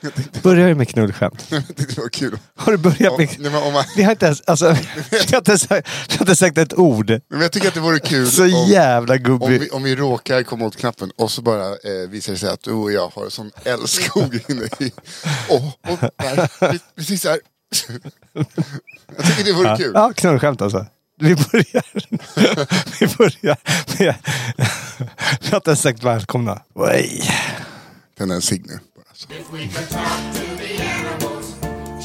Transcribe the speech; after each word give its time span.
Jag 0.00 0.14
tänkte, 0.14 0.40
Börjar 0.40 0.68
ju 0.68 0.74
med 0.74 0.88
knullskämt. 0.88 1.46
jag 1.50 1.66
tyckte 1.66 1.94
det 1.94 2.00
var 2.00 2.08
kul. 2.08 2.38
Har 2.54 2.72
du 2.72 2.78
börjat 2.78 3.12
Om, 3.12 3.16
med... 3.18 3.36
nej, 3.38 3.52
men 3.52 3.62
om 3.62 3.72
man, 3.72 3.84
Vi 3.96 4.02
har 4.02 4.10
inte 4.10 4.26
ens, 4.26 4.40
alltså, 4.40 4.76
vi 5.10 5.16
har 5.30 5.38
inte, 5.38 5.58
sagt, 5.58 5.88
har 6.12 6.20
inte 6.20 6.36
sagt 6.36 6.58
ett 6.58 6.78
ord. 6.78 7.20
men 7.28 7.40
jag 7.40 7.52
tycker 7.52 7.68
att 7.68 7.74
det 7.74 7.80
vore 7.80 7.98
kul 7.98 8.30
Så 8.30 8.42
om, 8.42 8.48
jävla 8.68 9.14
om, 9.14 9.50
vi, 9.50 9.70
om 9.70 9.82
vi 9.82 9.96
råkar 9.96 10.42
komma 10.42 10.64
åt 10.66 10.76
knappen 10.76 11.10
och 11.16 11.30
så 11.30 11.42
bara 11.42 11.66
eh, 11.66 12.08
visar 12.08 12.32
det 12.32 12.38
sig 12.38 12.48
att 12.50 12.62
du 12.62 12.72
och 12.72 12.92
jag 12.92 13.08
har 13.14 13.24
en 13.24 13.30
sån 13.30 13.50
älskog 13.64 14.38
inne 14.48 14.64
i... 14.78 14.92
Åh, 15.48 15.72
och 15.88 15.98
där, 16.16 16.78
precis 16.96 17.24
här. 17.24 17.38
Jag 19.16 19.26
tycker 19.26 19.44
det 19.44 19.52
vore 19.52 19.76
kul. 19.76 19.92
Ja, 19.94 20.12
knullskämt 20.16 20.62
alltså. 20.62 20.86
Vi 21.20 21.34
börjar, 21.34 21.84
vi 23.00 23.06
börjar 23.16 23.56
med... 23.98 24.14
Vi 25.40 25.48
har 25.50 25.56
inte 25.56 25.70
ens 25.70 25.80
sagt 25.80 26.02
välkomna. 26.04 26.62
Den 28.18 28.30
är 28.30 28.34
en 28.34 28.42
cigg 28.42 28.66
nu. 28.66 28.78
Bara 29.26 29.34
så. 29.34 29.40
If 29.40 29.52
we 29.52 29.68
could 29.68 29.88
talk 29.90 30.34
to 30.34 30.56
the 30.56 30.82
animals, 30.82 31.56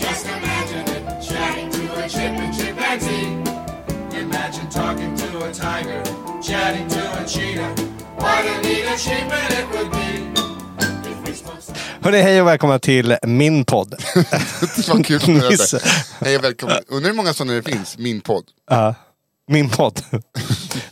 just 0.02 0.26
imagine 0.28 0.98
it. 0.98 1.30
Chatting 1.30 1.72
to 1.72 1.94
a 2.04 2.10
chip 2.10 2.40
and 2.40 2.54
chimpanzee. 2.56 3.28
Imagine 4.22 4.70
talking 4.72 5.18
to 5.18 5.38
a 5.46 5.54
tiger, 5.54 6.04
chatting 6.42 6.90
to 6.90 7.00
a 7.00 7.24
cheetah. 7.28 7.76
What 8.18 8.46
a 8.46 8.62
neat 8.64 8.86
achievement 8.96 9.52
it 9.52 9.66
would 9.74 9.92
be. 9.92 10.32
If 11.10 11.28
we 11.28 11.34
spoke 11.36 11.62
some- 11.62 11.76
Hörrni, 12.02 12.22
hej 12.22 12.42
och 12.42 12.48
välkomna 12.48 12.80
till 12.80 13.18
min 13.24 13.66
podd. 13.66 13.90
Det 14.76 14.88
var 14.88 15.04
kul 15.04 15.16
att 15.44 15.50
Nisse. 15.50 15.78
det. 15.78 16.26
Hej 16.26 16.38
och 16.38 16.44
välkommen. 16.44 16.78
Undrar 16.88 17.10
hur 17.10 17.16
många 17.18 17.34
sådana 17.34 17.54
det 17.54 17.64
finns? 17.64 17.98
Min 17.98 18.22
podd. 18.22 18.44
Ja, 18.70 18.96
min 19.48 19.70
podd. 19.70 20.02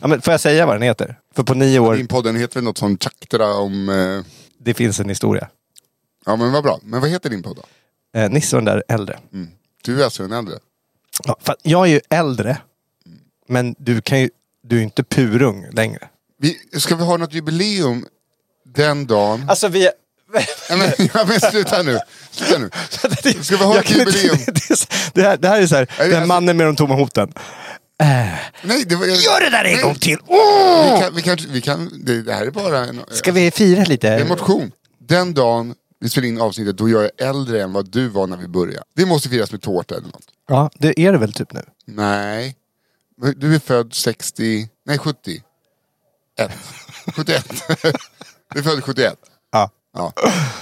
Ja, 0.00 0.06
men 0.08 0.22
får 0.22 0.32
jag 0.32 0.40
säga 0.40 0.66
vad 0.66 0.74
den 0.74 0.82
heter? 0.82 1.18
För 1.36 1.42
på 1.42 1.54
nio 1.54 1.78
år, 1.78 1.96
Din 1.96 2.08
podden 2.08 2.36
heter 2.36 2.54
väl 2.54 2.64
något 2.64 2.78
som 2.78 2.98
Chakra 2.98 3.54
om... 3.54 3.88
Eh, 3.88 4.32
det 4.64 4.74
finns 4.74 5.00
en 5.00 5.08
historia. 5.08 5.48
Ja 6.26 6.36
men 6.36 6.52
vad 6.52 6.62
bra. 6.62 6.80
Men 6.82 7.00
vad 7.00 7.10
heter 7.10 7.30
din 7.30 7.42
podd 7.42 7.56
då? 7.56 8.20
Eh, 8.20 8.30
Nisse 8.30 8.56
och 8.56 8.62
den 8.62 8.74
där 8.74 8.84
äldre. 8.88 9.18
Du 9.84 10.00
är 10.00 10.04
alltså 10.04 10.22
en 10.22 10.32
äldre. 10.32 10.58
Ja, 11.24 11.36
för 11.40 11.52
att 11.52 11.58
jag 11.62 11.86
är 11.86 11.90
ju 11.90 12.00
äldre, 12.10 12.56
men 13.48 13.74
du, 13.78 14.00
kan 14.00 14.20
ju, 14.20 14.30
du 14.64 14.76
är 14.76 14.78
ju 14.78 14.84
inte 14.84 15.04
purung 15.04 15.66
längre. 15.72 16.08
Vi, 16.38 16.58
ska 16.80 16.96
vi 16.96 17.04
ha 17.04 17.16
något 17.16 17.34
jubileum 17.34 18.06
den 18.74 19.06
dagen? 19.06 19.44
Alltså 19.48 19.68
vi... 19.68 19.88
Nej, 20.34 20.46
men, 20.78 20.92
ja, 21.14 21.24
men 21.28 21.40
sluta 21.40 21.82
nu. 21.82 21.98
Sluta 22.30 22.58
nu. 22.58 22.70
Ska 23.42 23.56
vi 23.56 23.64
ha 23.64 23.74
Jag 23.74 23.84
ett 23.84 23.90
kan 23.90 24.00
inte- 24.00 24.18
jubileum? 24.18 24.38
Det, 25.14 25.20
det, 25.20 25.22
här, 25.28 25.36
det 25.36 25.48
här 25.48 25.60
är 25.62 25.66
så 25.66 25.76
här, 25.76 25.94
Nej, 25.98 26.08
den 26.08 26.16
alltså- 26.16 26.26
mannen 26.28 26.56
med 26.56 26.66
de 26.66 26.76
tomma 26.76 26.94
hoten. 26.94 27.32
Nej, 28.62 28.84
det 28.86 28.96
var, 28.96 29.06
Gör 29.06 29.40
det 29.40 29.50
där 29.50 29.64
en 29.64 29.72
nej. 29.72 29.82
gång 29.82 29.94
till! 29.94 30.16
Vi 30.28 30.34
Åh! 30.34 31.00
kan, 31.00 31.14
vi 31.14 31.22
kan, 31.22 31.38
vi 31.48 31.60
kan, 31.60 31.90
det, 32.04 32.22
det 32.22 32.32
här 32.34 32.46
är 32.46 32.50
bara 32.50 32.78
en, 32.78 33.00
Ska 33.10 33.32
vi 33.32 33.50
fira 33.50 33.84
lite? 33.84 34.08
en 34.08 34.28
motion. 34.28 34.72
Den 35.00 35.34
dagen 35.34 35.74
vi 36.02 36.08
spelar 36.08 36.28
in 36.28 36.40
avsnittet, 36.40 36.76
då 36.76 36.88
jag 36.88 37.04
är 37.04 37.10
äldre 37.16 37.62
än 37.62 37.72
vad 37.72 37.90
du 37.90 38.08
var 38.08 38.26
när 38.26 38.36
vi 38.36 38.48
började. 38.48 38.84
Det 38.94 39.06
måste 39.06 39.28
firas 39.28 39.52
med 39.52 39.62
tårta 39.62 39.94
eller 39.94 40.06
något. 40.06 40.26
Ja, 40.48 40.70
det 40.78 41.00
är 41.00 41.12
det 41.12 41.18
väl 41.18 41.32
typ 41.32 41.52
nu. 41.52 41.62
Nej. 41.84 42.56
Du 43.36 43.54
är 43.54 43.58
född 43.58 43.94
60, 43.94 44.68
nej 44.86 44.98
70. 44.98 45.42
1. 46.38 46.52
71. 47.16 47.64
du 48.52 48.58
är 48.58 48.62
född 48.62 48.84
71. 48.84 49.14
Ja. 49.52 49.70
Ja. 49.92 50.12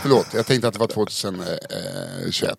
Förlåt, 0.03 0.27
jag 0.35 0.47
tänkte 0.47 0.69
att 0.69 0.75
det 0.75 0.81
var 0.81 0.87
2021. 0.87 2.59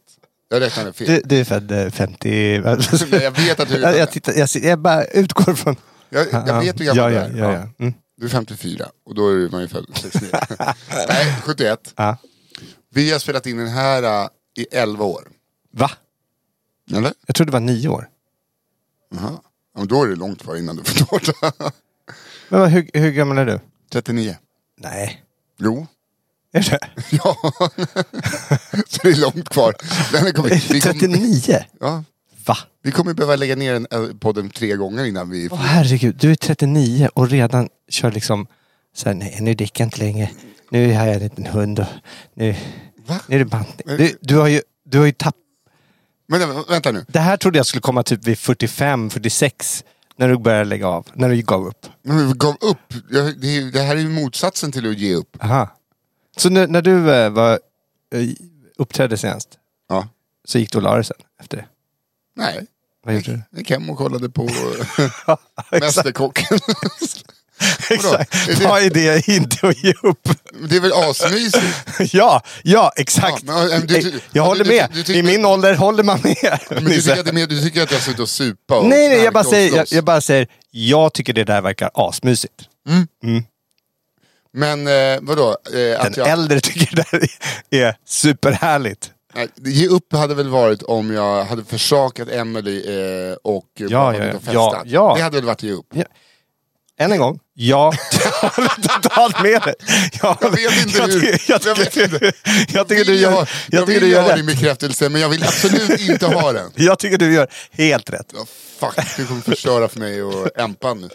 Jag 0.50 0.62
räknade 0.62 0.94
fel. 0.94 1.08
Du, 1.08 1.22
du 1.26 1.40
är 1.40 1.44
född 1.44 1.72
eh, 1.72 1.90
50... 1.90 2.60
Nej, 2.60 2.78
jag 3.24 3.32
vet 3.32 3.60
att 3.60 3.68
du 3.70 3.76
är 3.76 3.80
jag, 3.80 3.98
jag, 3.98 4.12
tittar, 4.12 4.34
jag, 4.34 4.50
jag 4.54 4.80
bara 4.80 5.06
utgår 5.06 5.54
från... 5.54 5.76
Jag, 6.10 6.28
jag 6.32 6.62
vet 6.62 6.80
hur 6.80 6.86
gammal 6.86 7.14
ja, 7.14 7.28
du 7.28 7.38
ja, 7.38 7.46
är. 7.46 7.54
ja, 7.54 7.54
ja. 7.54 7.68
Mm. 7.80 7.94
Du 8.18 8.26
är 8.26 8.30
54 8.30 8.86
och 9.06 9.16
då 9.16 9.28
är 9.28 9.50
man 9.50 9.62
ju 9.62 9.68
född 9.68 9.86
69. 9.94 10.30
Nej, 11.08 11.36
71. 11.44 11.94
Ja. 11.96 12.18
Vi 12.94 13.12
har 13.12 13.20
spelat 13.20 13.46
in 13.46 13.58
den 13.58 13.68
här 13.68 14.24
äh, 14.24 14.30
i 14.56 14.66
11 14.72 15.06
år. 15.06 15.28
Va? 15.72 15.92
Eller? 16.92 17.14
Jag 17.28 17.36
trodde 17.36 17.50
det 17.52 17.54
var 17.54 17.60
nio 17.60 17.88
år. 17.90 18.10
Jaha. 19.16 19.40
Ja, 19.74 19.80
men 19.80 19.88
då 19.88 20.04
är 20.04 20.08
det 20.08 20.16
långt 20.16 20.44
kvar 20.44 20.56
innan 20.56 20.76
du 20.76 20.84
får 20.84 21.06
tårta. 21.06 21.52
Men 22.50 22.60
vad, 22.60 22.70
hur, 22.70 22.90
hur 22.94 23.12
gammal 23.12 23.38
är 23.38 23.46
du? 23.46 23.60
39. 23.92 24.38
Nej. 24.82 25.24
Jo. 25.58 25.88
Är 26.54 26.62
det? 26.70 26.80
Ja. 27.12 27.38
Så 28.88 29.00
det 29.04 29.10
är 29.10 29.22
långt 29.22 29.50
kvar. 29.50 29.76
Den 30.12 30.28
är 30.28 30.32
kommit, 30.32 30.72
vi, 30.72 30.82
kommer, 30.82 30.94
39? 30.94 31.66
ja, 31.80 32.04
Va? 32.46 32.58
vi 32.82 32.92
kommer 32.92 33.14
behöva 33.14 33.36
lägga 33.36 33.56
ner 33.56 33.74
den, 33.74 33.88
äh, 33.92 34.16
podden 34.20 34.50
tre 34.50 34.76
gånger 34.76 35.06
innan 35.06 35.30
vi... 35.30 35.50
Åh 35.52 35.58
herregud, 35.58 36.16
du 36.20 36.32
är 36.32 36.36
39 36.36 37.10
och 37.14 37.30
redan 37.30 37.70
kör 37.90 38.12
liksom 38.12 38.48
så 38.94 39.14
nej 39.14 39.38
nu 39.42 39.54
dricker 39.54 39.82
jag 39.84 39.88
inte 39.88 40.00
längre. 40.00 40.30
Nu 40.70 40.94
har 40.94 41.06
jag 41.06 41.16
en 41.16 41.22
liten 41.22 41.46
hund 41.46 41.80
och 41.80 41.86
nu, 42.34 42.56
Va? 43.08 43.20
nu 43.28 43.36
är 43.36 43.40
det 43.40 43.46
bantning. 43.46 43.98
Du, 43.98 44.18
du 44.22 44.38
har 44.38 44.48
ju, 44.48 44.62
du 44.84 44.98
har 45.00 45.06
ju 45.06 45.12
tappat... 45.12 45.36
Men 46.28 46.64
vänta 46.70 46.92
nu. 46.92 47.06
Det 47.08 47.20
här 47.20 47.38
trodde 47.38 47.60
jag 47.60 47.66
skulle 47.66 47.82
komma 47.82 48.04
typ 48.04 48.24
vid 48.28 48.40
45, 48.40 49.10
46. 49.10 49.84
När 50.16 50.28
du 50.30 50.38
började 50.38 50.66
lägga 50.66 50.88
av. 50.88 51.08
När 51.14 51.30
du 51.30 51.42
gav 51.42 51.68
upp. 51.68 51.86
Men 52.02 52.28
vi 52.28 52.34
gav 52.34 52.58
upp. 52.62 52.94
Jag, 53.10 53.40
det, 53.40 53.72
det 53.72 53.82
här 53.82 53.96
är 53.96 54.00
ju 54.00 54.10
motsatsen 54.10 54.72
till 54.72 54.90
att 54.90 54.98
ge 54.98 55.16
upp. 55.16 55.44
Aha. 55.44 55.70
Så 56.38 56.50
när, 56.50 56.68
när 56.68 56.82
du 56.82 57.14
eh, 57.14 57.30
var, 57.30 57.52
eh, 58.14 58.30
uppträdde 58.78 59.18
senast 59.18 59.50
Ja. 59.90 60.08
så 60.46 60.60
gick 60.60 60.72
du 60.72 60.78
och 60.78 60.84
la 60.84 60.96
dig 60.96 61.04
sen 61.04 61.18
efter 61.42 61.58
det? 61.58 61.66
Nej. 62.36 62.66
Vad 63.04 63.16
gjorde 63.16 63.32
du? 63.32 63.42
Jag 63.52 63.60
gick 63.60 63.70
hem 63.72 63.90
och 63.90 63.98
kollade 63.98 64.30
på 64.30 64.44
exakt. 64.98 65.72
Mästerkocken. 65.72 66.60
exakt. 67.90 68.36
Är 68.50 68.90
det- 68.90 69.28
inte 69.28 69.68
att 69.68 69.84
ge 69.84 69.94
upp? 70.04 70.30
det 70.70 70.76
är 70.76 70.80
väl 70.80 70.94
asmysigt? 70.94 71.64
ja, 72.14 72.42
ja 72.64 72.92
exakt. 72.96 73.44
Ja, 73.48 73.54
men, 73.54 73.72
eh, 73.72 73.80
du- 73.80 73.98
Eh, 73.98 74.14
jag 74.32 74.44
håller 74.44 74.64
du- 74.64 74.70
med. 74.70 75.04
du 75.06 75.16
I 75.16 75.24
min 75.24 75.46
ålder 75.46 75.76
håller 75.76 76.04
man 76.04 76.20
med. 76.24 76.60
Men 76.70 76.84
du 76.84 77.02
tycker, 77.02 77.20
att 77.20 77.26
det 77.26 77.32
är 77.32 77.34
mer, 77.34 77.48
du 77.48 77.62
tycker 77.62 77.84
att 77.84 77.92
jag 77.92 78.02
suttit 78.02 78.20
och 78.20 78.30
supa 78.30 78.78
och 78.80 78.86
nej, 78.86 79.10
nej, 79.10 79.24
jag 79.24 79.34
bara, 79.34 79.44
säger, 79.44 79.78
jag, 79.78 79.88
jag 79.92 80.04
bara 80.04 80.22
säger, 80.22 80.48
jag 80.72 81.14
tycker 81.14 81.34
det 81.34 81.44
där 81.44 81.62
verkar 81.62 81.90
asmysigt. 81.94 82.54
Men 84.54 84.88
eh, 84.88 85.20
vadå? 85.22 85.50
Eh, 85.50 85.74
Den 85.74 86.02
att 86.02 86.18
jag, 86.18 86.28
äldre 86.30 86.60
tycker 86.60 86.96
det 86.96 87.06
där 87.12 87.28
är 87.88 87.96
superhärligt. 88.06 89.12
ge 89.66 89.88
upp 89.88 90.14
hade 90.14 90.36
väl 90.36 90.50
varit 90.50 90.84
om 90.84 91.12
jag 91.14 91.44
hade 91.44 91.64
försakat 91.64 92.30
Emily 92.30 92.78
eh, 93.30 93.34
och 93.44 93.66
Ja, 93.76 93.88
ja, 94.16 94.24
ja, 94.26 94.40
festat. 94.40 94.82
ja. 94.86 95.14
Det 95.18 95.24
hade 95.24 95.36
väl 95.38 95.46
varit 95.46 95.64
ge 95.64 95.72
upp. 95.72 95.94
Än 97.02 97.12
en 97.12 97.20
gång, 97.20 97.40
ja, 97.54 97.94
totalt 99.02 99.44
med 99.44 99.62
dig. 99.62 99.74
Jag, 100.22 100.38
Jag 100.42 100.52
vet 100.52 100.86
inte 100.86 100.98
jag, 100.98 101.08
hur- 101.08 101.20
tycker- 101.22 101.52
jag, 101.52 101.62
jag 101.66 101.76
vet 101.78 101.92
tycker, 101.92 102.14
inte. 102.14 102.32
jag 102.74 102.88
tycker 102.88 103.06
du 103.06 103.16
gör, 103.16 103.32
jag 103.32 103.48
jag 103.70 103.88
tycker 103.88 104.00
vill 104.00 104.10
du 104.10 104.16
ha 104.18 104.28
gör 104.28 104.36
din 104.38 104.46
rätt. 104.48 104.56
bekräftelse 104.56 105.10
men 105.10 105.22
jag 105.22 105.30
vill 105.30 105.44
absolut 105.44 106.00
inte 106.00 106.26
ha 106.26 106.52
den. 106.54 106.72
Jag 106.76 107.00
tycker 107.00 107.18
du 107.18 107.34
gör 107.34 107.48
helt 107.72 108.10
rätt. 108.10 108.34
Oh, 108.34 108.46
fuck, 108.80 109.06
du 109.18 109.26
kommer 109.26 109.42
förstöra 109.42 109.88
för 109.88 110.00
mig 110.00 110.24
och 110.24 110.60
Empan 110.60 111.02
nu. 111.02 111.10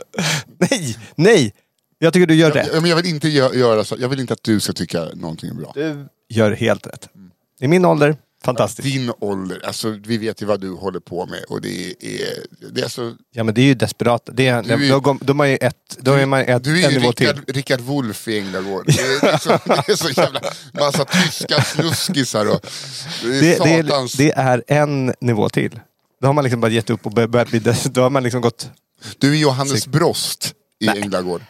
Nej, 0.59 0.97
nej. 1.17 1.53
Jag 1.99 2.13
tycker 2.13 2.27
du 2.27 2.35
gör 2.35 2.51
rätt. 2.51 2.73
Men 2.73 2.87
jag 2.87 2.97
vill 2.97 3.07
inte 3.07 3.29
gö- 3.29 3.55
göra 3.57 3.85
så. 3.85 3.97
Jag 3.99 4.09
vill 4.09 4.21
inte 4.21 4.33
att 4.33 4.43
du 4.43 4.61
ska 4.61 4.73
tycka 4.73 5.05
någonting 5.15 5.51
är 5.51 5.55
bra. 5.55 5.73
Du 5.75 6.07
gör 6.29 6.53
helt 6.53 6.87
rätt. 6.87 7.09
I 7.61 7.69
min 7.69 7.85
ålder, 7.85 8.17
Fantastiskt. 8.47 8.89
Din 8.89 9.13
ålder, 9.21 9.61
alltså 9.67 9.91
vi 9.91 10.19
vet 10.19 10.43
ju 10.43 10.47
vad 10.47 10.61
du 10.61 10.71
håller 10.73 11.01
på 11.01 11.27
med 11.27 11.45
och 11.49 11.61
det 11.61 11.91
är, 12.01 12.35
det 12.73 12.81
är 12.81 12.89
så... 12.89 13.15
Ja 13.33 13.45
men 13.45 13.55
det 13.55 13.61
är 13.61 13.65
ju 13.67 13.75
desperat. 13.75 14.29
Det 14.33 14.47
är, 14.47 14.71
är- 14.71 14.89
då, 14.91 15.01
går- 15.01 15.19
då 15.21 15.33
är 15.33 15.35
man 15.35 15.51
ju 15.51 15.57
ett, 15.57 15.97
då 16.01 16.13
är 16.13 16.27
man 16.27 16.41
ett, 16.41 16.65
Du 16.65 16.83
är 16.83 16.89
en 16.89 16.95
ju. 16.95 16.99
Rickard, 17.01 17.51
Rickard 17.51 17.81
Wolff 17.81 18.29
i 18.29 18.39
Änglagård. 18.39 18.85
Det 18.87 18.93
är, 19.01 19.21
det, 19.21 19.31
är 19.33 19.39
så, 19.39 19.49
det 19.67 19.93
är 19.93 19.97
så 19.97 20.09
jävla 20.21 20.41
massa 20.73 21.05
tyska 21.05 21.63
snuskisar 21.63 22.47
och... 22.51 22.61
Det 23.23 23.29
är 23.57 23.65
Det, 24.19 24.33
är, 24.33 24.63
det 24.67 24.73
är 24.73 24.79
en 24.83 25.15
nivå 25.21 25.49
till. 25.49 25.81
Då 26.21 26.27
har 26.29 26.33
man 26.35 26.45
liksom 26.45 26.61
bara 26.61 26.71
gett 26.71 26.91
upp 26.91 27.07
och 27.07 27.13
bör- 27.13 27.27
börjat 27.27 27.49
bli... 27.51 27.59
Då 27.91 28.03
har 28.03 28.11
man 28.11 28.23
liksom 28.23 28.41
gått... 28.41 28.71
Du 29.19 29.33
är 29.33 29.37
Johannes 29.39 29.87
Brost 29.87 30.53
i 30.81 30.89
Änglagård. 30.89 31.43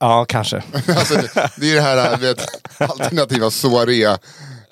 Ja, 0.00 0.24
kanske. 0.28 0.56
Alltså, 0.88 1.14
det, 1.14 1.50
det 1.56 1.70
är 1.70 1.74
det 1.74 1.80
här 1.80 2.16
vet, 2.16 2.40
alternativa 2.78 3.50
soaré 3.50 4.16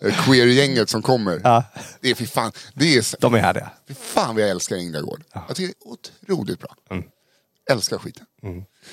queer-gänget 0.01 0.89
som 0.91 1.03
kommer. 1.03 1.41
Ja. 1.45 1.65
Det 2.01 2.11
är 2.11 2.15
fy 2.15 2.27
fan, 2.27 2.53
det 2.75 2.97
är, 2.97 3.21
De 3.21 3.35
är 3.35 3.39
härliga. 3.39 3.71
fy 3.89 3.95
fan 3.95 4.35
vad 4.35 4.43
jag 4.45 4.51
älskar 4.51 4.77
Änglagård. 4.77 5.23
Jag 5.49 5.57
tycker 5.57 5.75
det 5.79 5.89
är 5.89 6.33
otroligt 6.33 6.59
bra. 6.61 6.75
Älskar 7.71 7.99
skiten. 7.99 8.27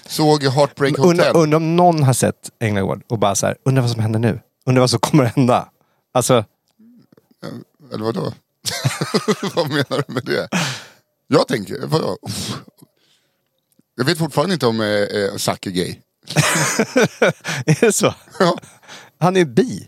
Såg 0.08 0.44
Heartbreak 0.44 0.98
Hotel. 0.98 1.10
Undrar 1.10 1.38
undra 1.38 1.58
om 1.58 1.76
någon 1.76 2.04
har 2.04 2.14
sett 2.14 2.50
Änglagård 2.60 3.04
och 3.08 3.20
bara 3.20 3.36
så 3.36 3.46
här, 3.48 3.58
undrar 3.66 3.82
vad 3.82 3.92
som 3.92 4.02
händer 4.02 4.20
nu? 4.20 4.40
Undrar 4.66 4.80
vad 4.80 4.90
som 4.90 5.00
kommer 5.00 5.24
hända? 5.24 5.70
Alltså, 6.14 6.46
Eller 7.94 8.04
vadå? 8.04 8.34
vad 9.56 9.70
menar 9.70 10.04
du 10.08 10.14
med 10.14 10.26
det? 10.26 10.50
Jag 11.28 11.48
tänker, 11.48 11.86
vadå? 11.88 12.18
Uff. 12.22 12.58
Jag 13.96 14.06
vet 14.06 14.18
fortfarande 14.18 14.54
inte 14.54 14.68
om 14.68 14.82
eh, 14.82 14.88
eh, 14.88 15.36
Zack 15.38 15.66
är 15.66 15.72
gay. 15.72 15.96
är 17.66 17.80
det 17.86 17.92
så? 17.92 18.14
Ja. 18.40 18.58
Han 19.20 19.38
är 19.38 19.46
bi. 19.46 19.88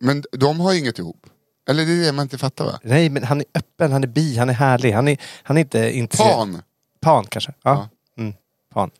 Men 0.00 0.24
de 0.32 0.60
har 0.60 0.74
inget 0.74 0.98
ihop. 0.98 1.26
Eller 1.68 1.86
det 1.86 1.92
är 1.92 2.04
det 2.06 2.12
man 2.12 2.22
inte 2.22 2.38
fattar 2.38 2.64
va? 2.64 2.80
Nej, 2.82 3.08
men 3.10 3.24
han 3.24 3.40
är 3.40 3.46
öppen, 3.54 3.92
han 3.92 4.02
är 4.02 4.06
bi, 4.08 4.36
han 4.36 4.48
är 4.48 4.54
härlig. 4.54 4.92
Han 4.92 5.08
är, 5.08 5.18
han 5.42 5.56
är 5.56 5.60
inte 5.60 5.90
intresserad. 5.90 6.32
Pan! 6.34 6.62
Pan 7.00 7.26
kanske? 7.26 7.52
Ja. 7.62 7.88
Mm, 8.18 8.34
pan. 8.72 8.90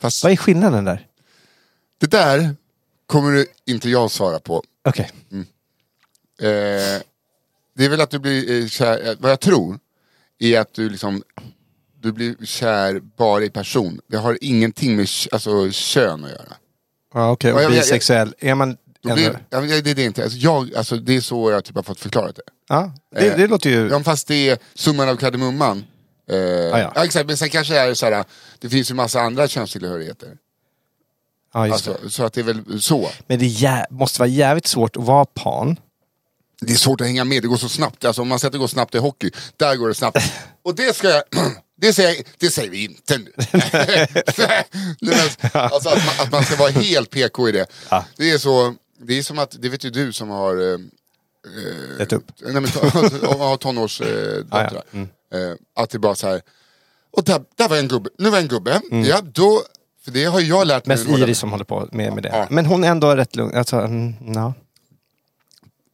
Fast 0.00 0.22
Vad 0.22 0.32
är 0.32 0.36
skillnaden 0.36 0.84
där? 0.84 1.06
det 2.00 2.06
där 2.06 2.56
kommer 3.06 3.32
du 3.32 3.46
inte 3.66 3.90
jag 3.90 4.10
svara 4.10 4.38
på. 4.38 4.62
Okej. 4.88 5.10
Eh, 6.40 7.02
det 7.76 7.84
är 7.84 7.88
väl 7.88 8.00
att 8.00 8.10
du 8.10 8.18
blir 8.18 8.62
eh, 8.62 8.68
kär, 8.68 9.08
eh, 9.08 9.14
vad 9.20 9.30
jag 9.30 9.40
tror, 9.40 9.78
är 10.38 10.60
att 10.60 10.74
du 10.74 10.88
liksom 10.90 11.22
du 12.00 12.12
blir 12.12 12.36
kär 12.46 13.00
bara 13.16 13.44
i 13.44 13.50
person. 13.50 14.00
Det 14.06 14.16
har 14.16 14.38
ingenting 14.40 14.96
med 14.96 15.06
k- 15.08 15.28
alltså, 15.32 15.70
kön 15.70 16.24
att 16.24 16.30
göra. 16.30 16.52
Ja, 17.14 17.30
okej. 17.30 17.50
Ja, 17.50 17.56
Och 17.56 17.62
jag- 17.62 17.70
jag- 17.70 17.78
bisexuell. 17.80 18.34
Är 18.38 18.54
man... 18.54 18.76
Ja, 19.06 19.16
men 19.60 19.68
det, 19.68 19.80
det 19.80 19.90
är 19.90 19.94
det 19.94 20.04
inte. 20.04 20.22
Alltså, 20.22 20.38
jag, 20.38 20.74
alltså, 20.74 20.96
det 20.96 21.16
är 21.16 21.20
så 21.20 21.50
jag 21.50 21.64
typ 21.64 21.76
har 21.76 21.82
fått 21.82 22.00
förklarat 22.00 22.36
det. 22.36 22.42
Ja, 22.68 22.92
det, 23.14 23.26
Eh, 23.26 23.36
det 23.36 23.46
låter 23.46 23.70
ju... 23.70 23.88
Ja, 23.88 24.00
fast 24.00 24.28
det 24.28 24.48
är 24.48 24.58
summan 24.74 25.08
av 25.08 25.16
kardemumman. 25.16 25.84
Eh, 26.30 26.36
ja. 26.36 26.92
ja. 26.94 27.04
exakt, 27.04 27.26
men 27.26 27.36
sen 27.36 27.50
kanske 27.50 27.78
är 27.78 27.88
det 27.88 27.94
så 27.94 28.06
här, 28.06 28.24
det 28.58 28.68
finns 28.68 28.90
ju 28.90 28.94
massa 28.94 29.20
andra 29.20 29.48
könstillhörigheter. 29.48 30.28
Ja, 31.54 31.68
just 31.68 31.84
det. 31.84 31.90
Alltså, 31.90 32.10
så 32.10 32.24
att 32.24 32.32
det 32.32 32.40
är 32.40 32.44
väl 32.44 32.82
så. 32.82 33.08
Men 33.26 33.38
det 33.38 33.46
jä... 33.46 33.86
måste 33.90 34.20
vara 34.20 34.28
jävligt 34.28 34.66
svårt 34.66 34.96
att 34.96 35.04
vara 35.04 35.24
pan. 35.24 35.76
Det 36.60 36.72
är 36.72 36.76
svårt 36.76 37.00
att 37.00 37.06
hänga 37.06 37.24
med, 37.24 37.42
det 37.42 37.48
går 37.48 37.56
så 37.56 37.68
snabbt. 37.68 38.04
Alltså, 38.04 38.22
om 38.22 38.28
man 38.28 38.38
säger 38.38 38.48
att 38.48 38.52
det 38.52 38.58
går 38.58 38.66
snabbt 38.66 38.94
i 38.94 38.98
hockey, 38.98 39.30
där 39.56 39.76
går 39.76 39.88
det 39.88 39.94
snabbt. 39.94 40.18
Och 40.64 40.74
det 40.74 40.96
ska 40.96 41.08
jag... 41.08 41.22
Det 41.76 41.92
säger, 41.92 42.24
det 42.38 42.50
säger 42.50 42.70
vi 42.70 42.84
inte 42.84 43.18
nu. 43.18 43.32
Alltså 45.52 45.88
att 45.88 46.06
man, 46.06 46.26
att 46.26 46.32
man 46.32 46.44
ska 46.44 46.56
vara 46.56 46.70
helt 46.70 47.10
PK 47.10 47.48
i 47.48 47.52
det. 47.52 47.66
Ja. 47.90 48.04
Det 48.16 48.30
är 48.30 48.38
så, 48.38 48.74
det 49.06 49.18
är 49.18 49.22
som 49.22 49.38
att, 49.38 49.56
det 49.62 49.68
vet 49.68 49.84
ju 49.84 49.90
du 49.90 50.12
som 50.12 50.28
har, 50.28 50.72
eh, 50.72 50.78
Rätt 51.98 52.12
upp. 52.12 52.24
nej, 52.40 52.52
men, 52.52 52.64
har 53.38 53.56
tonårsdöttrar. 53.56 54.66
Ah, 54.66 54.70
ja. 54.74 54.82
Mm. 54.92 55.08
eh, 55.34 55.56
att 55.74 55.90
det 55.90 55.98
bara 55.98 56.14
så 56.14 56.26
här, 56.28 56.42
och 57.10 57.24
där, 57.24 57.42
där 57.56 57.68
var 57.68 57.76
en 57.76 57.88
gubbe, 57.88 58.10
nu 58.18 58.30
var 58.30 58.38
en 58.38 58.48
gubbe. 58.48 58.80
Ja, 58.90 59.20
då, 59.20 59.62
för 60.04 60.10
det 60.10 60.24
har 60.24 60.40
jag 60.40 60.66
lärt 60.66 60.86
mig. 60.86 60.96
Mest 60.96 61.08
Iris 61.18 61.38
som 61.38 61.50
håller 61.50 61.64
på 61.64 61.88
med, 61.92 62.12
med 62.12 62.22
det. 62.22 62.28
Ja. 62.28 62.46
Men 62.50 62.66
hon 62.66 62.84
är 62.84 62.88
ändå 62.88 63.14
rätt 63.16 63.36
lugn. 63.36 63.56
Alltså, 63.56 63.76
mm, 63.76 64.14
ja. 64.34 64.54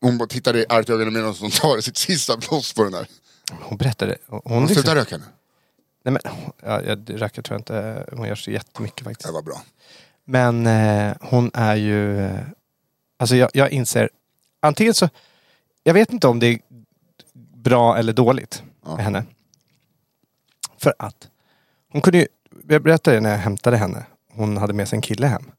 Hon 0.01 0.19
bara 0.19 0.29
tittar 0.29 0.57
i 0.57 0.67
argt 0.69 0.91
ögonen 0.91 1.13
medan 1.13 1.35
hon 1.41 1.51
tar 1.51 1.81
sitt 1.81 1.97
sista 1.97 2.37
blås 2.37 2.73
på 2.73 2.83
den 2.83 2.93
där. 2.93 3.07
Hon 3.61 3.79
berättade. 3.79 4.17
Hon, 4.27 4.41
Hon 4.45 4.61
liksom, 4.67 4.75
slutar 4.75 4.95
röka 4.97 5.17
nu. 5.17 5.25
nej, 6.05 6.13
men, 6.13 6.23
ja, 6.63 6.83
jag 6.83 7.21
röker 7.23 7.43
tror 7.43 7.55
jag 7.55 7.61
inte 7.61 8.07
hon 8.17 8.29
gör 8.29 8.35
så 8.35 8.51
jättemycket 8.51 9.05
faktiskt. 9.05 9.27
Det 9.27 9.33
var 9.33 9.43
bra. 9.43 9.63
Men 10.25 10.67
eh, 10.67 11.15
hon 11.21 11.51
är 11.55 11.75
ju... 11.77 12.29
Alltså 13.21 13.37
jag, 13.37 13.51
jag 13.55 13.71
inser... 13.71 14.11
Antingen 14.61 14.95
så... 14.95 15.09
Jag 15.83 15.95
vet 15.95 16.13
inte 16.13 16.29
om 16.29 16.39
det 16.39 16.47
är 16.47 16.59
bra 17.57 17.97
eller 17.99 18.13
dåligt 18.13 18.63
Ja. 18.85 18.97
med 18.97 19.05
henne. 19.05 19.25
För 20.79 20.95
att 20.99 21.29
hon 21.93 22.03
kunde 22.03 22.19
ju... 22.19 22.27
Jag 22.69 22.83
berättade 22.83 23.21
när 23.21 23.31
jag 23.31 23.39
hämtade 23.39 23.77
henne. 23.77 24.07
Hon 24.33 24.57
hade 24.57 24.73
med 24.73 24.89
sig 24.89 24.97
en 24.97 25.03
kille 25.03 25.27
hem. 25.27 25.51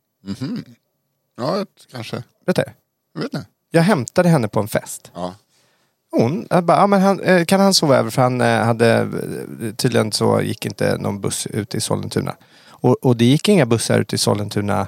Ja, 1.38 1.66
kanske. 1.92 2.24
Berättade 2.46 2.68
jag? 2.68 2.76
Jag 3.14 3.22
vet 3.22 3.34
inte. 3.34 3.48
Jag 3.72 3.82
hämtade 3.82 4.30
henne 4.30 4.48
på 4.48 4.60
en 4.60 4.68
fest. 4.68 5.12
Ja. 5.16 5.36
Hon 6.12 6.48
jag 6.50 6.64
bara, 6.64 6.78
ja, 6.78 6.88
men 6.88 7.02
han, 7.02 7.20
eh, 7.20 7.46
kan 7.46 7.60
han 7.60 7.74
sova 7.74 7.98
över? 7.98 8.10
För 8.10 8.22
han 8.22 8.42
eh, 8.42 8.64
hade, 8.64 8.92
eh, 9.62 9.74
tydligen 9.76 10.12
så 10.12 10.42
gick 10.42 10.66
inte 10.66 10.98
någon 10.98 11.22
buss 11.22 11.48
ut 11.48 11.76
i 11.76 11.82
Sollentuna. 11.82 12.36
Och, 12.68 13.06
och 13.06 13.18
det 13.18 13.26
gick 13.26 13.50
inga 13.50 13.66
bussar 13.66 14.00
ut 14.00 14.14
i 14.14 14.18
Sollentuna. 14.18 14.88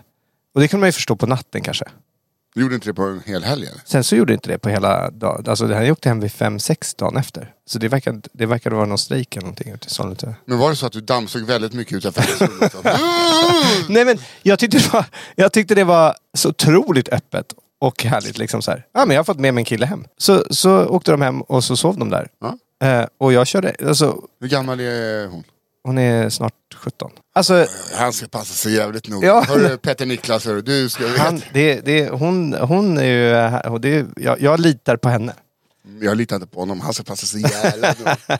Och 0.53 0.61
det 0.61 0.67
kan 0.67 0.79
man 0.79 0.87
ju 0.89 0.93
förstå 0.93 1.15
på 1.15 1.27
natten 1.27 1.61
kanske. 1.61 1.85
Du 2.55 2.61
gjorde 2.61 2.75
inte 2.75 2.89
det 2.89 2.93
på 2.93 3.03
en 3.03 3.21
hel 3.25 3.43
helg 3.43 3.67
eller? 3.67 3.81
Sen 3.85 4.03
så 4.03 4.15
gjorde 4.15 4.33
inte 4.33 4.49
det 4.49 4.57
på 4.57 4.69
hela 4.69 5.09
dagen. 5.11 5.43
Alltså 5.47 5.73
han 5.73 5.91
åkte 5.91 6.09
hem 6.09 6.19
vid 6.19 6.31
fem 6.31 6.59
sex 6.59 6.93
dagen 6.93 7.17
efter. 7.17 7.53
Så 7.65 7.79
det 7.79 7.87
verkade, 7.87 8.21
det 8.33 8.45
verkade 8.45 8.75
vara 8.75 8.85
någon 8.85 8.97
strejk 8.97 9.35
eller 9.35 9.45
någonting 9.45 9.73
ute 9.73 9.87
i 9.87 9.89
Sollentuna. 9.89 10.35
Men 10.45 10.57
var 10.57 10.69
det 10.69 10.75
så 10.75 10.85
att 10.85 10.91
du 10.91 11.01
dammsög 11.01 11.45
väldigt 11.45 11.73
mycket 11.73 11.97
utanför? 11.97 12.23
Nej 13.89 14.05
men 14.05 14.17
jag 14.41 14.59
tyckte, 14.59 14.77
det 14.77 14.93
var, 14.93 15.05
jag 15.35 15.53
tyckte 15.53 15.75
det 15.75 15.83
var 15.83 16.15
så 16.33 16.49
otroligt 16.49 17.09
öppet 17.09 17.53
och 17.79 18.03
härligt. 18.03 18.37
Liksom 18.37 18.61
så 18.61 18.71
här. 18.71 18.85
Ja, 18.93 19.05
men 19.05 19.15
jag 19.15 19.19
har 19.19 19.25
fått 19.25 19.39
med 19.39 19.53
mig 19.53 19.61
en 19.61 19.65
kille 19.65 19.85
hem. 19.85 20.05
Så, 20.17 20.43
så 20.49 20.85
åkte 20.85 21.11
de 21.11 21.21
hem 21.21 21.41
och 21.41 21.63
så 21.63 21.75
sov 21.77 21.97
de 21.97 22.09
där. 22.09 22.27
Ja. 22.41 22.57
Eh, 22.87 23.05
och 23.17 23.33
jag 23.33 23.47
körde, 23.47 23.75
alltså 23.87 24.21
Hur 24.39 24.47
gammal 24.47 24.79
är 24.79 25.27
hon? 25.27 25.43
hon 25.83 25.97
är 25.97 26.29
snart 26.29 26.53
17. 26.83 27.11
Alltså 27.35 27.65
Han 27.95 28.13
ska 28.13 28.27
passa 28.27 28.53
sig 28.53 28.73
jävligt 28.73 29.07
noga. 29.07 29.27
Ja. 29.27 29.43
Hörru 29.47 29.77
Petter 29.77 30.05
Niklas, 30.05 30.45
hörru, 30.45 30.61
du 30.61 30.89
ska 30.89 31.03
han, 31.17 31.41
det, 31.53 31.81
det, 31.85 32.09
hon, 32.09 32.53
hon 32.53 32.97
är 32.97 33.03
ju, 33.03 33.57
och 33.69 33.81
det, 33.81 33.95
är- 33.95 34.05
jag, 34.15 34.41
jag 34.41 34.59
litar 34.59 34.97
på 34.97 35.09
henne. 35.09 35.33
Jag 36.01 36.17
litar 36.17 36.35
inte 36.35 36.47
på 36.47 36.59
honom, 36.59 36.81
han 36.81 36.93
ska 36.93 37.03
passa 37.03 37.25
sig 37.25 37.41
jävligt 37.41 37.99
noga. 37.99 38.17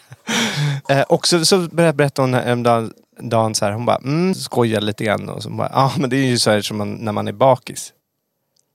Eh, 0.90 1.02
och 1.02 1.28
så, 1.28 1.46
så 1.46 1.58
började 1.58 1.96
berätta 1.98 2.22
hon 2.22 2.34
en 2.34 2.64
dag, 2.64 2.92
dagen 3.22 3.56
så 3.56 3.66
här, 3.66 3.72
hon 3.72 3.86
bara 3.86 3.98
mm, 3.98 4.36
skojar 4.36 4.82
lite 4.82 5.04
grann 5.04 5.30
och 5.30 5.44
så 5.44 5.50
bara, 5.50 5.70
ja 5.74 5.78
ah, 5.84 5.92
men 5.98 6.10
det 6.10 6.16
är 6.18 6.26
ju 6.26 6.38
så 6.40 6.52
här 6.52 6.62
som 6.62 6.78
man, 6.78 6.92
när 6.94 7.12
man 7.12 7.28
är 7.28 7.32
bakis. 7.32 7.94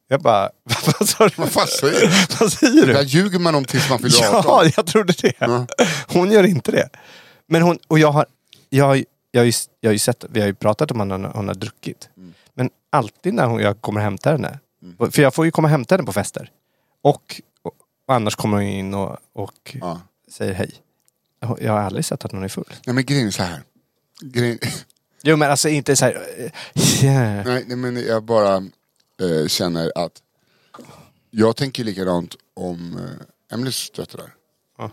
Jag 0.08 0.20
bara, 0.22 0.50
vad 0.98 1.08
sa 1.08 1.28
du? 1.28 1.34
Vad 1.36 1.48
fan 1.50 1.66
säger 1.66 2.00
du? 2.00 2.10
Vad 2.40 2.52
säger 2.52 2.86
Det 2.86 2.92
där 2.92 3.02
du? 3.02 3.08
ljuger 3.08 3.38
man 3.38 3.54
om 3.54 3.64
tills 3.64 3.90
man 3.90 3.98
fyller 3.98 4.26
18. 4.28 4.42
Ja, 4.46 4.72
jag 4.76 4.86
trodde 4.86 5.12
det. 5.22 5.32
Ja. 5.38 5.66
Hon 6.08 6.32
gör 6.32 6.44
inte 6.44 6.70
det. 6.72 6.88
Men 7.48 7.62
hon, 7.62 7.78
och 7.88 7.98
jag 7.98 8.12
har, 8.12 8.26
jag, 8.70 8.84
har- 8.86 9.04
jag, 9.30 9.40
har 9.40 9.46
ju, 9.46 9.52
jag 9.80 9.88
har 9.90 9.92
ju 9.92 9.98
sett, 9.98 10.24
vi 10.30 10.40
har 10.40 10.46
ju 10.46 10.54
pratat 10.54 10.90
om 10.90 11.00
att 11.00 11.10
hon, 11.10 11.24
hon 11.24 11.48
har 11.48 11.54
druckit. 11.54 12.08
Mm. 12.16 12.34
Men 12.54 12.70
alltid 12.90 13.34
när 13.34 13.46
hon, 13.46 13.60
jag 13.60 13.80
kommer 13.80 14.00
och 14.00 14.04
hämtar 14.04 14.32
henne, 14.32 14.58
för 15.10 15.22
jag 15.22 15.34
får 15.34 15.44
ju 15.44 15.50
komma 15.50 15.66
och 15.66 15.70
hämta 15.70 15.94
henne 15.94 16.06
på 16.06 16.12
fester. 16.12 16.50
Och, 17.02 17.42
och, 17.62 17.72
och 18.06 18.14
annars 18.14 18.36
kommer 18.36 18.56
hon 18.56 18.66
in 18.66 18.94
och, 18.94 19.16
och 19.32 19.76
Ja. 19.80 20.00
säger 20.30 20.52
hej. 20.54 20.74
Jag 21.60 21.72
har 21.72 21.80
aldrig 21.80 22.04
sett 22.04 22.24
att 22.24 22.32
hon 22.32 22.44
är 22.44 22.48
full. 22.48 22.74
Nej 22.86 22.94
men 22.94 23.04
grejen 23.04 23.26
är 23.26 23.30
så 23.30 23.42
här. 23.42 23.62
Grejen... 24.20 24.58
Jo 25.22 25.36
men 25.36 25.50
alltså 25.50 25.68
inte 25.68 25.96
så 25.96 26.04
här... 26.04 26.26
eh, 26.38 26.50
yeah. 27.04 27.46
Nej, 27.46 27.64
nej 27.66 27.76
men 27.76 27.96
jag 27.96 28.22
bara 28.24 28.56
eh, 29.20 29.46
känner 29.46 29.92
att 29.94 30.22
jag 31.30 31.56
tänker 31.56 31.84
likadant 31.84 32.34
om 32.54 32.96
eh, 32.98 33.54
Emelies 33.54 33.90
döttrar. 33.90 34.34
Ja. 34.78 34.90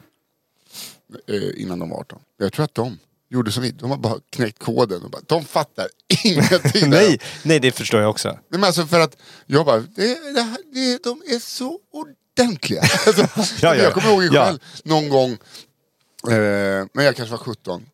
Eh, 1.27 1.61
innan 1.61 1.79
de 1.79 1.89
var 1.89 1.99
18. 1.99 2.19
Jag 2.37 2.53
tror 2.53 2.65
att 2.65 2.75
de 2.75 2.99
gjorde 3.29 3.51
som 3.51 3.63
vi, 3.63 3.71
de 3.71 3.89
har 3.91 3.97
bara 3.97 4.19
knäckt 4.29 4.59
koden. 4.59 5.03
Och 5.03 5.09
bara, 5.11 5.21
de 5.25 5.45
fattar 5.45 5.87
ingenting. 6.23 6.89
nej, 6.89 7.19
nej, 7.43 7.59
det 7.59 7.71
förstår 7.71 8.01
jag 8.01 8.09
också. 8.09 8.27
Nej, 8.29 8.39
men 8.49 8.63
alltså 8.63 8.85
för 8.85 8.99
att 8.99 9.17
jag 9.45 9.65
bara, 9.65 9.79
det, 9.79 10.33
det, 10.33 10.41
här- 10.41 10.73
det, 10.73 11.03
de 11.03 11.21
är 11.35 11.39
så 11.39 11.79
ordentliga. 11.93 12.81
Alltså, 13.07 13.27
ja, 13.61 13.75
Jag 13.75 13.93
kommer 13.93 14.09
ihåg 14.11 14.23
ja. 14.35 14.45
själv 14.45 14.59
någon 14.83 15.09
gång, 15.09 15.31
eh, 15.31 16.85
när 16.93 17.03
jag 17.03 17.15
kanske 17.15 17.31
var 17.31 17.37
17, 17.37 17.85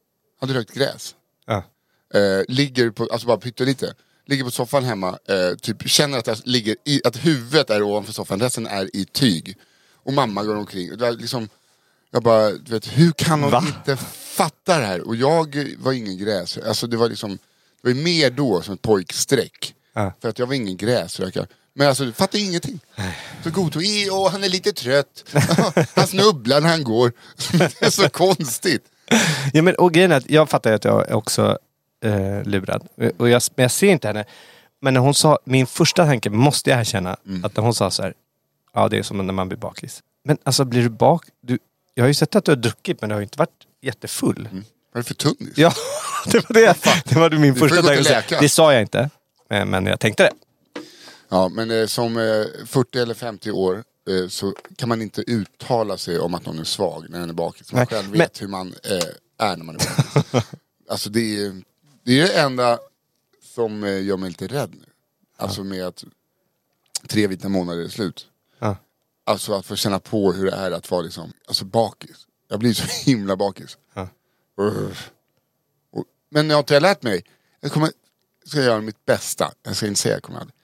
hade 0.42 0.54
rökt 0.54 0.74
gräs. 0.74 1.16
Ja. 1.46 1.64
Eh, 2.14 2.44
ligger 2.48 2.90
på, 2.92 3.08
alltså 3.12 3.28
bara 3.28 3.38
pyttelite, 3.38 3.94
ligger 4.28 4.44
på 4.44 4.52
soffan 4.52 4.84
hemma, 4.84 5.10
eh, 5.30 5.56
typ 5.62 5.90
känner 5.90 6.18
att 6.18 6.28
jag 6.28 6.38
ligger 6.46 6.76
i, 6.86 7.02
att 7.06 7.26
huvudet 7.26 7.70
är 7.70 7.82
ovanför 7.82 8.14
soffan, 8.14 8.40
resten 8.40 8.68
är 8.68 8.96
i 8.96 9.06
tyg. 9.06 9.58
Och 10.04 10.14
mamma 10.14 10.44
går 10.44 10.56
omkring. 10.56 10.92
Och 10.92 10.98
det 10.98 11.04
var 11.06 11.12
liksom, 11.12 11.50
jag 12.12 12.24
bara, 12.24 12.50
du 12.51 12.72
vet, 12.72 12.98
hur 12.98 13.12
kan 13.12 13.41
hon 13.44 13.51
Va? 13.51 13.63
inte 13.68 13.98
fatta 14.13 14.80
det 14.80 14.86
här? 14.86 15.08
Och 15.08 15.15
jag 15.15 15.75
var 15.80 15.91
ingen 15.94 16.18
gräs, 16.18 16.58
alltså 16.58 16.88
det 16.88 16.98
var 16.98 17.10
liksom, 17.10 17.38
det 17.82 17.94
var 17.94 18.03
mer 18.03 18.30
då 18.30 18.62
som 18.62 18.74
ett 18.74 18.82
pojkstreck. 18.82 19.74
Ja. 19.94 20.13
För 20.22 20.30
att 20.30 20.39
jag 20.39 20.48
var 20.48 20.53
ingen 20.53 20.77
gräsrökare. 20.77 21.48
Men 21.74 21.88
alltså, 21.88 22.06
du 22.06 22.12
fattar 22.13 22.39
ingenting. 22.39 22.80
Så 23.44 23.50
godtog, 23.51 23.84
"I, 23.84 24.10
åh 24.12 24.32
han 24.32 24.44
är 24.44 24.50
lite 24.50 24.72
trött. 24.72 25.24
han 25.96 26.08
snubblar 26.08 26.62
när 26.62 26.70
han 26.70 26.84
går. 26.84 27.13
det 27.58 27.82
är 27.82 27.89
så 27.89 28.10
konstigt. 28.10 28.84
Ja, 29.53 29.62
men, 29.62 29.75
och 29.75 29.94
grejen 29.94 30.12
är 30.12 30.15
att 30.15 30.30
jag 30.30 30.50
fattar 30.50 30.72
att 30.72 30.86
jag 30.86 31.10
är 31.10 31.13
också 31.13 31.58
eh, 32.03 32.44
lurad. 32.44 32.88
Och 33.18 33.30
jag, 33.30 33.41
men 33.56 33.63
jag 33.63 33.72
ser 33.72 33.88
inte 33.91 34.08
henne. 34.08 34.25
Men 34.82 34.94
när 34.94 35.01
hon 35.01 35.13
sa, 35.13 35.39
min 35.46 35.68
första 35.68 36.06
tanke, 36.06 36.30
måste 36.30 36.70
jag 36.70 36.80
erkänna, 36.80 37.18
Mm. 37.27 37.46
att 37.46 37.56
när 37.56 37.63
hon 37.63 37.74
sa 37.74 37.91
så 37.91 38.03
här, 38.03 38.13
ja 38.74 38.88
det 38.89 38.98
är 38.98 39.03
som 39.03 39.18
när 39.27 39.34
man 39.34 39.48
blir 39.48 39.58
bakis. 39.58 40.01
Men 40.25 40.38
alltså 40.44 40.65
blir 40.65 40.82
du 40.82 40.89
bak... 40.89 41.25
Du, 41.41 41.60
jag 41.94 42.04
har 42.04 42.08
ju 42.08 42.14
sett 42.14 42.36
att 42.36 42.46
du 42.46 42.52
har 42.52 42.56
druckit 42.56 43.02
men 43.02 43.10
du 43.10 43.16
har 43.16 43.20
ju 43.20 43.24
inte 43.24 43.40
varit 43.40 43.68
jättefull. 43.82 44.50
Vad 44.52 44.54
är 44.54 44.64
det 44.94 45.04
för 45.04 45.14
tunnis? 45.14 45.54
Ja, 45.58 45.74
det 46.26 46.50
var 46.50 46.54
det. 46.54 46.78
Det 47.06 47.16
var 47.16 47.30
min 47.30 47.56
första 47.56 47.82
tanke. 47.82 48.38
Det 48.40 48.50
sa 48.50 48.74
jag 48.74 48.82
inte. 48.82 49.10
eh, 49.50 49.66
Men 49.66 49.86
jag 49.86 50.00
tänkte 50.00 50.24
det. 50.24 50.32
Ja, 51.30 51.50
men 51.50 51.72
eh, 51.72 51.86
som 51.86 52.18
eh, 52.18 52.66
40 52.66 53.00
eller 53.00 53.14
50 53.14 53.52
år 53.52 53.84
eh, 54.10 54.28
så 54.28 54.54
kan 54.76 54.90
man 54.90 55.02
inte 55.02 55.22
uttala 55.22 55.98
sig 55.98 56.20
om 56.20 56.34
att 56.34 56.46
någon 56.46 56.60
är 56.60 56.64
svag 56.64 57.06
när 57.10 57.20
den 57.20 57.30
är 57.30 57.34
bakis. 57.34 57.72
Man 57.74 57.80
Nej, 57.80 57.88
själv 57.88 58.10
men- 58.10 58.20
vet 58.20 58.42
hur 58.42 58.48
man 58.48 58.68
eh, 58.84 59.48
är 59.48 59.58
när 59.58 59.64
man 59.66 59.76
är 59.76 59.80
bakis. 59.80 60.44
alltså 60.90 61.10
det 61.10 61.20
är, 61.46 61.62
det 62.04 62.20
är 62.22 62.28
det 62.28 62.34
enda 62.40 62.80
som 63.56 63.84
eh, 63.84 64.04
gör 64.04 64.18
mig 64.18 64.30
lite 64.30 64.48
rädd 64.48 64.70
nu. 64.74 64.86
Alltså 65.38 65.64
med 65.64 65.86
att 65.88 66.04
tre 67.08 67.28
vita 67.28 67.50
månader 67.50 67.84
är 67.84 67.88
slut. 67.88 68.28
Ja. 69.25 69.32
Alltså 69.32 69.54
att 69.54 69.66
få 69.66 69.75
känna 69.75 70.00
på 70.00 70.34
hur 70.34 70.46
det 70.46 70.51
är 70.51 70.72
att 70.72 70.92
vara 70.92 71.01
liksom, 71.01 71.34
alltså 71.48 71.66
bakis. 71.66 72.28
Jag 72.48 72.60
blir 72.60 72.74
så 72.74 72.84
himla 73.10 73.36
bakis. 73.36 73.78
Ja. 73.94 74.08
Och, 75.92 76.06
men 76.30 76.50
jag 76.50 76.56
har 76.56 76.60
inte 76.60 76.80
lärt 76.80 77.04
mig. 77.04 77.25
Jag 77.60 77.72
kommer, 77.72 77.92
ska 78.46 78.62
göra 78.62 78.82
mitt 78.82 79.06
bästa. 79.06 79.54
Jag 79.63 79.75
ska 79.75 79.88
inte 79.88 80.00
säga 80.01 80.13
jag 80.16 80.24
kommer 80.24 80.40
aldrig. 80.40 80.56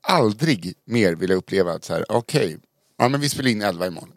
Aldrig 0.00 0.74
mer 0.84 1.14
vilja 1.14 1.36
uppleva 1.36 1.72
att 1.72 1.84
så 1.84 1.92
här, 1.94 2.12
okej, 2.12 2.58
ja 2.98 3.08
men 3.08 3.20
vi 3.20 3.28
spelar 3.28 3.50
in 3.50 3.62
11 3.62 3.86
imorgon. 3.86 4.12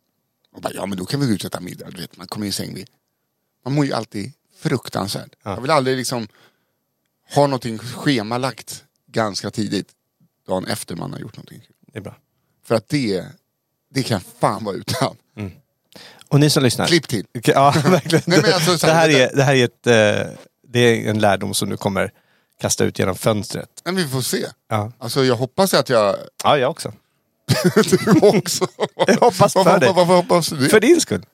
Och 0.51 0.61
bara, 0.61 0.73
ja 0.73 0.85
men 0.85 0.97
då 0.97 1.05
kan 1.05 1.19
vi 1.19 1.25
gå 1.27 1.33
ut 1.33 1.43
och 1.43 1.47
äta 1.47 1.59
middag. 1.59 1.89
Du 1.89 2.01
vet, 2.01 2.17
man 2.17 2.27
kommer 2.27 2.47
i 2.47 2.51
säng 2.51 2.73
vid. 2.73 2.89
Man 3.65 3.73
mår 3.73 3.85
ju 3.85 3.93
alltid 3.93 4.33
fruktansvärt. 4.55 5.35
Jag 5.43 5.61
vill 5.61 5.71
aldrig 5.71 5.97
liksom 5.97 6.27
ha 7.35 7.47
någonting 7.47 7.77
schemalagt 7.77 8.83
ganska 9.07 9.51
tidigt. 9.51 9.91
Dagen 10.47 10.65
efter 10.65 10.95
man 10.95 11.13
har 11.13 11.19
gjort 11.19 11.37
någonting. 11.37 11.67
Det 11.81 11.97
är 11.97 12.01
bra. 12.01 12.15
För 12.67 12.75
att 12.75 12.89
det, 12.89 13.25
det 13.93 14.03
kan 14.03 14.21
fan 14.39 14.63
vara 14.63 14.75
utan. 14.75 15.15
Och 16.27 16.39
ni 16.39 16.49
som 16.49 16.63
lyssnar. 16.63 16.87
Klipp 16.87 17.07
till. 17.07 17.25
Ja, 17.31 17.71
verkligen. 17.85 18.23
Nej, 18.27 18.41
men 18.41 18.53
alltså, 18.53 18.77
så 18.77 18.85
det, 18.87 18.93
här- 18.93 19.09
är, 19.09 19.35
det 19.35 19.43
här 19.43 19.55
är 19.55 19.65
ett... 19.65 19.87
Eh, 19.87 20.33
det 20.67 20.79
är 20.79 21.09
en 21.09 21.19
lärdom 21.19 21.53
som 21.53 21.69
du 21.69 21.77
kommer 21.77 22.11
kasta 22.61 22.83
ut 22.85 22.99
genom 22.99 23.15
fönstret. 23.15 23.69
Men 23.85 23.95
vi 23.95 24.07
får 24.07 24.21
se. 24.21 24.45
Ja, 24.69 24.91
Alltså 24.99 25.23
jag 25.25 25.35
hoppas 25.35 25.73
att 25.73 25.89
jag... 25.89 26.15
ja 26.43 26.57
jag 26.57 26.71
också. 26.71 26.93
du 27.75 28.19
också. 28.27 28.67
Jag 29.07 29.15
hoppas 29.15 29.53
för 29.53 29.63
varför, 29.63 29.79
dig. 29.79 29.87
varför, 29.89 29.93
varför 30.05 30.15
hoppas 30.15 30.47
du 30.49 30.57
det? 30.57 30.69
För 30.69 30.79
din 30.79 31.01
skull. 31.01 31.25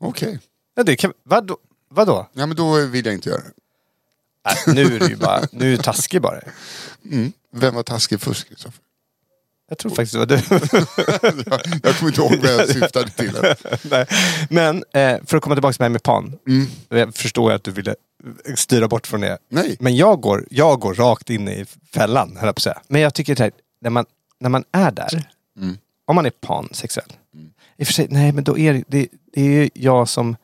Okej. 0.00 0.40
Ja, 0.74 0.82
det 0.82 0.96
kan, 0.96 1.12
vadå? 1.22 1.56
vadå? 1.88 2.26
Ja 2.32 2.46
men 2.46 2.56
då 2.56 2.72
vill 2.86 3.06
jag 3.06 3.14
inte 3.14 3.28
göra 3.28 3.40
det. 3.40 4.50
Äh, 4.70 4.74
nu 4.74 4.82
är 4.96 5.00
du 5.00 5.06
ju 5.06 5.16
bara, 5.16 5.42
nu 5.52 5.66
är 5.72 5.76
du 5.76 5.82
taskig 5.82 6.22
bara. 6.22 6.40
Vem 7.52 7.74
var 7.74 7.82
taskig 7.82 8.20
först 8.20 8.48
Kristoffer? 8.48 8.80
Jag 9.68 9.78
tror 9.78 9.90
faktiskt 9.90 10.12
det 10.12 10.18
var 10.18 10.26
du. 10.26 10.34
jag, 11.82 11.96
kommer 11.96 12.08
inte 12.08 12.20
ihåg 12.20 12.36
vad 12.36 12.60
jag 12.60 12.68
syftade 12.74 13.10
till. 13.10 13.32
Nej. 13.82 14.06
Men 14.50 14.84
eh, 14.92 15.18
för 15.26 15.36
att 15.36 15.42
komma 15.42 15.54
tillbaka 15.54 15.72
till 15.72 15.82
mig 15.82 15.90
med 15.90 16.02
pan. 16.02 16.38
Jag 16.88 17.14
förstår 17.14 17.52
att 17.52 17.64
du 17.64 17.70
ville 17.70 17.94
styra 18.54 18.88
bort 18.88 19.06
från 19.06 19.20
det. 19.20 19.38
Nej. 19.48 19.76
Men 19.80 19.96
jag 19.96 20.20
går, 20.20 20.46
jag 20.50 20.80
går 20.80 20.94
rakt 20.94 21.30
in 21.30 21.48
i 21.48 21.66
fällan, 21.94 22.36
höll 22.36 22.46
jag 22.46 22.54
på 22.54 22.58
att 22.58 22.62
säga. 22.62 22.80
Men 22.88 23.00
jag 23.00 23.14
tycker 23.14 23.42
att 23.42 23.54
när 23.80 23.90
man, 23.90 24.04
när 24.40 24.50
man 24.50 24.64
är 24.72 24.90
där, 24.90 25.28
om 26.06 26.14
man 26.16 26.26
är 26.26 26.30
pansexuell. 26.30 27.12
I 27.76 27.82
och 27.82 27.86
för 27.86 27.94
sig, 27.94 28.06
nej 28.10 28.32
men 28.32 28.44
då 28.44 28.58
är 28.58 28.72
det, 28.72 28.84
det, 28.86 29.08
det 29.32 29.40
är 29.40 29.50
ju 29.50 29.70
jag 29.74 30.08
som 30.08 30.36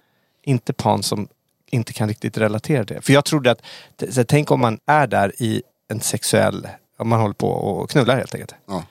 inte 0.42 0.72
pan 0.72 1.02
som 1.02 1.28
inte 1.70 1.92
kan 1.92 2.08
riktigt 2.08 2.38
relatera 2.38 2.84
till 2.84 2.96
det. 2.96 3.02
För 3.02 3.12
jag 3.12 3.24
trodde 3.24 3.50
att, 3.50 3.62
så, 4.10 4.24
tänk 4.24 4.50
om 4.50 4.60
man 4.60 4.78
är 4.86 5.06
där 5.06 5.42
i 5.42 5.62
en 5.88 6.00
sexuell, 6.00 6.68
om 6.98 7.08
man 7.08 7.20
håller 7.20 7.34
på 7.34 7.48
och 7.48 7.90
knullar 7.90 8.16
helt 8.16 8.34
enkelt. 8.34 8.54
Ja. 8.66 8.84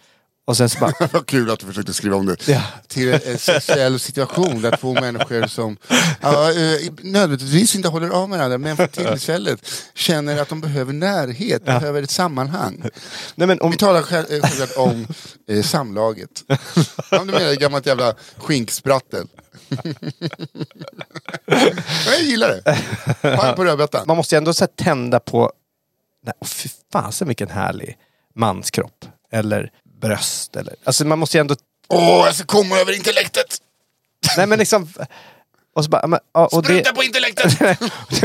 Och 0.51 0.58
sen 0.58 0.70
så 0.70 0.79
bara, 0.79 0.93
Vad 1.12 1.25
kul 1.25 1.51
att 1.51 1.60
du 1.60 1.65
försökte 1.65 1.93
skriva 1.93 2.15
om 2.15 2.25
det. 2.25 2.48
Ja. 2.48 2.62
Till 2.88 3.13
en 3.13 3.38
sexuell 3.38 4.00
situation 4.00 4.62
där 4.62 4.77
två 4.77 4.93
människor 4.93 5.48
som 5.48 5.77
ja, 6.22 6.51
eh, 6.51 6.91
nödvändigtvis 7.01 7.75
inte 7.75 7.88
håller 7.88 8.10
av 8.10 8.29
med 8.29 8.38
varandra 8.38 8.58
men 8.58 8.77
för 8.77 8.88
tillfället 8.88 9.72
känner 9.93 10.41
att 10.41 10.50
de 10.50 10.62
behöver 10.62 10.93
närhet, 10.93 11.65
behöver 11.65 12.03
ett 12.03 12.12
sammanhang. 12.12 12.84
nej 13.36 13.48
men 13.48 13.62
om, 13.62 13.72
Vi 13.72 13.77
talar 13.77 14.00
eh, 14.00 14.05
självklart 14.05 14.77
om 14.77 15.08
eh, 15.48 15.62
samlaget. 15.62 16.43
Om 17.12 17.27
du 17.27 17.34
menar 17.34 17.55
gammalt 17.55 17.86
jävla 17.86 18.15
skinksprattel. 18.38 19.27
jag 22.05 22.22
gillar 22.22 22.50
det. 22.50 22.77
Pang 23.38 23.55
på 23.55 23.65
rödbetan. 23.65 24.03
man 24.08 24.17
måste 24.17 24.36
ju 24.36 24.38
ändå 24.38 24.53
så 24.53 24.67
tända 24.67 25.20
på, 25.20 25.51
nej, 26.25 26.34
oh, 26.39 26.48
fy 26.48 26.70
fasen 26.93 27.27
vilken 27.27 27.50
härlig 27.50 27.98
manskropp. 28.36 29.05
Eller 29.34 29.72
bröst. 30.01 30.55
Eller, 30.55 30.75
alltså 30.84 31.05
man 31.05 31.20
måste 31.20 31.38
ju 31.38 31.41
ändå, 31.41 31.55
Åh, 31.88 32.25
jag 32.25 32.36
ska 32.36 32.46
komma 32.46 32.77
över 32.77 32.93
intellektet! 32.96 33.58
nej 34.38 34.48
men 34.48 34.60
liksom, 34.60 34.89
och 35.75 35.84
så 35.84 35.89
bara, 35.89 36.08
men, 36.08 36.20
och 36.31 36.62
det, 36.63 36.67
Spruta 36.67 36.93
på 36.93 37.03
intellektet! 37.03 37.60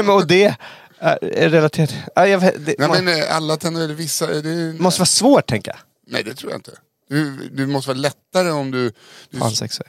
och 0.09 0.26
det 0.26 0.56
är, 0.99 1.49
relaterat, 1.50 1.95
ja, 2.14 2.26
jag, 2.26 2.40
det 2.40 2.75
Nej 2.78 2.88
må, 2.88 2.95
men 2.95 3.09
eh, 3.09 3.37
alla 3.37 3.56
tänder, 3.56 3.85
eller 3.85 3.95
vissa... 3.95 4.30
eh, 4.33 4.42
Det, 4.42 4.80
måste 4.80 5.00
vara 5.00 5.06
svårt 5.06 5.47
tänker 5.47 5.71
jag. 5.71 5.78
Nej 6.06 6.23
det 6.23 6.35
tror 6.35 6.52
jag 6.52 6.59
inte. 6.59 6.73
Du, 7.09 7.49
du 7.49 7.66
måste 7.66 7.88
vara 7.88 7.99
lättare 7.99 8.50
om 8.50 8.71
du... 8.71 8.92
du 9.30 9.38
Pansexuell. 9.38 9.88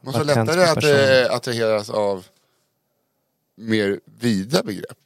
måste 0.00 0.24
vara 0.24 0.44
lättare 0.44 0.62
att 0.64 0.84
eh, 1.28 1.34
attraheras 1.36 1.90
av 1.90 2.24
mer 3.56 4.00
vida 4.20 4.62
begrepp. 4.62 4.98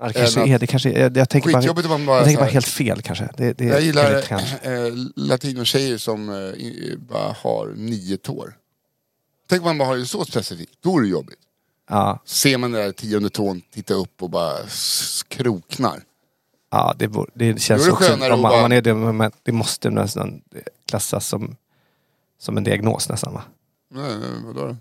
Ja, 0.00 0.06
det 0.06 0.12
kanske 0.12 0.40
är, 0.46 0.58
det 0.58 0.66
kanske 0.66 0.90
är, 0.92 1.12
jag 1.16 1.28
tänker 1.28 1.52
bara, 1.52 1.88
man 1.88 2.06
bara... 2.06 2.16
jag 2.16 2.24
tänker 2.24 2.40
bara 2.42 2.50
helt 2.50 2.66
fel 2.68 3.02
kanske. 3.02 3.28
Det, 3.36 3.52
det, 3.52 3.64
jag 3.64 3.80
gillar 3.80 4.14
eh, 4.14 4.92
latinotjejer 5.16 5.98
som 5.98 6.30
i- 6.56 6.96
bara 7.08 7.32
har 7.42 7.72
nio 7.76 8.16
tår. 8.16 8.56
Tänk 9.48 9.62
om 9.62 9.64
man 9.66 9.78
bara 9.78 9.88
har 9.88 9.96
det 9.96 10.06
så 10.06 10.24
specifikt, 10.24 10.72
då 10.80 10.98
är 10.98 11.02
det 11.02 11.08
jobbigt. 11.08 11.38
Ja, 11.90 12.22
Ser 12.24 12.58
man 12.58 12.72
den 12.72 12.82
där 12.82 12.92
tionde 12.92 13.30
tån 13.30 13.62
titta 13.74 13.94
upp 13.94 14.22
och 14.22 14.30
bara 14.30 14.56
kroknar. 15.28 16.02
ja 16.70 16.94
det, 16.98 17.10
det 17.34 17.60
känns 17.60 17.84
det 17.86 17.92
också, 17.92 18.12
om 18.14 18.18
man, 18.20 18.32
om 18.32 18.42
bara- 18.42 18.62
man 18.62 18.72
är 18.72 18.82
det, 18.82 18.94
men 18.94 19.32
det 19.42 19.52
måste 19.52 19.90
nästan 19.90 20.40
klassas 20.88 21.26
som, 21.28 21.56
som 22.38 22.56
en 22.56 22.64
diagnos 22.64 23.08
nästan 23.08 23.34
va? 23.34 23.42
Nej, 23.94 24.18
nej, 24.18 24.28
vadå 24.44 24.66
då? 24.66 24.76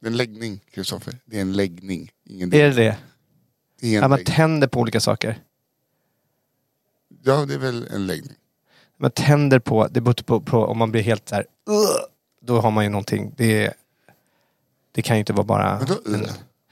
Det 0.00 0.06
är 0.06 0.10
en 0.10 0.16
läggning, 0.16 0.60
Kristoffer. 0.74 1.14
Det 1.24 1.36
är 1.36 1.40
en 1.40 1.52
läggning. 1.52 2.10
Ingen 2.26 2.54
Är 2.54 2.68
det 2.68 2.74
det? 2.74 2.96
Ja, 3.82 4.00
man 4.08 4.10
läggning. 4.10 4.34
tänder 4.34 4.68
på 4.68 4.80
olika 4.80 5.00
saker. 5.00 5.38
Ja, 7.24 7.44
det 7.48 7.54
är 7.54 7.58
väl 7.58 7.86
en 7.94 8.06
läggning. 8.06 8.32
Man 8.98 9.10
tänder 9.10 9.58
på, 9.58 9.86
det 9.90 10.00
beror 10.00 10.14
på, 10.14 10.40
på 10.40 10.64
om 10.64 10.78
man 10.78 10.92
blir 10.92 11.02
helt 11.02 11.28
så 11.28 11.34
här, 11.34 11.46
"Ugh", 11.70 12.00
då 12.42 12.60
har 12.60 12.70
man 12.70 12.84
ju 12.84 12.90
någonting. 12.90 13.34
Det, 13.36 13.72
det 14.92 15.02
kan 15.02 15.16
ju 15.16 15.20
inte 15.20 15.32
vara 15.32 15.44
bara... 15.46 15.78
Vadå? 15.78 15.94
en- 16.06 16.26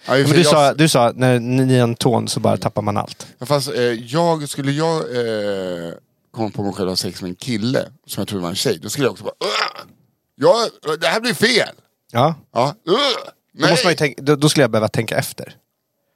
Ja, 0.07 0.17
i 0.19 0.25
och 0.25 0.25
Ja, 0.25 0.29
för 0.29 0.29
men 0.29 0.38
du, 0.38 0.45
sig, 0.45 0.52
sa, 0.52 0.64
jag, 0.67 0.76
du 0.76 0.88
sa 0.88 1.12
när 1.17 1.38
ni 1.40 1.75
är 1.75 1.83
en 1.83 1.95
ton 1.95 2.29
så 2.29 2.40
bara 2.40 2.57
tappar 2.57 2.83
man 2.83 2.97
allt. 2.97 3.26
Fast 3.40 3.69
eh, 3.69 3.83
jag, 3.83 4.49
skulle 4.49 4.73
jag 4.73 4.97
eh, 4.97 5.93
komma 6.31 6.50
på 6.50 6.62
mig 6.62 6.73
själv 6.73 6.88
att 6.88 6.93
ha 6.93 6.97
sex 6.97 7.23
med 7.23 7.29
en 7.29 7.35
kille 7.35 7.88
som 8.07 8.21
jag 8.21 8.29
trodde 8.29 8.43
var 8.43 8.49
en 8.50 8.55
tjej, 8.57 8.79
då 8.83 8.88
skulle 8.88 9.07
jag 9.07 9.12
också 9.12 9.25
bara 9.25 9.35
"Ugh! 9.40 9.90
ja, 10.35 10.69
Det 11.00 11.07
här 11.07 11.21
blir 11.21 11.35
fel! 11.35 11.75
Ja. 12.12 12.35
Ja, 12.52 12.75
"Ugh! 12.87 12.97
Då, 13.52 13.61
nej! 13.61 13.71
måste 13.71 13.87
man 13.87 13.93
ju 13.93 13.97
tänka, 13.97 14.23
då, 14.23 14.37
då 14.37 14.49
skulle 14.49 14.62
jag 14.64 14.71
behöva 14.71 14.88
tänka 14.88 15.17
efter. 15.17 15.57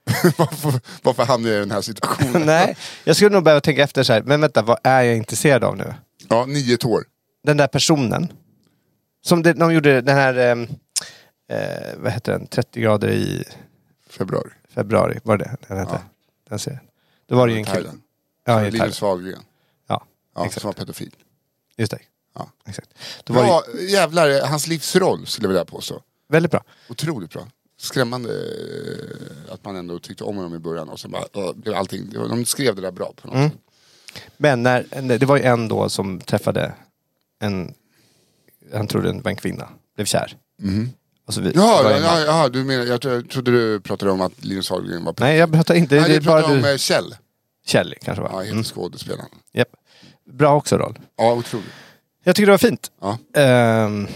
varför, 0.38 0.80
varför 1.02 1.25
hamnar 1.25 1.49
jag 1.50 1.56
i 1.56 1.61
den 1.61 1.70
här 1.70 1.80
situationen? 1.80 2.42
Nej, 2.46 2.76
jag 3.04 3.16
skulle 3.16 3.30
nog 3.30 3.44
behöva 3.44 3.61
tänka 3.61 3.82
efter 3.82 4.02
så 4.02 4.12
här, 4.12 4.23
men 4.23 4.40
vänta, 4.40 4.62
vad 4.62 4.78
är 4.82 5.02
jag 5.02 5.16
intresserad 5.16 5.64
av 5.64 5.76
nu? 5.76 5.94
Ja, 6.28 6.46
nio 6.46 6.76
tår. 6.76 7.04
Den 7.44 7.56
där 7.56 7.66
personen. 7.66 8.32
Som 9.23 9.42
det, 9.42 9.52
de 9.52 9.75
gjorde 9.75 10.00
den 10.00 10.16
här, 10.16 10.34
ehm, 10.34 10.62
eh, 11.49 11.94
vad 11.96 12.12
heter 12.12 12.32
den, 12.32 12.46
30 12.46 12.80
grader 12.80 13.08
i 13.11 13.44
Februari. 14.11 14.50
februari, 14.75 15.20
var 15.23 15.37
det 15.38 15.56
den 15.68 15.78
hette? 15.78 15.92
Ja. 15.92 16.00
Den 16.49 16.58
serien. 16.58 16.80
Då 17.28 17.37
var 17.37 17.46
det 17.46 17.52
ju 17.52 17.58
en 17.58 17.64
kille. 17.64 17.90
Ja, 18.44 18.66
i 18.66 18.70
Linus. 18.70 19.02
Wahlgren. 19.02 19.42
Ja, 19.88 20.04
Ja, 20.34 20.46
exakt. 20.46 20.61
som 20.61 20.68
var 20.68 20.73
pedofil. 20.73 21.14
Just 21.76 21.90
det. 21.92 21.99
Ja. 22.34 22.50
Exakt. 22.68 22.88
Då 23.25 23.34
var 23.34 23.42
det 23.42 23.49
Bra, 23.49 23.62
jävlar, 23.80 24.46
hans 24.46 24.66
livsroll 24.66 25.26
skulle 25.26 25.44
jag 25.44 25.49
vilja 25.49 25.64
påstå. 25.64 26.02
väldigt 26.28 26.50
bra. 26.52 26.64
Otroligt 26.88 27.30
bra. 27.30 27.49
Skrämmande 27.84 28.28
eh, 28.30 29.52
att 29.54 29.64
man 29.64 29.76
ändå 29.76 29.98
tyckte 29.98 30.24
om 30.24 30.36
honom 30.36 30.54
i 30.54 30.58
början 30.58 30.88
och 30.88 31.00
sen 31.00 31.10
bara, 31.10 31.24
uh, 31.44 31.52
blev 31.54 31.74
allting, 31.74 32.18
var- 32.18 32.28
de 32.28 32.44
skrev 32.44 32.74
det 32.76 32.82
där 32.82 32.90
bra 32.92 33.12
på 33.22 33.26
något 33.28 33.36
Mm. 33.36 33.50
sätt. 33.50 33.58
Men 34.36 34.62
när, 34.62 34.86
det 35.18 35.26
var 35.26 35.36
ju 35.36 35.42
en 35.42 35.68
då 35.68 35.88
som 35.88 36.20
träffade 36.20 36.72
en, 37.40 37.74
han 38.74 38.86
trodde 38.86 39.12
det 39.12 39.20
var 39.20 39.30
en 39.30 39.36
kvinna, 39.36 39.68
blev 39.96 40.04
kär. 40.04 40.36
Och 41.26 41.34
så 41.34 41.40
vid, 41.40 41.56
Ja, 41.56 41.80
var 41.84 41.90
ja, 41.90 42.20
ja, 42.20 42.48
du 42.48 42.64
menar, 42.64 42.84
jag 42.84 43.00
tro- 43.00 43.12
jag 43.12 43.30
trodde 43.30 43.50
du 43.50 43.80
pratade 43.80 44.10
om 44.12 44.20
att 44.20 44.44
Linus 44.44 44.70
Wahlgren 44.70 45.04
var 45.04 45.14
Nej, 45.18 45.36
jag 45.38 45.52
pratar 45.52 45.74
inte, 45.74 45.94
Nej, 46.00 46.08
det 46.08 46.16
är 46.16 46.20
du 46.20 46.24
pratade 46.26 46.42
bara 46.48 46.56
om 46.56 46.62
du. 46.62 46.70
eh, 46.72 46.76
Kjell. 46.76 47.14
Kjell 47.66 47.94
kanske 48.02 48.22
va? 48.22 48.28
Ja, 48.32 48.38
heter 48.40 48.52
Mm. 48.52 48.64
skådespelaren. 48.64 49.28
Japp. 49.52 49.68
bra 50.30 50.56
också 50.56 50.76
roll. 50.78 50.98
Ja, 51.16 51.32
otroligt. 51.32 51.68
Jag 52.24 52.36
tycker 52.36 52.46
det 52.46 52.52
var 52.52 52.58
fint. 52.58 52.90
Ja. 53.00 53.18
Ehm, 53.40 54.06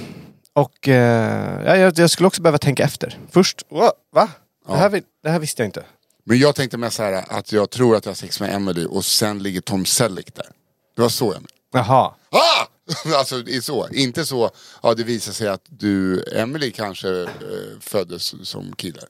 och 0.60 0.88
eh, 0.88 1.62
ja, 1.66 1.76
jag, 1.76 1.98
jag 1.98 2.10
skulle 2.10 2.26
också 2.26 2.42
behöva 2.42 2.58
tänka 2.58 2.82
efter. 2.84 3.18
Först, 3.30 3.62
va? 3.70 3.92
Det, 4.68 4.76
här, 4.76 4.88
vi- 4.88 5.02
det 5.22 5.30
här 5.30 5.38
visste 5.38 5.62
jag 5.62 5.68
inte. 5.68 5.84
Men 6.24 6.38
jag 6.38 6.54
tänkte 6.54 6.76
mest 6.76 6.96
så 6.96 7.02
här 7.02 7.24
att 7.28 7.52
jag 7.52 7.70
tror 7.70 7.96
att 7.96 8.04
jag 8.04 8.10
har 8.10 8.14
sex 8.16 8.40
med 8.40 8.54
Emily 8.54 8.84
och 8.86 9.04
sen 9.04 9.42
ligger 9.42 9.60
Tom 9.60 9.84
Selleck 9.86 10.34
där. 10.34 10.46
Det 10.96 11.02
var 11.02 11.08
så 11.08 11.24
jag 11.24 11.32
menade. 11.32 11.48
Jaha. 11.72 12.14
Ah! 12.30 12.66
Alltså 13.18 13.38
det 13.42 13.56
är 13.56 13.60
så. 13.60 13.88
Inte 13.88 14.26
så, 14.26 14.50
ja 14.82 14.94
det 14.94 15.04
visar 15.04 15.32
sig 15.32 15.48
att 15.48 15.62
du, 15.68 16.24
Emily 16.36 16.70
kanske 16.72 17.08
eh, 17.22 17.28
föddes 17.80 18.48
som 18.48 18.72
kille. 18.76 19.00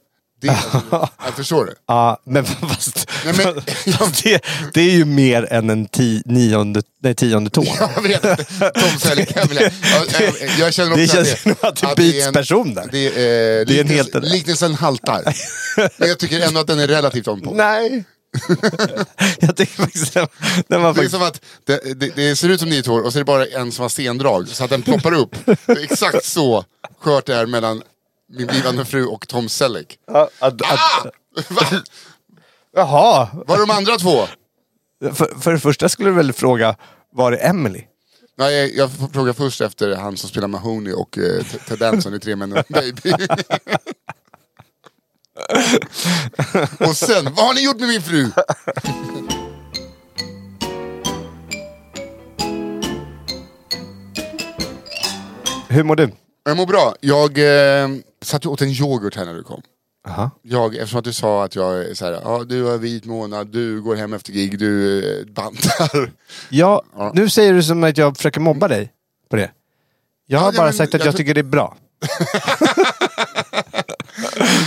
Det, 0.41 0.49
alltså, 0.49 1.09
jag 1.25 1.35
förstår 1.37 1.67
det. 1.67 1.75
Ja, 1.89 2.21
men 2.25 2.45
fast... 2.69 3.11
Nej, 3.25 3.35
men- 3.37 3.63
fast 3.95 4.25
det, 4.25 4.41
det 4.75 4.81
är 4.81 4.91
ju 4.91 5.05
mer 5.05 5.53
än 5.53 5.71
en 5.71 5.87
ti, 5.87 6.23
nionde, 6.25 6.83
nej, 7.03 7.15
tionde 7.15 7.51
tå. 7.51 7.65
Jag 7.81 8.03
vet. 8.03 8.23
Tom 8.75 8.99
Selleck, 8.99 9.37
Emily. 9.37 9.61
Ja, 9.61 10.05
eh, 10.21 10.61
jag 10.61 10.75
känner 10.75 10.91
också 10.93 11.01
Det 11.01 11.09
känns 11.09 11.33
att 11.33 11.79
som 11.79 11.89
att 11.89 11.97
det 11.97 12.03
är 12.03 12.13
byts 12.13 12.27
en- 12.27 12.33
person 12.33 12.75
där. 12.75 12.89
Det, 12.93 12.99
är, 13.07 13.11
eh, 13.61 13.67
Det 13.67 13.77
är 13.77 13.81
en 13.81 13.89
helt- 13.89 14.15
Liknelsen 14.25 14.75
haltar. 14.75 15.23
Men 15.99 16.09
jag 16.09 16.19
tycker 16.19 16.41
ändå 16.41 16.61
att 16.61 16.67
den 16.67 16.79
är 16.79 16.87
relativt 16.89 17.29
on 17.29 17.41
point. 17.41 17.57
Nej. 17.57 18.05
jag 19.41 19.57
tycker 19.57 19.75
faktiskt 19.83 20.15
den 20.15 20.27
den 20.69 20.83
var 20.83 20.95
Det 20.95 21.01
är 21.01 21.03
faktiskt... 21.03 21.13
som 21.15 21.23
att 21.23 21.41
det, 21.67 22.01
det, 22.01 22.17
det 22.17 22.37
ser 22.37 22.49
ut 22.49 22.61
som 22.61 22.69
nio 22.69 22.83
tår 22.83 23.01
och 23.03 23.13
så 23.13 23.19
är 23.19 23.21
det 23.21 23.25
bara 23.25 23.47
en 23.47 23.73
som 23.73 23.83
har 23.83 23.89
sendrag. 23.89 24.49
Så 24.49 24.65
att 24.65 24.71
den 24.71 24.83
ploppar 24.83 25.13
upp. 25.15 25.37
Det 25.67 25.73
är 25.73 25.83
exakt 25.85 26.25
så 26.25 26.65
skört 27.01 27.27
det 27.27 27.35
är 27.35 27.47
mellan 27.47 27.83
min 28.29 28.47
blivande 28.47 28.85
fru 28.85 29.05
och 29.07 29.29
Tom 29.29 29.49
Selleck. 29.49 29.99
Ja, 30.07 30.31
att, 30.39 30.63
att, 30.63 30.63
Ah! 30.63 31.11
Va? 31.49 31.63
jaha. 32.75 33.29
Var 33.47 33.57
är 33.57 33.61
de 33.61 33.71
andra 33.71 33.97
två? 33.99 34.27
För, 35.15 35.41
för 35.41 35.53
det 35.53 35.59
första 35.61 35.89
skulle 35.89 36.09
du 36.11 36.15
väl 36.15 36.33
fråga, 36.33 36.77
var 37.13 37.33
är 37.33 37.49
Emily? 37.51 37.85
Nej, 38.39 38.77
jag 38.77 38.93
får 38.93 39.09
fråga 39.09 39.35
först 39.35 39.61
efter 39.61 39.97
han 39.97 40.17
som 40.17 40.29
spelar 40.29 40.49
Mahoney 40.49 40.93
och 40.93 41.19
eh, 41.19 41.45
Ted 41.69 41.79
Danson 41.79 42.15
i 42.15 42.21
Tre 42.21 42.37
män 42.37 42.53
och 42.53 42.59
en 42.59 42.65
baby. 42.69 43.13
och 46.89 46.97
sen, 46.97 47.25
vad 47.25 47.47
har 47.47 47.55
ni 47.55 47.65
gjort 47.65 47.81
med 47.81 47.89
min 47.89 48.03
fru? 48.03 48.31
Hur 55.69 55.83
mår 55.85 55.97
du? 55.97 56.11
Jag 56.49 56.57
mår 56.57 56.67
bra. 56.67 56.95
Jag 57.01 57.39
eh, 57.83 57.89
satt 58.23 58.47
och 58.47 58.53
åt 58.53 58.61
en 58.63 58.69
yoghurt 58.69 59.17
här 59.17 59.25
när 59.25 59.35
du 59.35 59.43
kom. 59.43 59.63
Aha. 60.09 60.31
Jag, 60.43 60.75
eftersom 60.77 60.99
att 60.99 61.05
du 61.05 61.13
sa 61.13 61.45
att 61.45 61.55
jag 61.55 61.79
är 61.79 61.95
så 61.95 62.05
här, 62.05 62.13
ja 62.13 62.45
du 62.49 62.63
har 62.65 62.79
vit 62.79 63.05
månad, 63.05 63.47
du 63.49 63.83
går 63.83 63.97
hem 63.97 64.13
efter 64.13 64.33
gig, 64.33 64.59
du 64.59 64.99
eh, 65.21 65.27
bantar. 65.27 66.11
Ja, 66.49 66.83
Ja. 66.97 67.13
nu 67.15 67.29
säger 67.31 67.53
du 67.53 67.63
som 67.63 67.85
att 67.85 67.99
jag 67.99 68.17
försöker 68.17 68.41
mobba 68.41 68.69
dig 68.69 68.93
på 69.31 69.37
det. 69.37 69.51
Jag 70.27 70.39
har 70.39 70.53
Ja, 70.53 70.57
bara 70.57 70.65
men 70.65 70.75
sagt 70.75 70.95
att 70.95 71.01
jag 71.01 71.07
jag 71.09 71.17
tycker 71.17 71.35
det 71.35 71.41
är 71.41 71.43
bra. 71.43 71.77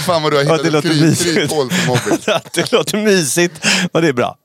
Fan 0.06 0.24
vad 0.24 0.32
du 0.32 0.38
har 0.38 0.44
Ja, 0.44 0.52
hittat 0.54 0.62
det 0.64 0.68
ett 0.68 0.74
låter 0.74 0.90
kry, 0.90 1.02
mysigt. 1.02 1.34
kryphål 1.36 1.70
för 1.72 1.88
mobbing. 1.88 2.20
det 2.54 2.72
låter 2.72 2.98
mysigt 2.98 3.66
och 3.92 4.02
det 4.02 4.08
är 4.08 4.14
bra. 4.14 4.38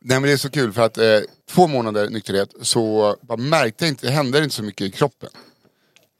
Nej 0.00 0.20
men 0.20 0.26
det 0.28 0.32
är 0.32 0.36
så 0.36 0.50
kul 0.50 0.72
för 0.72 0.82
att 0.82 0.98
eh, 0.98 1.04
två 1.50 1.66
månader 1.66 2.08
nykterhet 2.10 2.48
så 2.62 3.16
bara 3.22 3.38
märkte 3.38 3.84
jag 3.84 3.92
inte, 3.92 4.06
det 4.06 4.12
hände 4.12 4.38
inte 4.44 4.54
så 4.54 4.62
mycket 4.62 4.86
i 4.86 4.90
kroppen. 4.90 5.28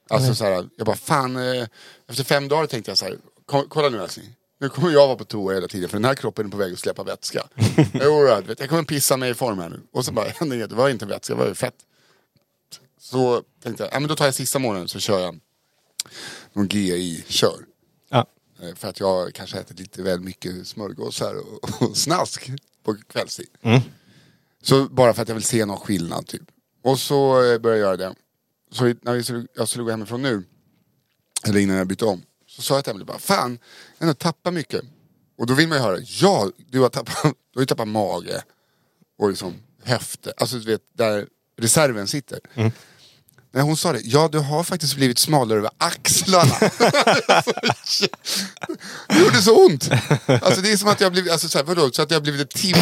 Alltså 0.09 0.35
så 0.35 0.45
här, 0.45 0.69
jag 0.77 0.87
bara 0.87 0.97
fan, 0.97 1.37
eh, 1.37 1.67
efter 2.09 2.25
fem 2.25 2.49
dagar 2.49 2.67
tänkte 2.67 2.91
jag 2.91 2.99
så 2.99 3.05
här, 3.05 3.19
kolla 3.69 3.89
nu 3.89 4.03
älskling. 4.03 4.37
Nu 4.61 4.69
kommer 4.69 4.91
jag 4.91 5.07
vara 5.07 5.17
på 5.17 5.25
toa 5.25 5.55
hela 5.55 5.69
tiden 5.69 5.89
för 5.89 5.97
den 5.97 6.05
här 6.05 6.15
kroppen 6.15 6.47
är 6.47 6.51
på 6.51 6.57
väg 6.57 6.73
att 6.73 6.79
släppa 6.79 7.03
vätska. 7.03 7.47
jo, 7.93 8.43
vet, 8.47 8.61
jag 8.61 8.69
kommer 8.69 8.83
pissa 8.83 9.17
mig 9.17 9.31
i 9.31 9.35
form 9.35 9.59
här 9.59 9.69
nu. 9.69 9.81
Och 9.93 10.05
så 10.05 10.13
bara, 10.13 10.29
hände 10.37 10.57
inget, 10.57 10.71
det 10.71 10.77
var 10.77 10.89
inte 10.89 11.07
vätska, 11.07 11.35
det 11.35 11.41
var 11.41 11.49
ju 11.49 11.55
fett. 11.55 11.75
Så 13.01 13.43
tänkte 13.63 13.83
jag, 13.85 13.93
ja, 13.95 14.01
men 14.01 14.09
då 14.09 14.17
tar 14.17 14.25
jag 14.25 14.35
sista 14.35 14.59
månaden 14.59 14.89
så 14.89 14.99
kör 15.01 15.21
jag 15.21 15.41
någon 16.53 16.69
GI-kör. 16.69 17.65
Ja. 18.09 18.27
Eh, 18.63 18.75
För 18.75 18.89
att 18.89 19.01
jag 19.01 19.35
kanske 19.35 19.59
ätit 19.59 19.79
lite 19.79 20.03
väl 20.03 20.21
mycket 20.21 20.67
smörgåsar 20.67 21.35
och, 21.35 21.83
och 21.89 21.97
snask 21.97 22.51
på 22.85 22.97
kvällstid. 23.09 23.49
Så 24.63 24.85
bara 24.89 25.15
för 25.15 25.23
att 25.23 25.29
jag 25.29 25.35
vill 25.35 25.45
se 25.45 25.65
någon 25.65 25.79
skillnad 25.79 26.27
typ. 26.27 26.43
Och 26.83 26.99
så 26.99 27.43
eh, 27.45 27.59
började 27.59 27.81
jag 27.81 27.87
göra 27.87 27.97
det. 27.97 28.15
Så 28.73 28.85
när 28.85 29.33
vi 29.33 29.47
jag 29.55 29.69
skulle 29.69 29.85
gå 29.85 29.91
hemifrån 29.91 30.23
nu, 30.23 30.45
eller 31.47 31.61
innan 31.61 31.77
jag 31.77 31.87
bytte 31.87 32.05
om, 32.05 32.23
så 32.49 32.63
sa 32.63 32.75
jag 32.75 32.85
till 32.85 32.91
Emelie 32.91 33.07
bara, 33.07 33.19
fan, 33.19 33.59
jag 33.99 34.07
har 34.07 34.15
tappat 34.15 34.55
mycket. 34.55 34.83
Och 35.39 35.47
då 35.47 35.55
vill 35.55 35.69
man 35.69 35.79
ju 35.79 35.85
höra, 35.85 35.99
ja, 36.01 36.51
du 36.71 36.81
har 36.81 36.89
tappat, 36.89 37.23
du 37.23 37.59
har 37.59 37.63
ju 37.63 37.67
tappat 37.67 37.89
mage 37.89 38.43
och 39.19 39.29
liksom 39.29 39.55
höfter, 39.83 40.33
alltså 40.37 40.59
du 40.59 40.67
vet, 40.67 40.83
där 40.97 41.27
reserven 41.59 42.09
sitter. 42.09 42.41
När 43.55 43.63
hon 43.63 43.77
sa 43.77 43.93
det, 43.93 44.01
ja 44.05 44.29
du 44.33 44.39
har 44.39 44.65
faktiskt 44.65 44.97
blivit 44.97 45.19
smalare 45.19 45.59
över 45.59 45.71
axlarna. 45.79 46.59
det 49.09 49.19
gjorde 49.19 49.43
så 49.43 49.67
ont. 49.67 49.91
Alltså 50.27 50.61
det 50.61 50.73
är 50.73 50.77
som 50.77 50.89
att 50.89 51.01
jag 51.01 51.13
blivit, 51.13 51.33
alltså 51.33 51.49
så 51.49 51.59
här, 51.59 51.65
vadå, 51.65 51.91
så 51.93 52.03
att 52.03 52.11
jag 52.11 52.23
blivit 52.23 52.41
ett 52.41 52.51
tim... 52.51 52.77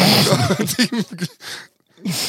tim 0.67 1.03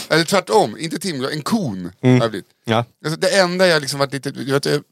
eller 0.08 0.24
tvärtom, 0.24 0.78
inte 0.78 0.98
tim, 0.98 1.24
en 1.24 1.42
kon. 1.42 1.92
Har 2.02 2.08
jag 2.10 2.30
blivit. 2.30 2.46
Ja. 2.64 2.84
Alltså, 3.04 3.20
det 3.20 3.38
enda 3.40 3.66
jag 3.66 3.80
liksom 3.82 3.98
varit 3.98 4.12
lite, 4.12 4.30
vet, 4.30 4.64
jag- 4.64 4.82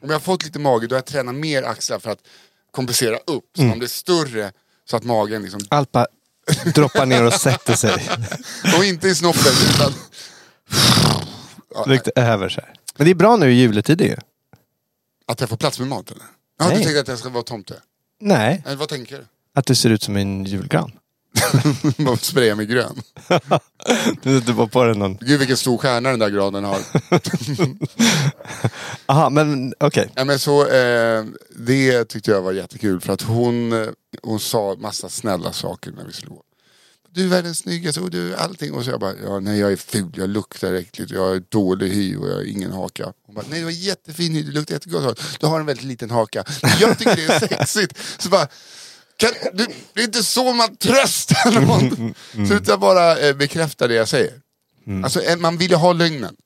om 0.00 0.08
jag 0.08 0.14
har 0.14 0.20
fått 0.20 0.44
lite 0.44 0.58
mage 0.58 0.86
då 0.86 0.94
har 0.94 0.98
jag 0.98 1.04
tränat 1.06 1.34
mer 1.34 1.62
axlar 1.62 1.98
för 1.98 2.10
att 2.10 2.18
kompensera 2.70 3.16
upp. 3.16 3.44
Så 3.56 3.62
om 3.62 3.78
det 3.78 3.86
är 3.86 3.88
större 3.88 4.52
så 4.84 4.96
att 4.96 5.04
magen 5.04 5.42
liksom, 5.42 5.60
Allt 5.68 5.92
bara 5.92 6.06
droppar 6.74 7.06
ner 7.06 7.24
och 7.24 7.32
sätter 7.32 7.74
sig. 7.76 8.08
och 8.78 8.84
inte 8.84 9.08
i 9.08 9.14
snoppen 9.14 9.52
utan... 9.74 9.92
Ja, 11.74 11.84
Riktigt 11.86 12.18
över 12.18 12.48
här. 12.48 12.74
Men 12.96 13.04
det 13.04 13.10
är 13.10 13.14
bra 13.14 13.36
nu 13.36 13.52
i 13.52 13.54
juletid 13.54 14.00
ju. 14.00 14.16
att 15.26 15.40
jag 15.40 15.48
får 15.48 15.56
plats 15.56 15.78
med 15.78 15.88
mat 15.88 16.10
eller? 16.10 16.24
Ja, 16.58 16.68
Nej. 16.68 16.76
du 16.78 16.82
tänkte 16.84 17.00
att 17.00 17.08
jag 17.08 17.18
ska 17.18 17.28
vara 17.28 17.42
tomte? 17.42 17.74
Nej, 18.20 18.62
Nej, 18.66 18.76
vad 18.76 18.88
tänker 18.88 19.18
du? 19.18 19.26
att 19.54 19.66
du 19.66 19.74
ser 19.74 19.90
ut 19.90 20.02
som 20.02 20.16
en 20.16 20.44
julgran. 20.44 20.92
Bara 22.04 22.16
spraya 22.16 22.56
mig 22.56 22.66
grön. 22.66 23.02
Du, 24.22 24.40
du 24.40 24.52
var 24.52 24.66
på 24.66 24.84
den 24.84 24.98
någon... 24.98 25.16
Gud 25.20 25.38
vilken 25.38 25.56
stor 25.56 25.78
stjärna 25.78 26.10
den 26.10 26.18
där 26.18 26.30
granen 26.30 26.64
har. 26.64 26.78
Aha, 29.06 29.30
men 29.30 29.74
okej. 29.80 30.12
Ja, 30.14 30.24
men 30.24 30.38
så, 30.38 30.66
eh, 30.68 31.24
det 31.56 32.04
tyckte 32.04 32.30
jag 32.30 32.42
var 32.42 32.52
jättekul 32.52 33.00
för 33.00 33.12
att 33.12 33.22
hon, 33.22 33.72
eh, 33.72 33.88
hon 34.22 34.40
sa 34.40 34.76
massa 34.78 35.08
snälla 35.08 35.52
saker 35.52 35.92
när 35.92 36.04
vi 36.04 36.12
skulle 36.12 36.30
gå. 36.30 36.42
Du 37.14 37.24
är 37.24 37.28
världens 37.28 37.58
snyggaste 37.58 38.00
och 38.00 38.10
du 38.10 38.32
är 38.32 38.36
allting. 38.36 38.72
Och 38.72 38.84
så 38.84 38.90
jag 38.90 39.00
bara, 39.00 39.14
ja, 39.24 39.40
nej 39.40 39.58
jag 39.58 39.72
är 39.72 39.76
ful, 39.76 40.10
jag 40.16 40.30
luktar 40.30 40.72
äckligt, 40.72 41.10
jag 41.10 41.20
har 41.20 41.42
dålig 41.48 41.90
hy 41.90 42.16
och 42.16 42.28
jag 42.28 42.34
har 42.34 42.50
ingen 42.50 42.72
haka. 42.72 43.12
Hon 43.26 43.34
bara, 43.34 43.44
nej 43.50 43.58
du 43.58 43.64
har 43.64 43.72
jättefin 43.72 44.34
hy, 44.34 44.42
du 44.42 44.52
luktar 44.52 44.74
jättegott. 44.74 45.20
Du 45.40 45.46
har 45.46 45.60
en 45.60 45.66
väldigt 45.66 45.84
liten 45.84 46.10
haka. 46.10 46.44
Jag 46.80 46.98
tycker 46.98 47.16
det 47.16 47.24
är 47.24 47.38
sexigt. 47.38 47.98
Så 48.18 48.28
bara, 48.28 48.48
kan, 49.16 49.30
du, 49.52 49.66
det 49.94 50.00
är 50.00 50.04
inte 50.04 50.22
så 50.22 50.52
man 50.52 50.76
tröstar 50.76 51.60
någon. 51.60 52.14
Sluta 52.48 52.78
bara 52.78 53.18
eh, 53.18 53.34
bekräfta 53.36 53.86
det 53.88 53.94
jag 53.94 54.08
säger. 54.08 54.32
Alltså 55.04 55.20
man 55.38 55.56
vill 55.56 55.70
ju 55.70 55.76
ha 55.76 55.92
lögnen. 55.92 56.36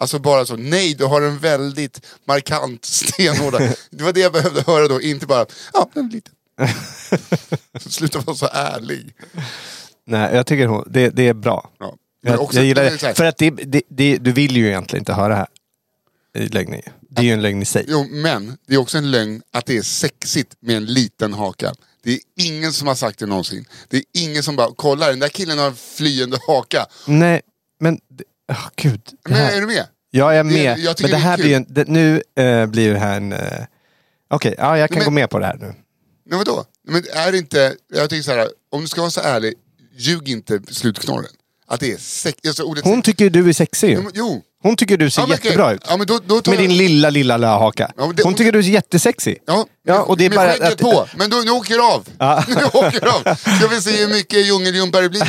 Alltså 0.00 0.18
bara 0.18 0.46
så, 0.46 0.56
nej 0.56 0.94
du 0.94 1.04
har 1.04 1.22
en 1.22 1.38
väldigt 1.38 2.00
markant 2.24 2.84
stenhårda. 2.84 3.58
Det 3.90 4.04
var 4.04 4.12
det 4.12 4.20
jag 4.20 4.32
behövde 4.32 4.62
höra 4.66 4.88
då, 4.88 5.00
inte 5.02 5.26
bara, 5.26 5.46
ja 5.72 5.90
den 5.94 6.06
är 6.06 6.10
liten. 6.10 6.34
Så 7.80 7.90
Sluta 7.90 8.18
vara 8.20 8.36
så 8.36 8.48
ärlig. 8.52 9.14
Nej, 10.06 10.34
jag 10.34 10.46
tycker 10.46 10.66
hon, 10.66 10.84
det, 10.90 11.08
det 11.10 11.28
är 11.28 11.34
bra. 11.34 11.70
Ja. 11.78 11.94
Jag, 12.22 12.48
jag 12.52 12.64
gillar 12.64 12.84
det 12.84 12.90
det. 12.90 13.02
här- 13.06 13.14
För 13.14 13.24
att 13.24 13.38
det, 13.38 13.50
det, 13.50 13.82
det, 13.88 14.16
du 14.16 14.32
vill 14.32 14.56
ju 14.56 14.66
egentligen 14.68 15.00
inte 15.00 15.12
höra 15.12 15.46
det 16.38 16.60
ju. 16.62 16.80
Det 17.10 17.20
är 17.20 17.24
ju 17.24 17.32
en 17.32 17.42
lögn 17.42 17.62
i 17.62 17.64
sig. 17.64 17.84
Jo, 17.88 18.06
men 18.10 18.58
det 18.66 18.74
är 18.74 18.78
också 18.78 18.98
en 18.98 19.10
lögn 19.10 19.42
att 19.52 19.66
det 19.66 19.76
är 19.76 19.82
sexigt 19.82 20.54
med 20.60 20.76
en 20.76 20.84
liten 20.86 21.32
haka. 21.32 21.74
Det 22.02 22.12
är 22.12 22.18
ingen 22.36 22.72
som 22.72 22.88
har 22.88 22.94
sagt 22.94 23.18
det 23.18 23.26
någonsin. 23.26 23.64
Det 23.88 23.96
är 23.96 24.02
ingen 24.12 24.42
som 24.42 24.56
bara, 24.56 24.68
kolla 24.76 25.08
den 25.08 25.18
där 25.18 25.28
killen 25.28 25.58
har 25.58 25.66
en 25.66 25.76
flyende 25.76 26.38
haka. 26.46 26.86
Nej, 27.06 27.40
men... 27.80 27.98
Oh, 28.52 28.68
gud. 28.76 29.00
Det 29.04 29.30
Men 29.30 29.38
här. 29.38 29.56
är 29.56 29.60
du 29.60 29.66
med? 29.66 29.86
Ja, 30.10 30.34
jag 30.34 30.40
är 30.40 30.44
Det- 30.44 30.50
med. 30.50 30.78
jag 30.78 30.96
tycker 30.96 31.10
men 31.10 31.20
det 31.20 31.26
det 31.26 31.28
är 31.28 31.30
här 31.30 31.36
kul. 31.36 31.44
blir 31.44 31.56
en, 31.56 31.66
det, 31.68 31.88
nu 31.88 32.22
eh, 32.44 32.66
blir 32.66 32.92
det 32.92 32.98
här 32.98 33.16
en... 33.16 33.32
eh, 33.32 33.64
Okej, 34.30 34.54
ja, 34.58 34.78
jag 34.78 34.88
kan 34.90 34.98
Men- 34.98 35.04
gå 35.04 35.10
med 35.10 35.30
på 35.30 35.38
det 35.38 35.46
här 35.46 35.56
nu. 35.56 35.74
Men 36.28 36.38
vadå? 36.38 36.64
Men 36.88 37.04
är 37.12 37.32
det 37.32 37.38
inte, 37.38 37.74
jag 37.94 38.10
tycker 38.10 38.22
så 38.22 38.30
här, 38.32 38.48
om 38.72 38.80
du 38.80 38.88
ska 38.88 39.00
vara 39.00 39.10
så 39.10 39.20
ärlig, 39.20 39.54
ljug 39.96 40.28
inte 40.28 40.60
slutknorren. 40.70 41.30
Att 41.66 41.80
det 41.80 41.92
är 41.92 41.96
sex, 41.98 42.38
alltså 42.46 42.62
ordet 42.62 42.84
Hon 42.84 43.02
tycker 43.02 43.24
ju 43.24 43.30
du 43.30 43.48
är 43.48 43.52
sexig 43.52 43.90
ju. 43.90 44.02
Jo. 44.14 44.42
Hon 44.62 44.76
tycker 44.76 44.96
du 44.96 45.10
ser 45.10 45.22
Ja, 45.22 45.26
men 45.26 45.36
jättebra 45.42 45.72
ut. 45.72 45.82
Ja, 45.88 45.96
men 45.96 46.06
då, 46.06 46.18
då 46.26 46.40
tar 46.40 46.52
Med 46.52 46.60
jag- 46.60 46.68
din 46.68 46.76
lilla, 46.78 47.10
lilla, 47.10 47.36
lilla 47.36 47.58
haka. 47.58 47.90
Ja, 47.96 48.06
men 48.06 48.16
det- 48.16 48.22
Hon 48.22 48.34
tycker 48.34 48.52
du 48.52 48.58
är 48.58 48.62
jättesexig. 48.62 49.38
Ja, 49.46 49.66
Ja, 49.86 50.02
och 50.02 50.16
det 50.16 50.24
är 50.24 50.28
med 50.28 50.38
bara 50.38 50.52
skägget 50.52 50.72
att- 50.72 50.78
på. 50.78 51.06
Men 51.16 51.30
då, 51.30 51.36
nu 51.36 51.50
åker 51.50 51.74
jag 51.74 51.84
av. 51.92 52.08
Ja. 52.18 52.44
Nu 52.48 52.54
åker 52.64 52.98
jag 53.02 53.08
av. 53.26 53.34
Ska 53.34 53.66
vi 53.70 53.80
se 53.82 53.90
hur 53.90 54.08
mycket 54.08 54.46
djungeljumpa 54.46 55.00
det 55.00 55.08
blir. 55.08 55.22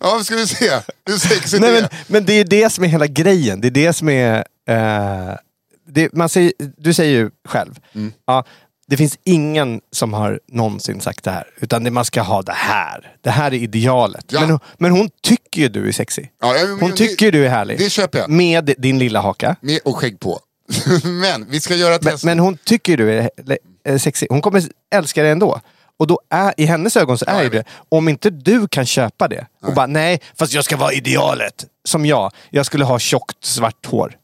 Ja, 0.00 0.20
ska 0.24 0.36
vi 0.36 0.46
se. 0.46 0.70
Hur 1.06 1.16
sexigt 1.18 1.60
Nej, 1.60 1.70
det 1.72 1.74
men, 1.80 1.84
är. 1.84 1.90
men 2.06 2.24
det 2.24 2.32
är 2.32 2.44
det 2.44 2.70
som 2.72 2.84
är 2.84 2.88
hela 2.88 3.06
grejen. 3.06 3.60
Det 3.60 3.68
är 3.68 3.70
det 3.70 3.92
som 3.92 4.08
är... 4.08 4.36
Eh, 4.68 5.34
det, 5.88 6.12
man 6.12 6.28
säger, 6.28 6.52
du 6.78 6.94
säger 6.94 7.12
ju 7.18 7.30
själv, 7.48 7.74
Mm. 7.94 8.12
ja, 8.26 8.44
Det 8.86 8.96
finns 8.96 9.18
ingen 9.24 9.80
som 9.92 10.12
har 10.12 10.40
någonsin 10.48 11.00
sagt 11.00 11.24
det 11.24 11.30
här. 11.30 11.44
Utan 11.60 11.84
det, 11.84 11.90
man 11.90 12.04
ska 12.04 12.22
ha 12.22 12.42
det 12.42 12.52
här. 12.52 13.12
Det 13.20 13.30
här 13.30 13.54
är 13.54 13.58
idealet. 13.58 14.24
Ja. 14.28 14.40
Men, 14.40 14.50
hon- 14.50 14.60
men 14.78 14.90
hon 14.92 15.10
tycker 15.22 15.60
ju 15.62 15.68
du 15.68 15.88
är 15.88 15.92
sexy. 15.92 16.22
Ja, 16.40 16.56
jag- 16.56 16.66
Hon 16.66 16.90
det- 16.90 16.96
tycker 16.96 17.32
du 17.32 17.44
är 17.46 17.50
härlig. 17.50 17.78
det 17.78 17.90
köper 17.90 18.18
jag. 18.18 18.30
Med 18.30 18.74
din 18.78 18.98
lilla 18.98 19.20
haka. 19.20 19.56
Med 19.60 19.80
och 19.84 19.96
skägg 19.96 20.20
på. 20.20 20.40
men 21.04 21.46
vi 21.50 21.60
ska 21.60 21.74
göra 21.74 21.94
ett 21.94 22.02
Men, 22.02 22.12
test. 22.12 22.24
men 22.24 22.38
hon 22.38 22.56
tycker 22.64 22.92
ju 22.92 22.96
du 22.96 23.12
är 23.12 23.30
eh, 23.84 23.98
sexy. 23.98 24.26
Hon 24.30 24.40
kommer 24.40 24.62
älska 24.94 25.22
dig 25.22 25.30
ändå. 25.30 25.60
Och 25.98 26.06
då 26.06 26.20
är, 26.30 26.54
i 26.56 26.64
hennes 26.64 26.96
ögon 26.96 27.18
så 27.18 27.24
är 27.28 27.42
Ja, 27.42 27.48
det, 27.50 27.64
om 27.88 28.08
inte 28.08 28.30
du 28.30 28.68
kan 28.68 28.86
köpa 28.86 29.28
det 29.28 29.46
och 29.62 29.74
bara 29.74 29.86
nej, 29.86 30.20
fast 30.38 30.52
jag 30.52 30.64
ska 30.64 30.76
vara 30.76 30.92
idealet. 30.92 31.64
Som 31.84 32.06
jag, 32.06 32.32
jag 32.50 32.66
skulle 32.66 32.84
ha 32.84 32.98
tjockt 32.98 33.44
svart 33.44 33.86
hår. 33.86 34.16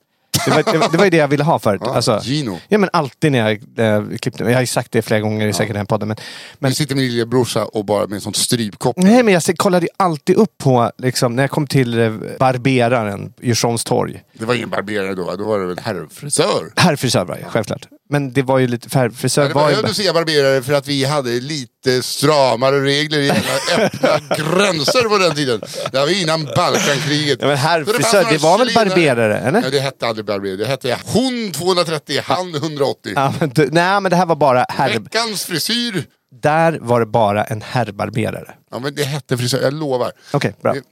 Det 0.44 0.50
var, 0.50 0.72
det, 0.72 0.78
var- 0.78 0.88
det 0.92 0.96
var 0.98 1.04
ju 1.04 1.10
det 1.10 1.16
jag 1.16 1.28
ville 1.28 1.44
ha 1.44 1.58
förut. 1.58 1.80
Ja, 1.84 1.94
alltså, 1.94 2.20
Gino. 2.22 2.58
Ja 2.68 2.78
men 2.78 2.90
alltid 2.92 3.32
när 3.32 3.38
jag 3.38 3.50
äh, 3.96 4.16
klippte 4.20 4.44
Jag 4.44 4.54
har 4.54 4.60
ju 4.60 4.66
sagt 4.66 4.92
det 4.92 5.02
flera 5.02 5.20
gånger 5.20 5.46
i 5.46 5.52
säkert 5.52 5.68
den 5.72 5.76
här 5.80 5.84
podden. 5.84 6.08
Men, 6.08 6.16
men 6.58 6.70
Du 6.70 6.74
sitter 6.74 6.94
med 6.94 7.04
din 7.04 7.10
lillebrorsa 7.12 7.64
och 7.64 7.84
bara 7.84 8.06
med 8.06 8.14
en 8.14 8.20
sån 8.20 8.34
strypkopp. 8.34 8.96
Nej, 8.98 9.22
men 9.22 9.34
jag 9.34 9.42
se- 9.42 9.56
kollade 9.56 9.86
ju 9.86 9.90
alltid 9.96 10.36
upp 10.36 10.58
på, 10.58 10.90
liksom, 10.98 11.36
när 11.36 11.42
jag 11.42 11.50
kom 11.50 11.66
till 11.66 11.98
eh, 12.00 12.12
barberaren 12.38 13.32
Djursholms 13.40 13.84
torg. 13.84 14.22
Det 14.38 14.44
var 14.44 14.54
ingen 14.54 14.70
barberare 14.70 15.14
då, 15.14 15.24
va? 15.24 15.36
då 15.36 15.44
var 15.44 15.58
det 15.60 15.66
väl 15.66 15.78
herrfrisör. 15.78 16.72
Herrfrisör 16.76 17.24
var 17.24 17.38
jag, 17.42 17.50
självklart. 17.50 17.86
Men 18.10 18.32
det 18.32 18.42
var 18.42 18.58
ju 18.58 18.66
lite, 18.66 18.98
herrfrisör 18.98 19.42
Ja, 19.42 19.48
det 19.48 19.54
var 19.54 19.82
var 19.82 19.88
ju... 19.88 19.94
säga 19.94 20.12
barberare 20.12 20.62
för 20.62 20.72
att 20.72 20.88
vi 20.88 21.04
hade 21.04 21.30
lite 21.30 22.02
stramare 22.02 22.84
regler 22.84 23.18
i 23.18 23.30
öppna 23.78 24.18
gränser 24.36 25.08
på 25.08 25.18
den 25.18 25.34
tiden. 25.34 25.60
Det 25.92 25.98
var 25.98 26.22
innan 26.22 26.44
Balkankriget. 26.44 27.38
Ja, 27.40 27.46
men 27.46 27.56
herrfrisör, 27.56 28.22
några 28.22 28.30
det 28.30 28.38
var 28.38 28.58
väl 28.58 28.70
barberare, 28.74 29.38
eller? 29.38 29.62
Ja, 29.62 29.70
det 29.70 29.80
hette 29.80 30.06
aldrig 30.06 30.26
barberare. 30.26 30.56
Det 30.56 30.66
hette 30.66 30.98
hon 31.04 31.52
230, 31.52 32.20
han 32.24 32.54
180. 32.54 33.12
Ja, 33.14 33.34
men, 33.40 33.48
du, 33.48 33.68
nej, 33.70 34.00
men 34.00 34.10
det 34.10 34.16
här 34.16 34.26
var 34.26 34.36
bara 34.36 34.66
herr... 34.68 34.98
Veckans 34.98 35.44
frisyr. 35.44 36.04
Där 36.42 36.78
var 36.80 37.00
det 37.00 37.06
bara 37.06 37.44
en 37.44 37.62
herrbarberare. 37.62 38.54
Ja, 38.70 38.78
men 38.78 38.94
det 38.94 39.04
hette 39.04 39.38
frisör, 39.38 39.62
jag 39.62 39.74
lovar. 39.74 40.12
Okej, 40.32 40.54
bra. 40.62 40.72
Det, 40.72 40.82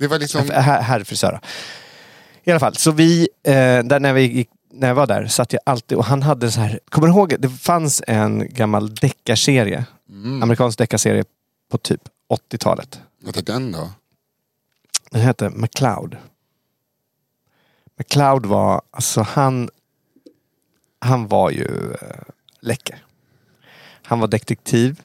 det 0.00 0.06
var 0.06 0.18
liksom... 0.18 0.50
Her, 0.50 0.82
herrfrisör. 0.82 1.40
I 2.44 2.50
alla 2.50 2.60
fall, 2.60 2.76
så 2.76 2.90
vi, 2.90 3.28
eh, 3.46 3.52
där 3.52 4.00
när, 4.00 4.12
vi 4.12 4.22
gick, 4.22 4.48
när 4.72 4.88
jag 4.88 4.94
var 4.94 5.06
där 5.06 5.26
satt 5.26 5.52
jag 5.52 5.62
alltid 5.66 5.98
och 5.98 6.04
han 6.04 6.22
hade 6.22 6.50
så 6.50 6.60
här, 6.60 6.80
kommer 6.88 7.08
du 7.08 7.14
ihåg, 7.14 7.34
det 7.38 7.48
fanns 7.48 8.02
en 8.06 8.48
gammal 8.54 8.94
deckarserie, 8.94 9.84
amerikansk 10.42 10.78
deckarserie 10.78 11.24
på 11.70 11.78
typ 11.78 12.00
80-talet. 12.50 13.00
Vad 13.22 13.36
är 13.36 13.42
den 13.42 13.72
då? 13.72 13.90
Den 15.10 15.20
hette 15.20 15.50
McCloud. 15.50 16.16
McCloud 17.96 18.46
var, 18.46 18.82
alltså 18.90 19.20
han, 19.20 19.70
han 20.98 21.28
var 21.28 21.50
ju 21.50 21.92
eh, 21.92 22.22
läcker. 22.60 23.04
Han 24.02 24.20
var 24.20 24.28
detektiv. 24.28 25.02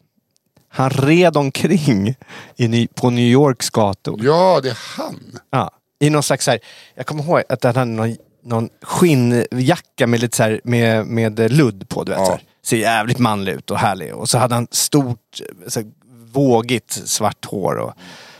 Han 0.69 0.89
red 0.89 1.37
omkring 1.37 2.15
i, 2.55 2.87
på 2.87 3.09
New 3.09 3.25
Yorks 3.25 3.69
gator. 3.69 4.19
Ja, 4.23 4.59
det 4.63 4.69
är 4.69 4.77
han. 4.97 5.39
Ja, 5.49 5.71
I 5.99 6.09
någon 6.09 6.23
slags 6.23 6.45
så 6.45 6.51
här, 6.51 6.59
jag 6.95 7.05
kommer 7.05 7.23
ihåg 7.23 7.43
att 7.49 7.63
han 7.63 7.75
hade 7.75 7.91
någon, 7.91 8.15
någon 8.47 8.69
skinnjacka 8.81 10.07
med 10.07 10.19
lite 10.19 10.37
så 10.37 10.43
här, 10.43 10.61
med, 10.63 11.05
med 11.05 11.51
ludd 11.51 11.89
på. 11.89 12.03
Du 12.03 12.11
vet, 12.11 12.19
Ja. 12.19 12.25
så 12.25 12.31
här. 12.31 12.41
Ser 12.63 12.77
jävligt 12.77 13.19
manlig 13.19 13.53
ut 13.53 13.71
och 13.71 13.77
härlig. 13.77 14.15
Och 14.15 14.29
så 14.29 14.37
hade 14.37 14.55
han 14.55 14.67
stort, 14.71 15.39
så 15.67 15.79
här, 15.79 15.87
vågigt 16.31 16.91
svart 16.91 17.45
hår 17.45 17.75
och 17.75 17.93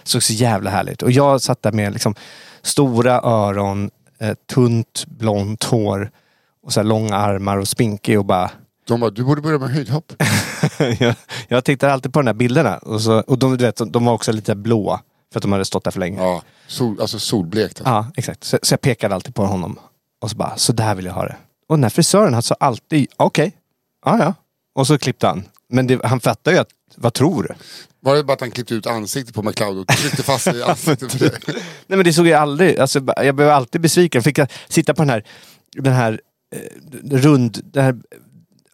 såg 0.04 0.24
så 0.24 0.34
jävla 0.34 0.70
härligt. 0.70 1.02
Och 1.02 1.12
jag 1.12 1.42
satt 1.42 1.62
där 1.62 1.72
med 1.72 1.94
liksom 1.94 2.16
stora 2.62 3.22
öron, 3.24 3.90
eh, 4.20 4.34
tunt 4.54 5.06
blont 5.08 5.64
hår 5.64 6.12
och 6.64 6.74
så 6.74 6.80
här 6.80 6.86
långa 6.86 7.16
armar 7.16 7.58
och 7.58 7.68
spinkig 7.68 8.20
och 8.20 8.26
bara 8.26 8.52
De 8.88 9.00
bara, 9.00 9.10
du 9.12 9.24
borde 9.24 9.42
börja 9.42 9.60
med 9.60 9.70
höjdhopp. 9.70 10.14
jag, 11.00 11.16
jag 11.48 11.64
tittade 11.64 11.94
alltid 11.94 12.14
på 12.14 12.20
de 12.20 12.26
där 12.26 12.34
bilderna. 12.34 12.78
Och, 12.78 13.02
så, 13.02 13.20
och 13.20 13.40
de, 13.40 13.58
du 13.58 13.66
vet, 13.66 13.82
de 13.94 14.06
var 14.06 14.14
också 14.14 14.32
lite 14.32 14.56
blåa. 14.56 15.02
För 15.34 15.40
att 15.40 15.42
de 15.42 15.52
hade 15.52 15.66
stått 15.66 15.84
där 15.84 15.92
för 15.92 16.00
länge. 16.00 16.22
Ja, 16.24 16.42
sol, 16.68 17.02
alltså 17.02 17.20
solblekt. 17.20 17.82
Alltså. 17.82 17.90
Ja, 17.94 18.06
exakt. 18.16 18.44
Så, 18.44 18.58
så 18.62 18.74
jag 18.74 18.82
pekade 18.82 19.16
alltid 19.16 19.36
på 19.36 19.46
honom. 19.46 19.80
Och 20.22 20.30
så 20.30 20.36
bara, 20.36 20.58
så 20.58 20.74
där 20.74 20.96
vill 20.96 21.06
jag 21.06 21.14
ha 21.14 21.26
det. 21.26 21.36
Och 21.68 21.78
den 21.78 21.84
här 21.84 21.90
frisören 21.90 22.34
han 22.34 22.44
sa 22.44 22.56
alltid, 22.60 23.08
okej, 23.18 23.52
ja 24.06 24.20
ja. 24.20 24.34
Och 24.76 24.88
så 24.88 24.98
klippte 24.98 25.28
han. 25.28 25.44
Men 25.70 25.88
det, 25.88 26.06
han 26.06 26.20
fattar 26.20 26.52
ju 26.52 26.58
att, 26.58 26.70
vad 26.96 27.14
tror 27.14 27.44
du? 27.44 27.50
Var 28.00 28.16
det 28.16 28.24
bara 28.24 28.34
att 28.34 28.42
han 28.42 28.52
klippte 28.52 28.74
ut 28.76 28.88
ansiktet 28.88 29.36
på 29.36 29.44
McLeod 29.44 29.78
och 29.78 29.88
tryckte 29.88 30.24
fast 30.24 30.46
det 30.46 30.58
i 30.58 30.64
ansiktet? 30.70 31.12
för 31.12 31.20
det? 31.20 31.40
Nej 31.88 31.98
men 31.98 32.04
det 32.04 32.14
såg 32.14 32.28
jag 32.28 32.42
aldrig, 32.42 32.80
alltså, 32.80 33.02
jag 33.18 33.36
blev 33.36 33.50
alltid 33.50 33.82
besviken. 33.82 34.24
Fick 34.24 34.38
jag 34.38 34.52
sitta 34.68 34.94
på 34.94 35.02
den 35.02 35.10
här, 35.10 35.24
den 35.76 35.94
här 35.94 36.22
eh, 36.56 37.18
rund, 37.18 37.60
den 37.64 37.84
här 37.84 37.96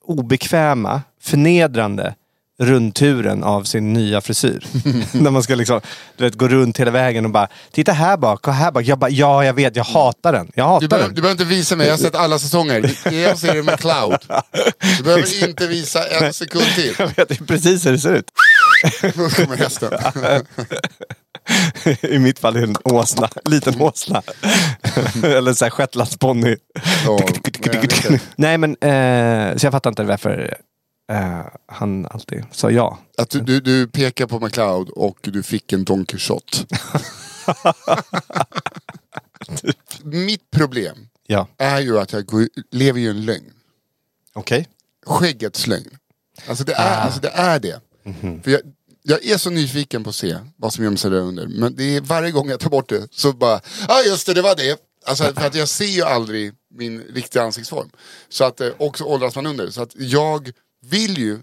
obekväma, 0.02 1.02
förnedrande 1.22 2.16
rundturen 2.62 3.44
av 3.44 3.64
sin 3.64 3.94
nya 3.94 4.22
frisyr. 4.22 4.66
När 5.12 5.32
man 5.32 5.44
ska 5.44 5.56
liksom, 5.56 5.82
du 6.18 6.24
vet, 6.24 6.36
gå 6.36 6.48
runt 6.48 6.80
hela 6.80 6.92
vägen 6.92 7.26
och 7.26 7.32
bara, 7.32 7.48
titta 7.72 7.92
här 7.92 8.18
bak 8.18 8.48
och 8.48 8.54
här 8.54 8.72
bak. 8.72 8.84
Jag 8.84 9.00
bara, 9.00 9.10
ja 9.10 9.46
jag 9.46 9.54
vet, 9.54 9.76
jag 9.76 9.84
hatar 9.84 10.34
den. 10.34 10.52
Jag 10.56 10.66
hatar 10.66 10.82
Du, 10.82 10.88
behöver, 10.88 11.08
den. 11.08 11.16
du 11.16 11.22
behöver 11.22 11.42
inte 11.44 11.56
visa 11.56 11.76
mig, 11.76 11.88
jag 11.88 11.94
har 11.94 11.98
sett 11.98 12.16
alla 12.16 12.40
säsonger. 12.40 12.82
Det 13.10 13.16
jag 13.22 13.38
ser 13.38 13.56
är 13.56 13.64
McLeod. 13.64 14.18
Du 14.98 15.04
behöver 15.04 15.50
inte 15.50 15.68
visa 15.68 16.08
en 16.08 16.34
sekund 16.34 16.66
till. 16.76 16.96
Jag 16.98 17.08
vet 17.16 17.42
ju 17.42 17.46
precis 17.46 17.86
hur 17.86 17.92
det 17.92 18.00
ser 18.00 18.14
ut. 18.14 18.26
Då 19.02 19.30
kommer 19.30 19.58
hästen. 19.64 19.92
I 22.02 22.20
mitt 22.20 22.40
fall 22.40 22.56
är 22.56 22.60
det 22.62 22.68
en 22.68 22.76
åsna, 22.84 23.30
liten 23.46 23.82
åsna. 23.82 24.22
Eller 25.24 25.54
så 25.54 25.66
här 25.66 25.70
shetlandsponny. 25.70 26.56
Nej 28.36 28.58
men, 28.58 28.72
eh, 28.72 29.58
så 29.58 29.66
jag 29.66 29.72
fattar 29.72 29.90
inte 29.90 30.04
varför 30.04 30.58
eh, 31.12 31.46
han 31.66 32.06
alltid 32.06 32.44
sa 32.52 32.72
ja. 32.72 33.00
Att 33.18 33.30
du, 33.30 33.42
du, 33.42 33.60
du 33.60 33.88
pekar 33.88 34.28
på 34.28 34.40
McLeod 34.40 34.90
och 34.90 35.18
du 35.22 35.44
fick 35.44 35.74
en 35.74 35.84
Don 35.84 36.06
Quixote. 36.06 36.58
Mitt 40.04 40.52
problem 40.52 41.08
Ja, 41.28 41.48
är 41.58 41.80
ju 41.80 42.00
att 42.00 42.14
jag 42.14 42.26
går, 42.26 42.48
lever 42.72 43.00
i 43.00 43.08
en 43.08 43.26
lögn. 43.26 43.54
okej. 44.34 44.68
Skäggets 45.06 45.68
lögn. 45.68 45.98
Alltså 46.48 46.64
det 46.64 46.74
är, 46.74 47.02
alltså 47.02 47.20
det, 47.20 47.30
är 47.30 47.60
det. 47.60 47.82
För 48.44 48.52
jag, 48.52 48.62
jag 49.02 49.26
är 49.26 49.38
så 49.38 49.50
nyfiken 49.50 50.04
på 50.04 50.10
att 50.10 50.16
se 50.16 50.38
vad 50.58 50.74
som 50.74 50.84
gömmer 50.84 50.98
sig 50.98 51.12
där 51.12 51.18
under. 51.18 51.48
Men 51.48 51.76
det 51.76 51.96
är 51.96 52.02
varje 52.02 52.32
gång 52.32 52.50
jag 52.50 52.60
tar 52.60 52.70
bort 52.70 52.90
det 52.90 53.08
så 53.12 53.34
bara, 53.34 53.62
ja 53.88 53.88
ah, 53.88 54.02
just 54.02 54.28
det, 54.28 54.34
det 54.34 54.42
var 54.42 54.56
det. 54.56 54.78
Alltså 55.06 55.24
för 55.24 55.48
att 55.48 55.56
jag 55.56 55.68
ser 55.68 55.86
ju 55.86 56.02
aldrig 56.02 56.54
min 56.76 57.02
riktiga 57.02 57.44
ansiktsform. 57.44 57.90
Så 58.30 58.44
att, 58.44 58.62
eh, 58.62 58.70
och 58.78 58.98
så 58.98 59.06
åldras 59.06 59.36
man 59.36 59.46
under. 59.46 59.70
Så 59.70 59.82
att 59.82 59.96
jag 59.96 60.52
vill 60.84 61.18
ju 61.18 61.40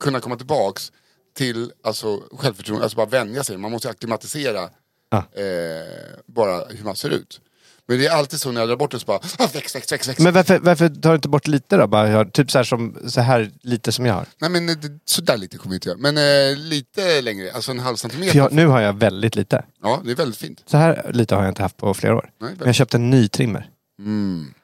kunna 0.00 0.20
komma 0.20 0.36
tillbaks 0.36 0.92
till 1.36 1.72
alltså, 1.84 2.22
självförtroende, 2.32 2.84
alltså 2.84 2.96
bara 2.96 3.06
vänja 3.06 3.44
sig. 3.44 3.56
Man 3.56 3.70
måste 3.70 3.90
acklimatisera 3.90 4.70
Ja. 5.10 5.18
eh, 5.18 6.18
bara 6.26 6.64
hur 6.64 6.84
man 6.84 6.96
ser 6.96 7.10
ut. 7.10 7.40
Men 7.86 7.98
det 7.98 8.06
är 8.06 8.10
alltid 8.10 8.40
så 8.40 8.52
när 8.52 8.60
jag 8.60 8.68
drar 8.68 8.76
bort 8.76 8.90
det 8.90 8.98
så 8.98 9.06
bara, 9.06 9.20
ah, 9.38 9.48
väx, 9.52 9.74
väx, 9.76 9.92
väx, 9.92 10.08
väx. 10.08 10.20
Men 10.20 10.32
varför, 10.34 10.58
varför 10.58 10.88
tar 10.88 11.10
du 11.10 11.14
inte 11.14 11.28
bort 11.28 11.46
lite 11.46 11.76
då? 11.76 11.86
Bara, 11.86 12.24
typ 12.24 12.50
så 12.50 12.58
här, 12.58 12.64
som, 12.64 12.96
så 13.06 13.20
här 13.20 13.50
lite 13.62 13.92
som 13.92 14.06
jag 14.06 14.14
har. 14.14 14.26
Nej 14.38 14.50
men 14.50 15.00
sådär 15.04 15.36
lite 15.36 15.58
kommer 15.58 15.74
jag 15.74 15.76
inte 15.76 15.88
göra. 15.88 15.98
Men 15.98 16.16
eh, 16.52 16.56
lite 16.56 17.20
längre, 17.20 17.52
alltså 17.52 17.70
en 17.70 17.78
halv 17.78 17.96
centimeter. 17.96 18.38
Jag, 18.38 18.52
nu 18.52 18.66
har 18.66 18.80
jag 18.80 18.92
väldigt 18.92 19.36
lite. 19.36 19.64
Ja, 19.82 20.00
det 20.04 20.10
är 20.10 20.16
väldigt 20.16 20.38
fint. 20.38 20.62
Så 20.66 20.76
här 20.76 21.10
lite 21.12 21.34
har 21.34 21.42
jag 21.42 21.50
inte 21.50 21.62
haft 21.62 21.76
på 21.76 21.94
flera 21.94 22.14
år. 22.16 22.30
Nej, 22.40 22.54
Men 22.58 22.66
jag 22.66 22.74
köpte 22.74 22.96
en 22.96 23.10
ny 23.10 23.28
trimmer. 23.28 23.70
Mm. 23.98 24.54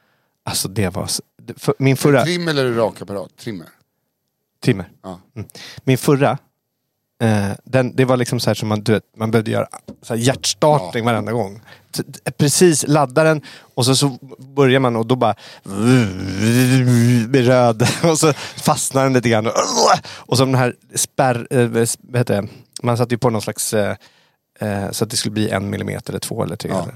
Alltså 0.45 0.67
det 0.67 0.89
var... 0.89 1.09
För, 1.57 1.73
min 1.79 1.97
förra... 1.97 2.23
Trim 2.23 2.47
eller 2.47 2.73
rakapparat? 2.73 3.37
Trimmer. 3.37 3.67
Trimmer. 4.63 4.89
Ja. 5.03 5.19
Min 5.83 5.97
förra, 5.97 6.37
eh, 7.23 7.51
den, 7.63 7.95
det 7.95 8.05
var 8.05 8.17
liksom 8.17 8.39
så 8.39 8.49
här 8.49 8.55
som 8.55 8.69
man, 8.69 8.83
du 8.83 8.91
vet, 8.91 9.03
man 9.17 9.31
behövde 9.31 9.51
göra 9.51 9.67
så 10.01 10.13
här 10.13 10.21
hjärtstartning 10.21 11.05
varenda 11.05 11.31
gång. 11.31 11.61
Precis, 12.37 12.87
ladda 12.87 13.23
den 13.23 13.41
och 13.75 13.85
så, 13.85 13.95
så 13.95 14.17
börjar 14.55 14.79
man 14.79 14.95
och 14.95 15.05
då 15.05 15.15
bara 15.15 15.35
blir 17.27 17.43
röd 17.43 17.87
och 18.03 18.19
så 18.19 18.33
fastnar 18.57 19.03
den 19.03 19.13
lite 19.13 19.29
grann. 19.29 19.47
Och, 19.47 19.53
och 20.15 20.37
så 20.37 20.45
den 20.45 20.55
här 20.55 20.75
spärr, 20.95 21.47
eh, 21.49 21.67
vad 21.99 22.17
heter 22.17 22.41
det? 22.41 22.47
Man 22.83 22.97
satte 22.97 23.13
ju 23.13 23.19
på 23.19 23.29
någon 23.29 23.41
slags 23.41 23.73
eh, 23.73 23.95
eh, 24.59 24.91
så 24.91 25.03
att 25.03 25.09
det 25.09 25.17
skulle 25.17 25.33
bli 25.33 25.49
en 25.49 25.69
millimeter 25.69 26.11
eller 26.11 26.19
två 26.19 26.43
eller 26.43 26.55
tre. 26.55 26.71
Ja. 26.71 26.83
Eller, 26.83 26.95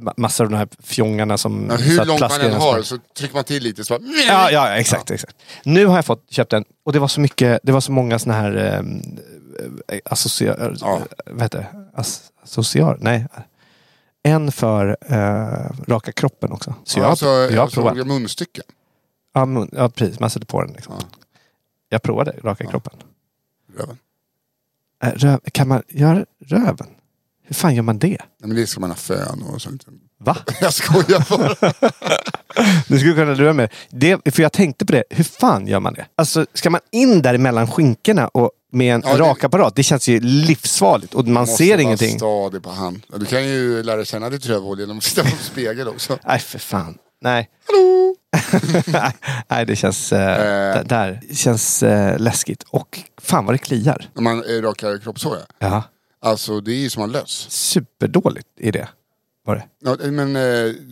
ma- 0.00 0.14
massor 0.16 0.44
av 0.44 0.50
de 0.50 0.56
här 0.56 0.68
fjongarna 0.82 1.38
som... 1.38 1.66
Ja, 1.70 1.76
hur 1.76 2.04
långt 2.04 2.20
man 2.20 2.40
än 2.40 2.52
har 2.52 2.82
så 2.82 2.98
trycker 3.16 3.34
man 3.34 3.44
till 3.44 3.62
lite 3.62 3.84
så 3.84 3.98
bara... 3.98 4.08
Ja, 4.28 4.50
ja, 4.50 4.68
exakt, 4.68 5.10
exakt. 5.10 5.36
Nu 5.64 5.86
har 5.86 5.96
jag 5.96 6.04
fått, 6.04 6.24
köpt 6.30 6.52
en 6.52 6.64
och 6.84 6.92
det 6.92 6.98
var 6.98 7.08
så 7.08 7.20
mycket, 7.20 7.60
det 7.62 7.72
var 7.72 7.80
så 7.80 7.92
många 7.92 8.18
såna 8.18 8.34
här 8.34 8.56
eh, 9.88 9.98
associar, 10.04 10.76
Ja. 10.80 11.00
vad 11.26 11.42
heter 11.42 11.58
det? 11.58 12.00
As, 12.00 12.32
associar, 12.42 12.98
nej. 13.00 13.26
En 14.22 14.52
för 14.52 14.96
eh, 15.00 15.70
raka 15.88 16.12
kroppen 16.12 16.52
också. 16.52 16.74
Så 16.84 16.98
jag, 16.98 17.06
alltså, 17.06 17.26
jag 17.26 17.52
har 17.52 17.62
alltså, 17.62 17.74
provat. 17.80 17.92
olika 17.92 18.08
munstycken. 18.08 18.64
Ja, 19.34 19.44
mun, 19.46 19.68
ja, 19.72 19.88
precis. 19.88 20.20
Man 20.20 20.30
sätter 20.30 20.46
på 20.46 20.62
den. 20.62 20.72
Liksom. 20.72 20.94
Ja. 20.98 21.06
Jag 21.88 22.02
provade 22.02 22.32
raka 22.44 22.66
kroppen. 22.66 22.92
Röven. 23.78 23.98
Eh, 25.02 25.10
röv, 25.10 25.40
kan 25.52 25.68
man 25.68 25.82
göra 25.88 26.26
röven? 26.46 26.86
Hur 27.50 27.54
fan 27.54 27.74
gör 27.74 27.82
man 27.82 27.98
det? 27.98 28.08
Nej, 28.08 28.18
men 28.48 28.56
det 28.56 28.66
ska 28.66 28.80
man 28.80 28.90
ha 28.90 28.96
fön 28.96 29.42
och 29.42 29.62
sånt. 29.62 29.84
Va? 30.24 30.36
Jag 30.60 30.74
skojar 30.74 31.26
bara. 31.38 31.72
Du 32.88 32.98
skulle 32.98 33.14
kunna 33.14 33.34
lura 33.34 33.52
mig. 33.52 33.68
Det, 33.90 34.34
för 34.34 34.42
jag 34.42 34.52
tänkte 34.52 34.86
på 34.86 34.92
det. 34.92 35.04
Hur 35.10 35.24
fan 35.24 35.66
gör 35.66 35.80
man 35.80 35.94
det? 35.94 36.06
Alltså, 36.16 36.46
ska 36.54 36.70
man 36.70 36.80
in 36.92 37.22
där 37.22 37.38
mellan 37.38 37.66
skinkorna 37.70 38.28
och 38.28 38.50
med 38.72 38.94
en 38.94 39.02
Ja, 39.06 39.16
rakapparat? 39.18 39.74
Det 39.76 39.82
känns 39.82 40.08
ju 40.08 40.20
livsfarligt 40.20 41.14
och 41.14 41.24
man 41.28 41.42
Måste 41.42 41.56
ser 41.56 41.70
vara 41.70 41.82
ingenting. 41.82 42.16
stadig 42.18 42.62
på 42.62 42.70
hand. 42.70 43.02
Du 43.16 43.26
kan 43.26 43.44
ju 43.48 43.82
lära 43.82 44.04
känna 44.04 44.30
ditt 44.30 44.46
rövhål 44.46 44.80
genom 44.80 44.98
att 44.98 45.04
sitta 45.04 45.22
på 45.22 45.28
en 45.28 45.38
spegel 45.42 45.88
också. 45.88 46.18
Nej, 46.26 46.38
för 46.38 46.58
fan. 46.58 46.98
Nej. 47.22 47.48
Nej, 49.48 49.66
det 49.66 49.76
känns, 49.76 50.12
eh, 50.12 50.74
d- 50.76 50.82
där, 50.86 51.20
det 51.28 51.34
känns 51.34 51.82
eh, 51.82 52.18
läskigt. 52.18 52.62
Och 52.70 52.98
fan 53.22 53.46
vad 53.46 53.54
det 53.54 53.58
kliar. 53.58 54.08
När 54.14 54.22
man 54.22 54.44
eh, 54.44 54.62
rakar 54.62 54.98
kroppshår. 54.98 55.36
ja. 55.58 55.82
Ja. 56.22 56.28
Alltså 56.28 56.60
det 56.60 56.72
är 56.72 56.76
ju 56.76 56.90
som 56.90 57.02
en 57.02 57.12
löss. 57.12 57.46
Superdåligt 57.50 58.48
i 58.56 58.70
det. 58.70 58.88
Var 59.44 59.54
det. 59.56 59.68
Ja, 59.80 59.96
men 60.10 60.36
eh, 60.36 60.42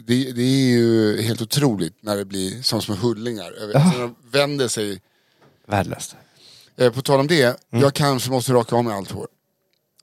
det, 0.07 0.33
det 0.33 0.43
är 0.43 0.71
ju 0.71 1.23
helt 1.23 1.43
otroligt 1.43 1.95
när 2.01 2.17
det 2.17 2.25
blir 2.25 2.63
som 2.63 2.83
små 2.83 2.95
hullingar. 2.95 3.53
över- 3.53 3.75
Alltså, 3.75 3.99
när 3.99 4.07
de 4.07 4.15
vänder 4.31 4.69
sig. 4.69 5.01
Värdelöst. 5.67 6.17
Eh, 6.77 6.93
på 6.93 7.03
tal 7.03 7.21
om 7.21 7.27
det, 7.27 7.43
Mm. 7.43 7.83
jag 7.83 7.95
kanske 7.95 8.31
måste 8.31 8.53
raka 8.53 8.77
av 8.77 8.85
mig 8.85 8.95
allt 8.95 9.11
hår. 9.11 9.27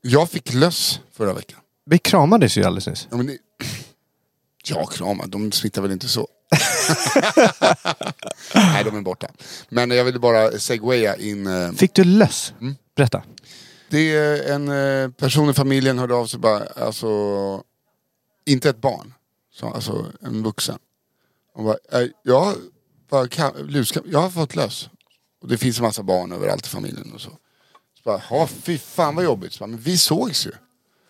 Jag 0.01 0.29
fick 0.29 0.53
löss 0.53 0.99
förra 1.13 1.33
veckan. 1.33 1.59
Vi 1.85 1.97
kramades 1.97 2.57
ju 2.57 2.63
alldeles 2.63 2.87
nyss. 2.87 3.07
Ja, 3.11 3.17
men 3.17 3.25
det... 3.27 3.37
Ja, 4.67 4.85
kramar, 4.85 5.27
de 5.27 5.51
smittar 5.51 5.81
väl 5.81 5.91
inte 5.91 6.07
så. 6.07 6.27
Nej, 8.55 8.83
de 8.83 8.97
är 8.97 9.01
borta. 9.01 9.27
Men 9.69 9.91
jag 9.91 10.03
ville 10.05 10.19
bara 10.19 10.51
segwaya 10.59 11.15
in. 11.15 11.47
Eh, 11.47 11.71
Fick 11.71 11.93
du 11.93 12.03
löss? 12.03 12.53
Mm. 12.61 12.75
Berätta. 12.95 13.23
Det 13.89 14.15
är 14.15 14.53
en 14.53 14.69
eh, 14.69 15.09
person 15.11 15.49
i 15.49 15.53
familjen 15.53 15.99
hörde 15.99 16.15
av 16.15 16.27
sig 16.27 16.39
bara, 16.39 16.65
alltså, 16.65 17.63
inte 18.45 18.69
ett 18.69 18.81
barn, 18.81 19.13
så, 19.53 19.67
alltså 19.67 20.05
en 20.21 20.43
vuxen. 20.43 20.79
Hon 21.53 21.65
bara, 21.65 22.01
eh, 22.01 22.07
jag, 22.23 22.55
bara, 23.09 23.27
jag 24.05 24.19
har 24.19 24.29
fått 24.29 24.55
löss. 24.55 24.89
Och 25.41 25.47
det 25.47 25.57
finns 25.57 25.77
en 25.77 25.83
massa 25.83 26.03
barn 26.03 26.31
överallt 26.31 26.65
i 26.65 26.69
familjen 26.69 27.11
och 27.13 27.21
så. 27.21 27.29
Så 27.29 28.01
bara, 28.03 28.21
ja 28.29 28.47
fy 28.47 28.77
fan 28.77 29.15
vad 29.15 29.25
jobbigt. 29.25 29.53
Så 29.53 29.59
bara, 29.59 29.67
men 29.67 29.79
vi 29.79 29.97
sågs 29.97 30.47
ju. 30.47 30.51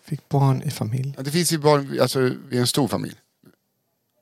Fick 0.03 0.29
barn 0.29 0.61
i 0.61 0.71
familj. 0.71 1.13
Ja, 1.17 1.23
Det 1.23 1.31
finns 1.31 1.53
ju 1.53 1.57
barn, 1.57 1.99
alltså 2.01 2.19
vi 2.19 2.57
är 2.57 2.61
en 2.61 2.67
stor 2.67 2.87
familj. 2.87 3.15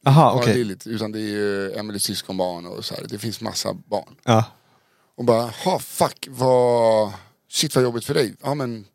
Bara 0.04 0.34
okej. 0.34 0.54
Lillit, 0.54 0.88
utan 0.88 1.12
det 1.12 1.20
är 1.20 1.28
ju 1.28 1.72
Emelies 1.74 2.04
syskonbarn 2.04 2.66
och 2.66 2.86
så 2.86 2.96
här. 2.96 3.06
Det 3.10 3.20
finns 3.20 3.42
massa 3.42 3.74
barn. 3.74 4.16
Ja. 4.24 4.46
Och 5.16 5.26
bara, 5.26 5.42
ha 5.42 5.80
fuck, 5.80 6.28
vad... 6.30 7.12
Shit 7.54 7.76
vad 7.76 7.84
jobbigt 7.84 8.06
för 8.06 8.14
dig. 8.14 8.36
Ja 8.42 8.54
men... 8.54 8.86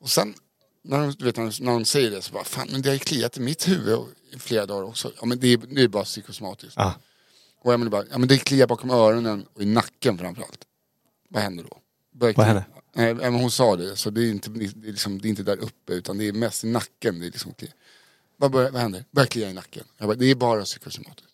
Och 0.00 0.10
sen, 0.10 0.34
när 0.82 0.98
de, 1.00 1.24
vet, 1.24 1.36
när 1.36 1.72
de, 1.72 1.84
säger 1.84 2.10
det 2.10 2.22
så 2.22 2.32
bara, 2.32 2.44
fan 2.44 2.68
men 2.70 2.82
det 2.82 2.88
har 2.88 2.94
ju 2.94 2.98
kliat 2.98 3.36
i 3.36 3.40
mitt 3.40 3.68
huvud 3.68 3.98
i 4.32 4.38
flera 4.38 4.66
dagar 4.66 4.82
också. 4.82 5.12
Ja 5.20 5.26
men 5.26 5.40
det 5.40 5.48
är, 5.48 5.56
det 5.56 5.82
är 5.82 5.88
bara 5.88 6.04
psykosomatiskt. 6.04 6.74
Ja. 6.76 6.94
Och 7.62 7.74
Emelie 7.74 7.90
bara, 7.90 8.04
ja 8.10 8.18
men 8.18 8.28
det 8.28 8.38
kliar 8.38 8.66
bakom 8.66 8.90
öronen 8.90 9.46
och 9.54 9.62
i 9.62 9.64
nacken 9.66 10.18
framförallt. 10.18 10.64
Vad 11.28 11.42
händer 11.42 11.64
då? 11.64 11.78
Börjar 12.12 12.34
Vad 12.34 12.46
händer? 12.46 12.64
Nej, 12.94 13.14
men 13.14 13.34
hon 13.34 13.50
sa 13.50 13.76
det, 13.76 13.96
så 13.96 14.10
det 14.10 14.20
är 14.20 14.30
inte, 14.30 14.50
det 14.50 14.64
är 14.64 14.72
liksom, 14.92 15.20
det 15.20 15.28
är 15.28 15.30
inte 15.30 15.42
där 15.42 15.56
uppe 15.56 15.92
utan 15.92 16.18
det 16.18 16.28
är 16.28 16.32
mest 16.32 16.64
i 16.64 16.66
nacken. 16.66 17.20
Det 17.20 17.26
är 17.26 17.30
liksom. 17.30 17.54
Vad, 18.36 18.50
börjar, 18.50 18.70
vad 18.70 18.82
händer? 18.82 19.04
Börjar 19.10 19.26
klia 19.26 19.50
i 19.50 19.52
nacken. 19.52 19.84
Jag 19.98 20.08
bara, 20.08 20.16
det 20.16 20.26
är 20.26 20.34
bara 20.34 20.64
psykosomatiskt. 20.64 21.30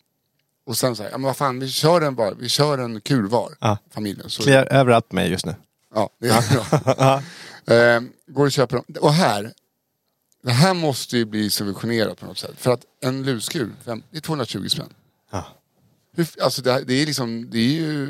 Och 0.65 0.77
sen 0.77 0.95
så 0.95 1.03
här, 1.03 1.09
ja 1.09 1.17
men 1.17 1.25
vad 1.25 1.37
fan, 1.37 1.59
vi 1.59 1.69
kör 1.69 2.01
en 2.01 2.15
bara, 2.15 2.33
vi 2.33 2.49
kör 2.49 2.77
en 2.77 3.01
kul 3.01 3.27
var, 3.27 3.55
Ja. 3.59 3.77
familjen. 3.89 4.29
Så, 4.29 4.43
Kliar 4.43 4.65
överallt 4.65 5.11
mig 5.11 5.31
just 5.31 5.45
nu. 5.45 5.55
Ja, 5.95 6.09
det 6.19 6.27
är 6.29 6.53
bra. 6.53 7.21
eh, 7.75 8.01
går 8.27 8.45
och 8.45 8.51
köper 8.51 8.75
dem. 8.75 8.85
Och 9.01 9.13
här, 9.13 9.53
det 10.43 10.51
här 10.51 10.73
måste 10.73 11.17
ju 11.17 11.25
bli 11.25 11.49
subventionerat 11.49 12.19
på 12.19 12.25
något 12.25 12.37
sätt. 12.37 12.53
För 12.57 12.71
att 12.71 12.85
en 13.01 13.23
luskur, 13.23 13.71
fem, 13.85 14.03
det 14.11 14.17
är 14.17 14.21
220 14.21 14.67
spänn. 14.67 14.93
Ja. 15.31 15.45
Hur, 16.15 16.27
alltså 16.41 16.61
det, 16.61 16.71
här- 16.73 16.83
det 16.87 16.93
är 16.93 17.05
liksom, 17.05 17.49
det 17.49 17.57
är 17.59 17.71
ju 17.81 18.05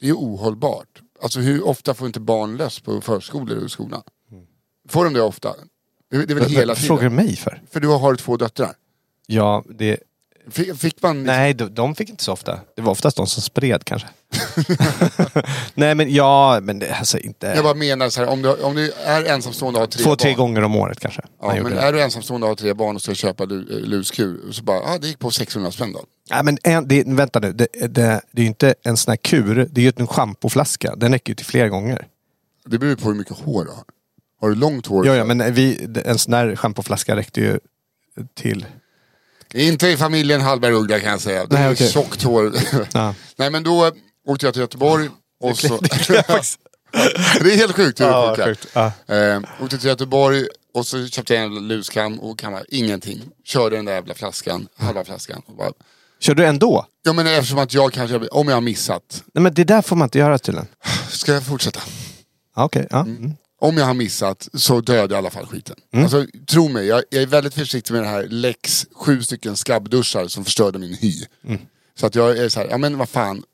det 0.00 0.06
är 0.06 0.08
ju 0.08 0.14
ohållbart. 0.14 1.02
Alltså 1.22 1.40
hur 1.40 1.66
ofta 1.66 1.94
får 1.94 2.06
inte 2.06 2.20
barn 2.20 2.56
löss 2.56 2.80
på 2.80 3.00
förskolor 3.00 3.64
och 3.64 3.70
skolan? 3.70 4.02
Får 4.88 5.04
de 5.04 5.12
det 5.14 5.22
ofta? 5.22 5.54
Det, 6.10 6.26
det 6.26 6.32
är 6.32 6.34
väl 6.34 6.50
hela 6.50 6.74
frågar 6.74 7.02
du 7.02 7.08
tiden? 7.08 7.26
mig 7.26 7.36
för? 7.36 7.62
För 7.70 7.80
du 7.80 7.88
har 7.88 8.16
två 8.16 8.36
döttrar. 8.36 8.72
Ja, 9.26 9.64
det... 9.68 9.98
Fick, 10.50 11.02
man... 11.02 11.22
Nej, 11.24 11.54
de, 11.54 11.74
de 11.74 11.94
fick 11.94 12.10
inte 12.10 12.24
så 12.24 12.32
ofta. 12.32 12.60
Det 12.76 12.82
var 12.82 12.92
oftast 12.92 13.16
de 13.16 13.26
som 13.26 13.42
spred 13.42 13.84
kanske. 13.84 14.08
Nej, 15.74 15.94
men 15.94 16.14
ja, 16.14 16.58
men 16.62 16.78
det, 16.78 16.94
alltså 16.94 17.18
inte... 17.18 17.46
Jag 17.46 17.64
bara 17.64 17.74
menar 17.74 18.08
så 18.10 18.20
här, 18.20 18.28
om 18.28 18.42
du, 18.42 18.52
om 18.54 18.74
du 18.74 18.92
är 18.92 19.24
ensamstående 19.24 19.78
och 19.78 19.82
har 19.82 19.86
tre 19.86 20.02
Två, 20.02 20.10
barn. 20.10 20.18
tre 20.18 20.34
gånger 20.34 20.62
om 20.62 20.76
året 20.76 21.00
kanske. 21.00 21.22
Ja, 21.42 21.54
men 21.62 21.72
är 21.78 21.92
du 21.92 22.02
ensamstående 22.02 22.44
och 22.44 22.48
har 22.48 22.56
tre 22.56 22.74
barn 22.74 22.96
och 22.96 23.02
ska 23.02 23.14
köpa 23.14 23.44
lu- 23.44 23.80
luskur, 23.86 24.52
så 24.52 24.62
bara, 24.62 24.80
ah, 24.80 24.98
det 24.98 25.06
gick 25.06 25.18
på 25.18 25.30
600 25.30 25.70
spänn 25.70 25.92
då. 25.92 26.00
Nej, 26.30 26.44
men 26.44 26.58
en, 26.62 26.88
det, 26.88 27.04
vänta 27.06 27.38
nu. 27.40 27.52
Det, 27.52 27.66
det, 27.72 27.88
det 28.32 28.40
är 28.40 28.42
ju 28.42 28.46
inte 28.46 28.74
en 28.82 28.96
sån 28.96 29.10
här 29.12 29.16
kur. 29.16 29.68
Det 29.70 29.80
är 29.80 29.82
ju 29.84 29.92
en 29.96 30.06
schampoflaska. 30.06 30.96
Den 30.96 31.12
räcker 31.12 31.30
ju 31.30 31.34
till 31.34 31.46
flera 31.46 31.68
gånger. 31.68 32.06
Det 32.66 32.78
beror 32.78 32.90
ju 32.90 32.96
på 32.96 33.08
hur 33.08 33.14
mycket 33.14 33.38
hår 33.38 33.64
du 33.64 33.70
har. 33.70 33.84
Har 34.40 34.48
du 34.48 34.54
långt 34.54 34.86
hår? 34.86 35.06
Ja, 35.06 35.14
ja, 35.16 35.24
men 35.24 35.54
vi, 35.54 35.88
en 36.04 36.18
sån 36.18 36.34
här 36.34 36.56
schampoflaska 36.56 37.16
räckte 37.16 37.40
ju 37.40 37.58
till... 38.34 38.66
Inte 39.54 39.88
i 39.88 39.96
familjen 39.96 40.40
Hallberg-Uggla 40.40 41.00
kan 41.00 41.10
jag 41.10 41.20
säga. 41.20 41.46
Det 41.46 41.54
Nej, 41.56 41.64
är 41.64 41.72
okej. 41.74 41.90
tjockt 41.90 42.22
hår. 42.22 42.52
Ja. 42.92 43.14
Nej 43.36 43.50
men 43.50 43.62
då 43.62 43.90
åkte 44.28 44.46
jag 44.46 44.52
till 44.54 44.60
Göteborg. 44.60 45.08
Och 45.40 45.58
så... 45.58 45.78
det 47.40 47.52
är 47.52 47.56
helt 47.56 47.72
sjukt 47.76 48.00
hur 48.00 48.04
det 48.04 48.10
Ja, 48.10 48.26
funkar. 48.26 48.44
sjukt. 48.46 48.66
Ja. 48.72 48.92
Eh, 49.14 49.40
åkte 49.62 49.78
till 49.78 49.88
Göteborg 49.88 50.46
och 50.74 50.86
så 50.86 51.06
köpte 51.06 51.34
jag 51.34 51.44
en 51.44 51.68
luskam 51.68 52.18
och 52.20 52.38
kammade 52.38 52.64
ingenting. 52.68 53.22
Körde 53.44 53.76
den 53.76 53.84
där 53.84 53.92
jävla 53.92 54.14
flaskan, 54.14 54.66
halva 54.78 55.04
flaskan. 55.04 55.42
Och 55.46 55.56
bara, 55.56 55.70
Kör 56.20 56.34
du 56.34 56.46
ändå? 56.46 56.86
ja 57.02 57.12
men 57.12 57.26
eftersom 57.26 57.58
att 57.58 57.74
jag 57.74 57.92
kanske, 57.92 58.16
om 58.28 58.48
jag 58.48 58.56
har 58.56 58.60
missat. 58.60 59.22
Nej, 59.34 59.42
men 59.42 59.54
det 59.54 59.64
där 59.64 59.82
får 59.82 59.96
man 59.96 60.06
inte 60.06 60.18
göra 60.18 60.38
tydligen. 60.38 60.66
Ska 61.08 61.32
jag 61.32 61.46
fortsätta? 61.46 61.80
Okej, 62.56 62.86
ja. 62.90 63.00
Mm. 63.00 63.32
Om 63.64 63.76
jag 63.76 63.84
har 63.84 63.94
missat 63.94 64.48
så 64.54 64.80
dödar 64.80 65.02
jag 65.02 65.10
i 65.10 65.14
alla 65.14 65.30
fall 65.30 65.46
skiten. 65.46 65.76
Alltså, 65.92 66.26
tro 66.46 66.68
mig, 66.68 66.86
jag, 66.86 67.02
jag 67.10 67.22
är 67.22 67.26
väldigt 67.26 67.54
försiktig 67.54 67.94
med 67.94 68.02
det 68.02 68.08
här 68.08 68.26
Lex 68.26 68.86
sju 68.92 69.22
stycken 69.22 69.56
skabbduschar 69.56 70.28
som 70.28 70.44
förstörde 70.44 70.78
min 70.78 70.94
hy. 70.94 71.12
Så 71.94 72.06
att 72.06 72.14
jag 72.14 72.38
är 72.38 72.48
så 72.48 72.60
här, 72.60 72.68
ja 72.70 72.78
men 72.78 72.98
vad 72.98 73.08
fan. 73.08 73.44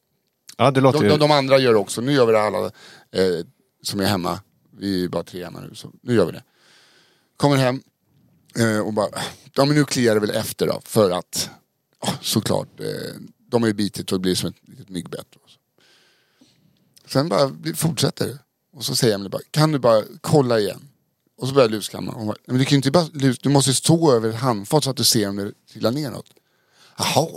ja, 0.57 0.71
det 0.71 0.81
låter 0.81 1.01
De, 1.01 1.09
de, 1.09 1.19
de 1.19 1.31
andra 1.31 1.59
gör 1.59 1.73
det 1.73 1.79
också. 1.79 2.01
Nu 2.01 2.13
gör 2.13 2.27
vi 2.27 2.33
det 2.33 2.41
alla 2.41 2.59
eh, 2.67 3.45
som 3.83 4.01
är 4.01 4.05
hemma. 4.05 4.41
Vi 4.79 5.05
är 5.05 5.09
bara 5.09 5.23
tre 5.23 5.45
hemma 5.45 5.61
nu, 5.61 5.75
så 5.75 5.93
nu 6.03 6.15
gör 6.15 6.27
vi 6.27 6.33
det. 6.33 6.43
Kommer 7.37 7.57
hem 7.57 7.83
eh, 8.59 8.79
och 8.81 8.93
bara, 8.93 9.09
ja 9.55 9.65
men 9.65 9.77
nu 9.77 9.85
kliar 9.85 10.15
det 10.15 10.21
väl 10.21 10.31
efter 10.31 10.67
då. 10.67 10.81
För 10.85 11.11
att, 11.11 11.51
ja, 12.03 12.13
såklart, 12.21 12.81
eh, 12.81 12.87
de 13.51 13.63
har 13.63 13.69
ju 13.69 13.75
bitit 13.75 14.13
och 14.13 14.19
det 14.19 14.23
blir 14.23 14.35
som 14.35 14.49
ett 14.49 14.69
litet 14.69 14.89
myggbett. 14.89 15.27
Sen 17.07 17.29
bara 17.29 17.51
fortsätter 17.75 18.27
det. 18.27 18.39
Och 18.73 18.85
så 18.85 18.97
säger 18.97 19.15
Emelie 19.15 19.31
bara, 19.31 19.43
kan 19.51 19.73
du 19.73 19.79
bara 19.79 20.03
kolla 20.21 20.59
igen? 20.59 20.89
Och 21.39 21.49
så 21.49 21.55
börjar 21.55 21.69
luskamma. 21.69 22.13
Hon 22.13 22.27
bara, 22.27 22.37
men 22.47 22.59
du 22.59 22.65
kan 22.65 22.71
ju 22.71 22.77
inte 22.77 22.91
bara 22.91 23.07
lus, 23.13 23.39
du 23.39 23.49
måste 23.49 23.75
stå 23.75 24.13
över 24.13 24.29
ett 24.29 24.35
handfat 24.37 24.85
så 24.85 24.91
att 24.91 24.97
du 24.97 25.05
ser 25.05 25.29
om 25.29 25.37
det 25.37 25.53
trillar 25.73 25.91
neråt. 25.91 26.27
Jaha. 26.99 27.29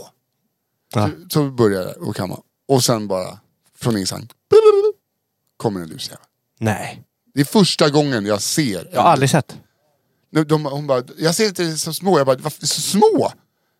Ja. 0.93 1.09
Så, 1.09 1.29
så 1.29 1.51
börjar 1.51 1.81
jag 1.81 2.07
och 2.07 2.15
kamma. 2.15 2.41
Och 2.67 2.83
sen 2.83 3.07
bara, 3.07 3.39
från 3.75 3.93
ingenstans, 3.93 4.25
kommer 5.57 5.81
en 5.81 5.87
lusjävel. 5.87 6.25
Nej. 6.59 7.03
Det 7.33 7.41
är 7.41 7.45
första 7.45 7.89
gången 7.89 8.25
jag 8.25 8.41
ser. 8.41 8.89
Jag 8.93 9.01
har 9.01 9.09
aldrig 9.09 9.29
sett. 9.29 9.57
Nu, 10.29 10.43
de, 10.43 10.65
hon 10.65 10.87
bara, 10.87 11.03
jag 11.17 11.35
ser 11.35 11.47
inte 11.47 11.77
så 11.77 11.93
små. 11.93 12.17
Jag 12.17 12.27
bara, 12.27 12.37
varför 12.37 12.67
så 12.67 12.81
små? 12.81 13.31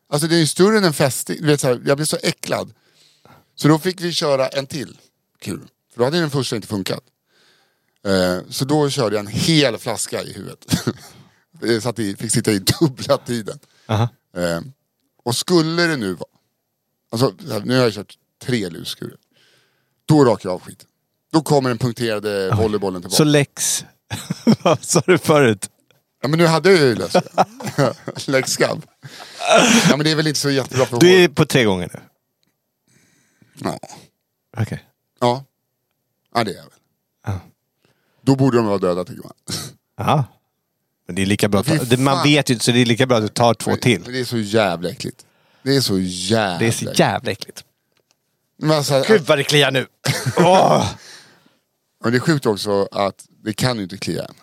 Alltså 0.09 0.27
det 0.27 0.35
är 0.35 0.39
ju 0.39 0.47
större 0.47 0.77
än 0.77 0.83
en 0.83 0.93
fästing. 0.93 1.37
Du 1.41 1.47
vet, 1.47 1.61
så 1.61 1.67
här, 1.67 1.81
jag 1.85 1.97
blev 1.97 2.05
så 2.05 2.17
äcklad. 2.23 2.73
Så 3.55 3.67
då 3.67 3.79
fick 3.79 4.01
vi 4.01 4.11
köra 4.11 4.47
en 4.47 4.67
till 4.67 4.97
kul. 5.39 5.67
För 5.93 5.99
då 5.99 6.05
hade 6.05 6.19
den 6.19 6.29
första 6.29 6.55
inte 6.55 6.67
funkat. 6.67 7.03
Eh, 8.07 8.39
så 8.49 8.65
då 8.65 8.89
körde 8.89 9.15
jag 9.15 9.25
en 9.25 9.31
hel 9.31 9.77
flaska 9.77 10.23
i 10.23 10.33
huvudet. 10.33 10.65
jag 11.61 11.83
satt 11.83 11.99
i, 11.99 12.15
fick 12.15 12.31
sitta 12.31 12.51
i 12.51 12.59
dubbla 12.59 13.17
tiden. 13.17 13.59
Aha. 13.87 14.09
Eh, 14.37 14.61
och 15.23 15.35
skulle 15.35 15.87
det 15.87 15.97
nu 15.97 16.13
vara, 16.13 16.29
alltså 17.11 17.33
nu 17.63 17.77
har 17.77 17.83
jag 17.83 17.93
kört 17.93 18.17
tre 18.43 18.69
luskurer. 18.69 19.17
Då 20.05 20.25
rakar 20.25 20.49
jag 20.49 20.53
av 20.53 20.61
skiten. 20.61 20.87
Då 21.31 21.41
kommer 21.41 21.69
den 21.69 21.77
punkterade 21.77 22.55
volleybollen 22.55 23.01
tillbaka. 23.01 23.17
Så 23.17 23.23
Lex... 23.23 23.85
Vad 24.63 24.83
sa 24.83 25.03
du 25.05 25.17
förut? 25.17 25.69
Ja 26.21 26.27
men 26.27 26.39
nu 26.39 26.45
hade 26.45 26.71
jag 26.71 26.79
ju 26.79 26.95
löst 26.95 27.13
det. 27.13 27.93
Lex 28.31 28.51
skabb. 28.51 28.85
Ja 29.89 29.97
men 29.97 30.03
det 30.03 30.11
är 30.11 30.15
väl 30.15 30.27
inte 30.27 30.39
så 30.39 30.49
jättebra 30.49 30.85
för 30.85 30.99
Du 30.99 31.23
är 31.23 31.27
på 31.27 31.45
tre 31.45 31.63
gånger 31.63 31.89
nu? 31.93 31.99
Ja. 33.63 33.79
Okej. 34.57 34.85
ja. 35.19 35.45
Ja 36.35 36.43
det 36.43 36.51
är 36.51 36.55
jag 36.55 36.63
väl. 36.63 36.71
Då 38.25 38.35
borde 38.35 38.57
de 38.57 38.65
vara 38.65 38.77
döda 38.77 39.03
tycker 39.05 39.23
man. 39.23 39.33
Ja. 39.97 40.25
Men 41.07 41.15
det 41.15 41.21
är 41.21 41.25
lika 41.25 41.49
bra 41.49 41.59
att 41.59 41.65
ta, 41.67 41.75
det, 41.75 41.97
Man 41.97 42.23
vet 42.23 42.49
ju 42.49 42.53
inte, 42.53 42.65
så 42.65 42.71
det 42.71 42.79
är 42.81 42.85
lika 42.85 43.05
bra 43.05 43.17
att 43.17 43.23
du 43.23 43.27
tar 43.29 43.53
två 43.53 43.71
Men 43.71 43.79
till. 43.79 44.03
det 44.03 44.19
är 44.19 44.25
så 44.25 44.37
jävla 44.37 44.89
äckligt. 44.89 45.25
Det 45.63 45.75
är 45.75 45.81
så 45.81 45.99
jävla 45.99 46.59
Det 46.59 46.67
är 46.67 46.71
så 46.71 46.85
jävla 46.95 47.31
äckligt. 47.31 47.63
Men, 48.57 48.71
alltså, 48.71 49.03
Gud 49.07 49.21
vad 49.21 49.37
det 49.37 49.43
kliar 49.43 49.71
nu! 49.71 49.87
Åh! 50.37 50.89
men 52.03 52.11
det 52.11 52.17
är 52.17 52.19
sjukt 52.19 52.45
också 52.45 52.87
att 52.91 53.25
det 53.43 53.53
kan 53.53 53.77
ju 53.77 53.83
inte 53.83 53.97
klia 53.97 54.23
än. 54.23 54.35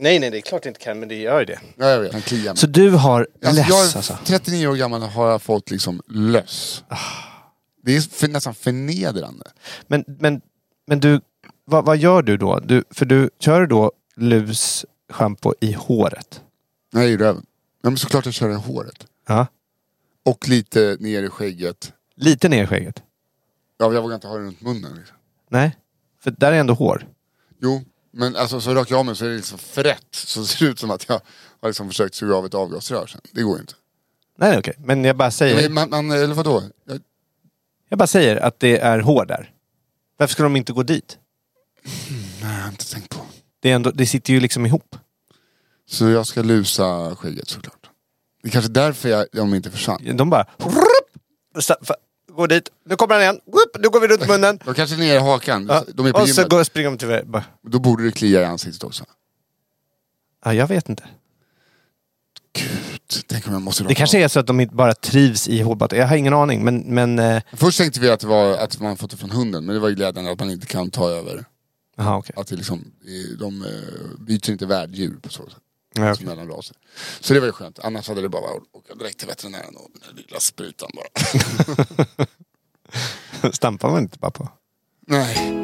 Nej, 0.00 0.18
nej, 0.18 0.30
det 0.30 0.36
är 0.38 0.40
klart 0.40 0.62
det 0.62 0.68
inte 0.68 0.80
kan, 0.80 1.00
men 1.00 1.08
det 1.08 1.14
gör 1.14 1.38
ju 1.40 1.44
det. 1.46 1.60
Ja, 1.76 1.86
jag 1.90 2.00
vet. 2.00 2.12
Han 2.12 2.22
kliar 2.22 2.52
mig. 2.52 2.56
Så 2.56 2.66
du 2.66 2.90
har 2.90 3.28
Alltså, 3.44 3.60
läss 3.60 3.68
jag 3.68 3.78
alltså? 3.96 4.12
är 4.12 4.18
39 4.38 4.66
år 4.66 4.74
gammal 4.76 5.02
har 5.02 5.38
fått 5.38 5.70
liksom 5.70 6.02
löss. 6.08 6.84
Det 7.82 7.96
är 7.96 8.00
för, 8.00 8.28
nästan 8.28 8.54
förnedrande. 8.54 9.50
Men, 9.86 10.04
men, 10.06 10.40
men 10.86 11.00
du, 11.00 11.20
vad, 11.64 11.84
vad 11.84 11.96
gör 11.96 12.22
du 12.22 12.36
då? 12.36 12.60
Du, 12.60 12.84
för 12.90 13.06
du 13.06 13.30
kör 13.38 13.66
då 13.66 13.92
lus 14.16 14.86
shampoo 15.08 15.54
i 15.60 15.72
håret? 15.72 16.42
Nej, 16.92 17.12
i 17.12 17.16
röven. 17.16 17.46
Ja, 17.82 17.90
men 17.90 17.96
såklart 17.96 18.24
jag 18.24 18.34
kör 18.34 18.50
i 18.50 18.54
håret. 18.54 19.06
Ja. 19.28 19.46
Och 20.24 20.48
lite 20.48 20.96
ner 21.00 21.22
i 21.22 21.28
skägget. 21.28 21.92
Lite 22.16 22.48
ner 22.48 22.64
i 22.64 22.66
skägget? 22.66 23.02
Ja, 23.78 23.92
jag 23.92 24.02
vågar 24.02 24.14
inte 24.14 24.26
ha 24.26 24.36
det 24.38 24.44
runt 24.44 24.60
munnen. 24.60 24.94
Liksom. 24.96 25.16
Nej? 25.50 25.76
För 26.20 26.30
där 26.30 26.52
är 26.52 26.56
ändå 26.56 26.74
hår. 26.74 27.06
Jo, 27.60 27.84
men 28.10 28.36
alltså 28.36 28.60
så 28.60 28.74
rakar 28.74 28.92
jag 28.92 28.98
av 28.98 29.06
mig 29.06 29.16
så 29.16 29.24
är 29.24 29.28
det 29.28 29.36
liksom 29.36 29.58
frätt. 29.58 30.06
Så 30.10 30.40
det 30.40 30.46
ser 30.46 30.66
ut 30.66 30.78
som 30.78 30.90
att 30.90 31.08
jag 31.08 31.20
har 31.60 31.68
liksom 31.68 31.88
försökt 31.88 32.14
suga 32.14 32.34
av 32.34 32.46
ett 32.46 32.54
avgasrör 32.54 33.06
sen. 33.06 33.20
Det 33.32 33.42
går 33.42 33.56
ju 33.56 33.60
inte. 33.60 33.74
Nej, 34.38 34.58
okej. 34.58 34.74
Men 34.78 35.04
jag 35.04 35.16
bara 35.16 35.30
säger, 35.30 35.62
Men, 35.62 35.74
man, 35.74 35.90
man, 35.90 36.10
eller 36.18 36.34
vadå? 36.34 36.62
Jag, 36.84 37.00
jag 37.88 37.98
bara 37.98 38.06
säger 38.06 38.36
att 38.36 38.60
det 38.60 38.78
är 38.78 38.98
hår 38.98 39.24
där. 39.26 39.52
Varför 40.16 40.32
ska 40.32 40.42
de 40.42 40.56
inte 40.56 40.72
gå 40.72 40.82
dit? 40.82 41.18
Nej, 42.42 42.54
jag 42.56 42.62
har 42.62 42.68
inte 42.68 42.92
tänkt 42.92 43.08
på. 43.08 43.20
Det, 43.60 43.70
är 43.70 43.74
ändå, 43.74 43.90
det 43.90 44.06
sitter 44.06 44.32
ju 44.32 44.40
liksom 44.40 44.66
ihop. 44.66 44.96
Så 45.86 46.08
jag 46.08 46.26
ska 46.26 46.42
lusa 46.42 47.16
skägget 47.16 47.48
såklart. 47.48 47.90
Det 48.42 48.48
är 48.48 48.52
kanske 48.52 48.70
därför 48.70 49.08
jag, 49.08 49.26
de 49.32 49.54
inte 49.54 49.70
försvann. 49.70 50.16
De 50.16 50.30
bara... 50.30 50.46
Gå 52.36 52.46
dit. 52.46 52.68
Nu 52.86 52.96
kommer 52.96 53.14
han 53.14 53.22
igen. 53.22 53.40
Nu 53.78 53.88
går 53.88 54.00
vi 54.00 54.06
runt 54.08 54.28
munnen. 54.28 54.58
De 54.64 54.74
kanske 54.74 54.96
är 54.96 54.98
ner 54.98 55.14
i 55.14 55.18
hakan. 55.18 55.66
Ja. 55.68 55.84
De 55.94 56.06
är 56.06 56.12
på 56.12 56.18
och 56.18 56.28
så 56.28 56.34
gymmet. 56.34 56.50
går, 56.50 56.64
springer 56.64 56.90
de 56.90 56.98
till... 56.98 57.20
Bara, 57.26 57.44
Då 57.62 57.78
borde 57.78 58.04
det 58.04 58.12
klia 58.12 58.42
i 58.42 58.44
ansiktet 58.44 58.84
också. 58.84 59.04
ja, 60.44 60.54
jag 60.54 60.66
vet 60.66 60.88
inte. 60.88 61.04
Tänk 63.26 63.46
om 63.46 63.52
jag 63.52 63.62
måste 63.62 63.84
Det 63.84 63.94
kanske 63.94 64.18
är 64.18 64.28
så 64.28 64.40
att 64.40 64.46
de 64.46 64.60
inte 64.60 64.74
bara 64.74 64.94
trivs 64.94 65.48
i 65.48 65.62
hårbadet. 65.62 65.98
Jag 65.98 66.06
har 66.06 66.16
ingen 66.16 66.34
aning. 66.34 66.64
Men, 66.64 66.78
men 66.78 67.18
eh, 67.18 67.42
Först 67.52 67.78
tänkte 67.78 68.00
vi 68.00 68.10
att 68.10 68.20
det 68.20 68.26
var 68.26 68.58
att 68.58 68.80
man 68.80 68.96
fått 68.96 69.10
det 69.10 69.16
från 69.16 69.30
hunden. 69.30 69.64
Men 69.64 69.74
det 69.74 69.80
var 69.80 69.88
ju 69.88 69.94
glädjande 69.94 70.32
att 70.32 70.38
man 70.38 70.50
inte 70.50 70.66
kan 70.66 70.90
ta 70.90 71.10
över. 71.10 71.44
Aha, 71.96 72.16
okej. 72.18 72.34
Att 72.36 72.46
det 72.46 72.56
liksom, 72.56 72.92
de 73.38 73.62
eh, 73.62 74.18
byter 74.26 74.50
inte 74.50 74.66
värddjur 74.66 75.16
på 75.22 75.28
så 75.28 75.46
sätt. 75.50 75.58
Ja, 75.94 76.08
Alltså 76.08 76.24
mellan 76.24 76.48
raser. 76.48 76.76
Så 77.20 77.34
det 77.34 77.40
var 77.40 77.46
ju 77.46 77.52
skönt. 77.52 77.78
Annars 77.78 78.08
hade 78.08 78.22
det 78.22 78.28
bara 78.28 78.42
varit 78.42 78.62
att 78.62 78.74
åka 78.74 78.94
direkt 78.94 79.18
till 79.18 79.28
veterinären 79.28 79.76
och 79.76 79.88
den 79.92 80.02
där 80.16 80.22
lilla 80.22 80.40
sprutan 80.40 80.90
bara. 80.94 81.08
Stampar 83.52 83.90
man 83.90 84.02
inte 84.02 84.18
bara 84.18 84.30
på? 84.30 84.48
Nej. 85.06 85.63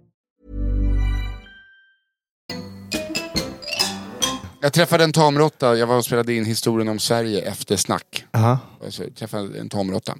Jag 4.61 4.73
träffade 4.73 5.03
en 5.03 5.11
tamråtta, 5.11 5.77
jag 5.77 5.87
var 5.87 5.97
och 5.97 6.05
spelade 6.05 6.33
in 6.33 6.45
historien 6.45 6.87
om 6.87 6.99
Sverige 6.99 7.41
efter 7.41 7.77
snack. 7.77 8.25
Aha. 8.31 8.59
Alltså, 8.83 9.03
jag 9.03 9.15
träffade 9.15 9.59
en 9.59 9.69
tamråtta. 9.69 10.17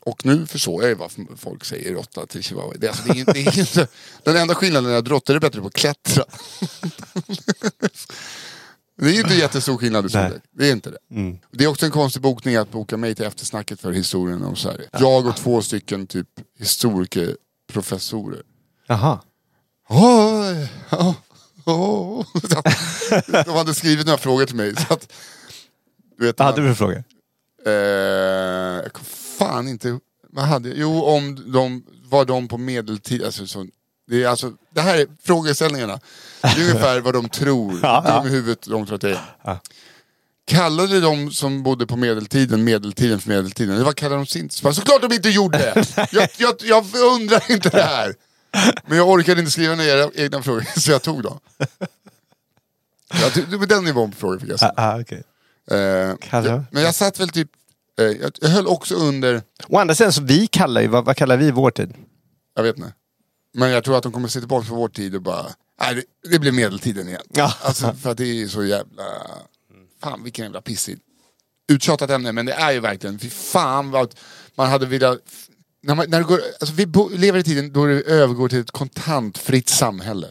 Och 0.00 0.26
nu 0.26 0.46
förstår 0.46 0.82
jag 0.82 0.88
ju 0.88 0.94
varför 0.94 1.26
folk 1.36 1.64
säger 1.64 1.94
råtta 1.94 2.26
till 2.26 2.42
chihuahua. 2.42 2.74
Det, 2.78 2.88
alltså, 2.88 3.12
det, 3.12 3.20
är, 3.20 3.24
det 3.24 3.40
är 3.40 3.58
inte, 3.58 3.88
den 4.22 4.36
enda 4.36 4.54
skillnaden 4.54 4.90
är 4.92 4.96
att 4.96 5.08
råttor 5.08 5.36
är 5.36 5.40
bättre 5.40 5.60
på 5.60 5.66
att 5.66 5.74
klättra. 5.74 6.24
Det 8.96 9.06
är 9.06 9.12
ju 9.12 9.20
inte 9.20 9.34
jättestor 9.34 9.78
skillnad 9.78 10.06
i 10.06 10.08
storlek. 10.08 10.42
Det 10.50 10.68
är 10.68 10.72
inte 10.72 10.90
det. 10.90 10.98
Det 11.50 11.64
är 11.64 11.68
också 11.68 11.86
en 11.86 11.92
konstig 11.92 12.22
bokning 12.22 12.56
att 12.56 12.70
boka 12.70 12.96
mig 12.96 13.14
till 13.14 13.24
eftersnacket 13.24 13.80
för 13.80 13.92
historien 13.92 14.42
om 14.42 14.56
Sverige. 14.56 14.88
Jag 14.92 15.26
och 15.26 15.36
två 15.36 15.62
stycken 15.62 16.06
typ 16.06 16.28
historikerprofessorer. 16.58 18.42
Jaha. 18.86 19.20
Oj, 19.88 20.68
ja, 20.90 21.14
De 23.44 23.56
hade 23.56 23.74
skrivit 23.74 24.06
några 24.06 24.18
frågor 24.18 24.46
till 24.46 24.56
mig. 24.56 24.76
Så 24.76 24.94
att, 24.94 25.12
du 26.18 26.26
vet, 26.26 26.38
Vad 26.38 26.46
hade 26.46 26.62
du 26.62 26.68
för 26.68 26.74
frågor? 26.74 27.04
Eh, 27.66 27.72
jag 28.82 28.92
kom 28.92 29.04
fan 29.38 29.68
inte... 29.68 29.98
Vad 30.32 30.44
hade 30.44 30.68
jag? 30.68 30.78
Jo, 30.78 31.02
om 31.02 31.52
de 31.52 31.82
var 32.08 32.24
de 32.24 32.48
på 32.48 32.58
medeltid... 32.58 33.24
Alltså, 33.24 33.46
så, 33.46 33.66
det, 34.10 34.22
är 34.22 34.28
alltså, 34.28 34.52
det 34.74 34.80
här 34.80 34.98
är 34.98 35.06
frågeställningarna. 35.22 36.00
Det 36.40 36.48
är 36.48 36.60
ungefär 36.60 37.00
vad 37.00 37.14
de 37.14 37.28
tror. 37.28 37.78
Ja, 37.82 38.04
ja. 38.06 38.20
Huvudet 38.20 38.62
de 38.62 38.86
tror 38.86 38.94
att 38.94 39.00
det 39.00 39.20
är. 39.44 39.58
Kallade 40.46 41.00
de 41.00 41.30
som 41.30 41.62
bodde 41.62 41.86
på 41.86 41.96
medeltiden 41.96 42.64
medeltiden 42.64 43.20
för 43.20 43.28
medeltiden? 43.28 43.74
Eller 43.74 43.84
vad 43.84 43.96
kallade 43.96 44.16
de 44.16 44.26
sin? 44.26 44.50
Så 44.50 44.72
Såklart 44.72 45.02
de 45.02 45.12
inte 45.14 45.28
gjorde 45.28 45.58
det! 45.58 45.86
Jag, 46.12 46.28
jag, 46.36 46.54
jag 46.62 46.84
undrar 47.14 47.50
inte 47.50 47.68
det 47.68 47.82
här. 47.82 48.14
Men 48.86 48.98
jag 48.98 49.08
orkade 49.08 49.40
inte 49.40 49.52
skriva 49.52 49.74
ner 49.74 49.84
era 49.96 50.10
egna 50.14 50.42
frågor, 50.42 50.66
så 50.80 50.90
jag 50.90 51.02
tog 51.02 51.22
dem. 51.22 51.38
Jag 53.08 53.34
tog, 53.34 53.60
med 53.60 53.68
den 53.68 53.84
nivån 53.84 54.10
på 54.10 54.16
frågor 54.16 54.38
fick 54.38 54.48
jag 54.50 54.58
säga. 54.58 54.72
Ah, 54.76 55.00
okej. 55.00 55.22
Eh, 55.70 56.16
Kallar- 56.16 56.50
jag, 56.50 56.64
men 56.70 56.82
jag 56.82 56.94
satt 56.94 57.20
väl 57.20 57.28
typ... 57.28 57.48
Eh, 58.00 58.04
jag, 58.06 58.32
jag 58.40 58.48
höll 58.48 58.66
också 58.66 58.94
under... 58.94 59.42
Å 59.68 59.78
andra 59.78 59.94
sidan, 59.94 60.12
så 60.12 60.22
vi 60.22 60.46
kallar 60.46 60.80
ju, 60.80 60.86
vad, 60.88 61.04
vad 61.04 61.16
kallar 61.16 61.36
vi 61.36 61.50
vår 61.50 61.70
tid? 61.70 61.94
Jag 62.54 62.62
vet 62.62 62.76
inte. 62.76 62.92
Men 63.54 63.70
jag 63.70 63.84
tror 63.84 63.96
att 63.96 64.02
de 64.02 64.12
kommer 64.12 64.28
se 64.28 64.38
tillbaka 64.38 64.68
på 64.68 64.74
vår 64.74 64.88
tid 64.88 65.14
och 65.14 65.22
bara... 65.22 65.46
Nej, 65.80 65.94
det, 65.94 66.30
det 66.30 66.38
blir 66.38 66.52
medeltiden 66.52 67.08
igen. 67.08 67.22
Ja. 67.28 67.54
Alltså, 67.62 67.92
för 67.94 68.10
att 68.10 68.16
det 68.18 68.42
är 68.42 68.48
så 68.48 68.64
jävla... 68.64 69.02
Fan 70.02 70.22
vilken 70.24 70.44
jävla 70.44 70.60
pissig... 70.60 70.98
Uttjatat 71.72 72.10
ämne, 72.10 72.32
men 72.32 72.46
det 72.46 72.52
är 72.52 72.72
ju 72.72 72.80
verkligen... 72.80 73.18
Fy 73.18 73.30
fan 73.30 73.90
vad 73.90 74.14
man 74.54 74.70
hade 74.70 74.86
velat... 74.86 75.18
När, 75.82 75.94
man, 75.94 76.06
när 76.08 76.18
det 76.18 76.24
går, 76.24 76.40
alltså 76.60 76.74
vi 76.74 76.86
bo, 76.86 77.08
lever 77.08 77.38
i 77.38 77.42
tiden 77.42 77.72
då 77.72 77.86
det 77.86 78.02
övergår 78.02 78.48
till 78.48 78.60
ett 78.60 78.70
kontantfritt 78.70 79.68
samhälle. 79.68 80.26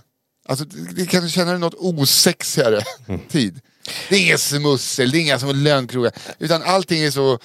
Alltså, 0.48 0.66
det, 0.66 1.30
känna 1.30 1.58
något 1.58 1.74
osexigare 1.78 2.82
tid. 3.30 3.60
Det 4.10 4.16
är 4.16 4.22
inget 4.22 4.40
smussel, 4.40 5.12
det 5.12 5.18
är 5.18 5.22
inga 5.22 5.40
som 5.40 5.56
lönkrogar. 5.56 6.12
Utan 6.40 6.64
allting 6.64 7.04
är 7.04 7.12
så... 7.12 7.40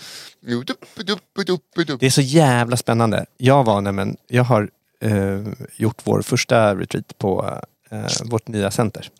Det 2.01 2.07
är 2.07 2.11
så 2.11 2.21
jävla 2.21 2.77
spännande. 2.77 3.27
Jag 3.37 3.65
var 3.65 3.81
nämligen, 3.81 4.17
jag 4.29 4.45
har 4.45 4.71
eh, 5.01 5.41
gjort 5.77 6.01
vår 6.05 6.23
första 6.23 6.75
retreat 6.77 7.19
på 7.19 7.61
eh, 7.91 8.07
vårt 8.25 8.49
nya 8.49 8.71
center. 8.71 9.11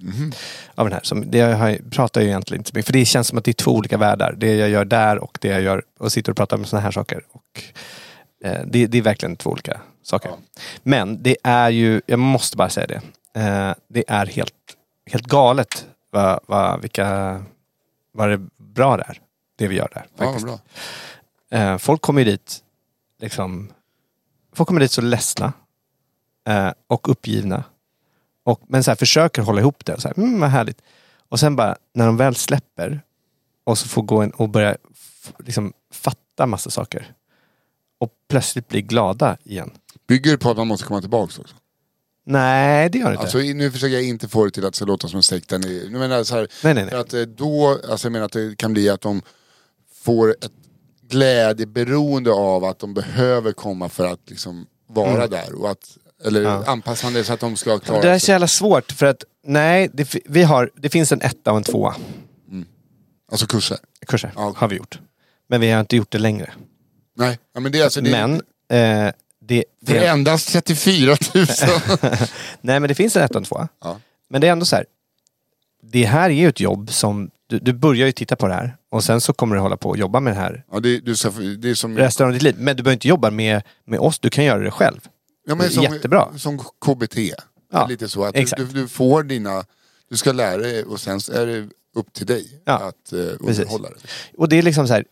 Av 0.75 0.87
den 0.87 0.93
här. 0.93 1.01
Som, 1.03 1.31
det 1.31 1.39
jag 1.39 1.79
pratar 1.91 2.21
jag 2.21 2.29
egentligen 2.29 2.61
inte 2.61 2.71
så 2.71 2.77
mycket, 2.77 2.87
för 2.87 2.93
det 2.93 3.05
känns 3.05 3.29
som 3.29 3.39
att 3.39 3.45
det 3.45 3.51
är 3.51 3.53
två 3.53 3.71
olika 3.71 3.97
världar. 3.97 4.35
Det 4.39 4.55
jag 4.55 4.69
gör 4.69 4.85
där 4.85 5.19
och 5.19 5.39
det 5.41 5.49
jag 5.49 5.63
gör 5.63 5.83
och 5.99 6.13
sitter 6.13 6.31
och 6.31 6.37
pratar 6.37 6.57
om 6.57 6.65
sådana 6.65 6.85
här 6.85 6.91
saker. 6.91 7.21
Och 7.33 7.63
det, 8.67 8.87
det 8.87 8.99
är 8.99 9.03
verkligen 9.03 9.37
två 9.37 9.51
olika 9.51 9.81
saker. 10.03 10.33
Men 10.83 11.23
det 11.23 11.37
är 11.43 11.71
ju, 11.71 12.03
jag 12.07 12.19
måste 12.19 12.57
bara 12.57 12.69
säga 12.69 12.87
det. 12.87 13.03
Eh, 13.41 13.75
det 13.89 14.05
är 14.09 14.27
helt, 14.27 14.55
helt 15.07 15.27
galet 15.27 15.87
vad, 16.11 16.41
vad, 16.47 16.81
vilka, 16.81 17.41
vad 18.13 18.29
det 18.29 18.41
bra 18.57 18.97
det 18.97 19.05
är. 19.09 19.21
Det 19.57 19.69
vi 19.69 19.77
gör 19.77 19.89
där. 19.95 20.07
Ja, 20.17 20.39
bra. 20.43 20.59
Eh, 21.59 21.79
folk 21.79 22.01
kommer 22.01 22.21
ju 22.21 22.31
dit 22.31 22.63
liksom, 23.21 23.73
folk 24.53 24.67
kommer 24.67 24.81
dit 24.81 24.93
så 24.93 25.01
ledsna 25.01 25.53
eh, 26.49 26.73
och 26.87 27.09
uppgivna. 27.09 27.65
Och, 28.45 28.61
men 28.67 28.85
så 28.85 28.91
här, 28.91 28.97
försöker 28.97 29.43
hålla 29.43 29.61
ihop 29.61 29.85
det. 29.85 30.01
Så 30.01 30.09
här, 30.09 30.19
mm, 30.19 30.41
vad 30.41 30.51
härligt. 30.51 30.83
Och 31.29 31.41
sen 31.41 31.57
bara, 31.57 31.77
när 31.93 32.07
de 32.07 32.17
väl 32.17 32.35
släpper 32.35 33.01
och 33.65 33.79
så 33.79 33.89
får 33.89 34.03
gå 34.03 34.25
in 34.25 34.31
och 34.31 34.49
börja 34.49 34.77
liksom, 35.39 35.73
fatta 35.93 36.47
massa 36.47 36.71
saker. 36.71 37.13
Och 38.05 38.11
plötsligt 38.29 38.69
bli 38.69 38.83
glada 38.83 39.37
igen. 39.45 39.71
Bygger 40.09 40.31
det 40.31 40.39
på 40.39 40.51
att 40.51 40.57
man 40.57 40.67
måste 40.67 40.87
komma 40.87 41.01
tillbaka 41.01 41.41
också? 41.41 41.55
Nej, 42.27 42.91
det 42.91 42.99
gör 42.99 43.07
det 43.07 43.13
inte. 43.13 43.23
Alltså, 43.23 43.39
nu 43.39 43.71
försöker 43.71 43.95
jag 43.95 44.05
inte 44.05 44.29
få 44.29 44.45
det 44.45 44.51
till 44.51 44.65
att 44.67 44.73
det 44.73 44.77
ska 44.77 44.85
låta 44.85 45.09
som 45.09 45.17
en 45.17 45.23
sekt. 45.23 45.51
Nu 45.51 45.89
menar 45.91 46.25
så 46.25 46.35
här, 46.35 46.49
nej, 46.65 46.75
nej, 46.75 46.85
För 46.85 46.93
nej. 46.93 47.01
att 47.01 47.15
eh, 47.15 47.21
då, 47.23 47.79
alltså 47.91 48.07
jag 48.07 48.13
menar 48.13 48.27
att 48.27 48.33
det 48.33 48.57
kan 48.59 48.73
bli 48.73 48.89
att 48.91 49.01
de 49.01 49.23
får 50.05 50.31
ett 50.31 50.53
glädjeberoende 51.09 52.33
av 52.33 52.65
att 52.65 52.79
de 52.79 52.95
behöver 52.95 53.53
komma 53.53 53.89
för 53.89 54.07
att 54.07 54.21
liksom 54.31 54.67
vara 54.87 55.27
där. 55.27 55.55
Och 55.55 55.71
att, 55.71 55.99
eller 56.25 56.41
Mm. 56.41 56.83
Ja. 56.87 57.11
det 57.11 57.25
så 57.25 57.33
att 57.33 57.41
de 57.41 57.57
ska 57.57 57.79
klara 57.79 58.01
Det 58.01 58.11
är 58.11 58.19
så 58.19 58.25
sig. 58.27 58.33
jävla 58.33 58.47
svårt 58.47 58.93
för 58.93 59.07
att 59.07 59.25
nej, 59.47 59.91
det, 59.93 60.15
vi 60.25 60.43
har, 60.43 60.71
det 60.77 60.89
finns 60.89 61.13
en 61.13 61.21
etta 61.23 61.51
och 61.51 61.57
en 61.57 61.63
tvåa. 61.65 61.95
Alltså 63.33 63.47
kurser. 63.47 63.79
Kurser 64.07 64.33
Ja. 64.37 64.55
har 64.57 64.69
vi 64.69 64.77
gjort. 64.77 64.99
Men 65.49 65.61
vi 65.61 65.71
har 65.71 65.81
inte 65.81 65.97
gjort 65.97 66.11
det 66.13 66.19
längre. 66.19 66.53
Nej, 67.15 67.39
ja, 67.55 67.61
men 67.61 67.73
det 67.73 67.81
är 67.81 67.85
alltså... 67.85 68.01
Det, 68.01 68.11
Men 68.11 68.35
eh, 68.35 69.13
det, 69.41 69.65
För 69.87 69.95
det, 69.95 70.07
endast 70.07 70.49
34 70.49 71.17
000. 71.35 71.47
nej 72.61 72.81
men 72.81 72.89
det 72.89 72.95
finns 72.95 73.17
en 73.17 73.23
etta 73.23 73.35
och 73.35 73.41
en 73.41 73.45
tvåa. 73.45 73.69
Ja. 73.81 74.01
Men 74.31 74.41
det 74.41 74.47
är 74.47 74.53
ändå 74.53 74.65
så 74.65 74.77
här. 74.77 74.87
Det 75.83 76.05
här 76.05 76.31
är 76.31 76.35
ju 76.35 76.49
ett 76.49 76.61
jobb 76.61 76.93
som, 76.93 77.31
du, 77.47 77.59
du 77.59 77.73
börjar 77.73 78.07
ju 78.07 78.13
titta 78.13 78.37
på 78.37 78.49
det 78.49 78.55
här 78.55 78.77
och 78.91 79.05
sen 79.05 79.21
så 79.21 79.33
kommer 79.33 79.57
du 79.57 79.63
hålla 79.63 79.77
på 79.77 79.89
och 79.89 79.99
jobba 79.99 80.21
med 80.21 80.33
det 80.33 80.41
här 80.41 80.65
ja, 80.73 80.81
det, 80.81 81.01
du, 81.01 81.15
det 81.57 81.71
är 81.71 81.75
som... 81.75 81.99
resten 81.99 82.27
av 82.27 82.33
ditt 82.33 82.43
liv. 82.43 82.55
Men 82.59 82.77
du 82.77 82.83
behöver 82.83 82.95
inte 82.95 83.09
jobba 83.09 83.31
med, 83.31 83.63
med 83.85 84.01
oss, 84.01 84.19
du 84.19 84.31
kan 84.31 84.45
göra 84.45 84.63
det 84.63 84.71
själv. 84.71 85.01
Ja, 85.47 85.55
men 85.55 85.59
Det 85.59 85.65
är 85.65 85.71
som, 85.71 85.83
jättebra. 85.83 86.39
Som 86.39 86.59
KBT. 86.59 87.19
Ja, 87.73 87.87
Lite 87.87 88.09
så 88.09 88.25
att 88.25 88.35
du, 88.57 88.65
du 88.65 88.89
får 88.89 89.23
dina... 89.23 89.65
Du 90.11 90.17
ska 90.17 90.33
lära 90.33 90.57
dig 90.57 90.85
och 90.85 91.01
sen 91.01 91.21
är 91.33 91.47
det 91.47 91.69
upp 91.95 92.13
till 92.13 92.27
dig 92.27 92.63
Ja, 92.65 92.73
att 92.73 93.13
uh, 93.13 93.19
underhålla 93.41 93.89
det. 93.89 93.97
Och 94.37 94.49
det 94.49 94.59
är 94.59 94.63
liksom 94.63 94.89
så 94.89 94.95
här, 94.95 95.05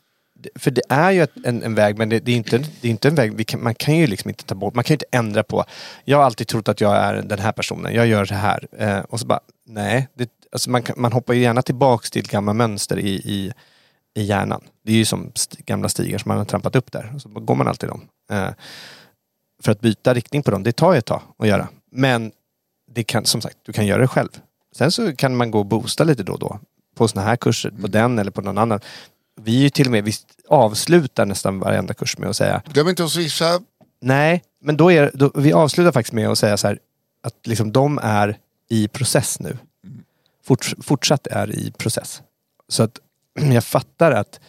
för 0.55 0.71
det 0.71 0.83
är 0.89 1.11
ju 1.11 1.27
en, 1.45 1.63
en 1.63 1.75
väg 1.75 1.99
men 1.99 2.09
det, 2.09 2.21
det, 2.21 2.33
är 2.33 2.37
inte, 2.37 2.59
det 2.59 2.89
är 2.89 2.91
inte 2.91 3.09
en 3.09 3.15
väg, 3.15 3.47
kan, 3.47 3.63
man 3.63 3.75
kan 3.75 3.97
ju 3.97 4.07
liksom 4.07 4.29
inte 4.29 4.45
ta 4.45 4.55
bort, 4.55 4.75
man 4.75 4.85
kan 4.85 4.95
ju 4.95 4.95
inte 4.95 5.07
ändra 5.11 5.43
på, 5.43 5.65
jag 6.05 6.19
har 6.19 6.25
alltid 6.25 6.49
trott 6.49 6.69
att 6.69 6.81
jag 6.81 6.97
är 6.97 7.23
den 7.23 7.39
här 7.39 7.53
personen, 7.53 7.95
jag 7.95 8.07
gör 8.07 8.25
så 8.25 8.35
här. 8.35 8.67
Eh, 8.79 8.99
och 8.99 9.21
så 9.21 9.27
bara, 9.27 9.41
nej, 9.67 10.09
det, 10.15 10.31
alltså 10.53 10.71
man, 10.71 10.83
man 10.97 11.13
hoppar 11.13 11.35
ju 11.35 11.41
gärna 11.41 11.63
tillbaks 11.63 12.11
till 12.11 12.29
gamla 12.29 12.53
mönster 12.53 12.99
i, 12.99 13.11
i, 13.11 13.53
i 14.15 14.23
hjärnan. 14.23 14.63
Det 14.85 14.93
är 14.93 14.97
ju 14.97 15.05
som 15.05 15.33
st 15.35 15.63
gamla 15.67 15.89
stigar 15.89 16.19
som 16.19 16.29
man 16.29 16.39
har 16.39 16.45
trampat 16.45 16.77
upp 16.77 16.93
där, 16.93 17.13
och 17.15 17.23
så 17.23 17.29
går 17.29 17.55
man 17.55 17.69
alltid 17.69 17.89
dem. 17.89 18.09
Eh, 18.31 18.51
för 19.63 19.73
att 19.73 19.81
byta 19.81 20.15
riktning 20.15 20.43
på 20.43 20.51
dem, 20.51 20.63
det 20.63 20.73
tar 20.73 20.93
ju 20.93 20.99
ett 20.99 21.07
tag 21.07 21.23
att 21.39 21.49
göra. 21.49 21.69
Men 21.91 22.33
det 22.91 23.05
kan, 23.05 23.25
som 23.25 23.41
sagt, 23.41 23.57
du 23.63 23.73
kan 23.73 23.87
göra 23.87 24.01
det 24.01 24.09
själv. 24.09 24.29
Sen 24.77 24.93
så 24.93 25.17
kan 25.17 25.37
man 25.37 25.51
gå 25.51 25.59
och 25.59 25.67
boosta 25.67 26.05
lite 26.05 26.23
då 26.23 26.33
och 26.33 26.39
då. 26.39 26.59
På 26.95 27.09
såna 27.09 27.25
här 27.25 27.37
kurser, 27.37 27.71
på 27.71 27.87
den 27.87 28.19
eller 28.19 28.31
på 28.31 28.41
någon 28.41 28.59
annan. 28.59 28.81
Vi 29.41 29.59
är 29.59 29.63
ju 29.63 29.71
till 29.71 29.87
och 29.87 29.93
med, 29.93 30.05
vi 30.05 30.13
avslutar 30.49 31.27
nästan 31.27 31.59
varenda 31.59 31.95
kurs 31.95 32.19
med 32.19 32.29
att 32.29 32.37
säga 32.37 32.63
Glöm 32.73 32.89
inte 32.89 33.05
att 33.05 33.11
swisha. 33.11 33.61
Nej, 34.01 34.43
men 34.61 34.77
då 34.77 34.93
är 34.93 35.11
då, 35.15 35.31
vi 35.35 35.53
avslutar 35.53 35.93
faktiskt 35.93 36.13
med 36.13 36.29
att 36.29 36.39
säga 36.39 36.57
så 36.57 36.67
här 36.67 36.79
att 37.23 37.47
liksom 37.47 37.73
de 37.73 37.99
är 38.03 38.39
i 38.69 38.89
process 38.89 39.41
nu. 39.41 39.59
Fort, 40.45 40.73
fortsatt 40.83 41.27
är 41.27 41.51
i 41.59 41.73
process. 41.73 42.23
Så 42.69 42.83
att 42.83 42.99
jag 43.53 43.65
fattar 43.65 44.13
att 44.13 44.41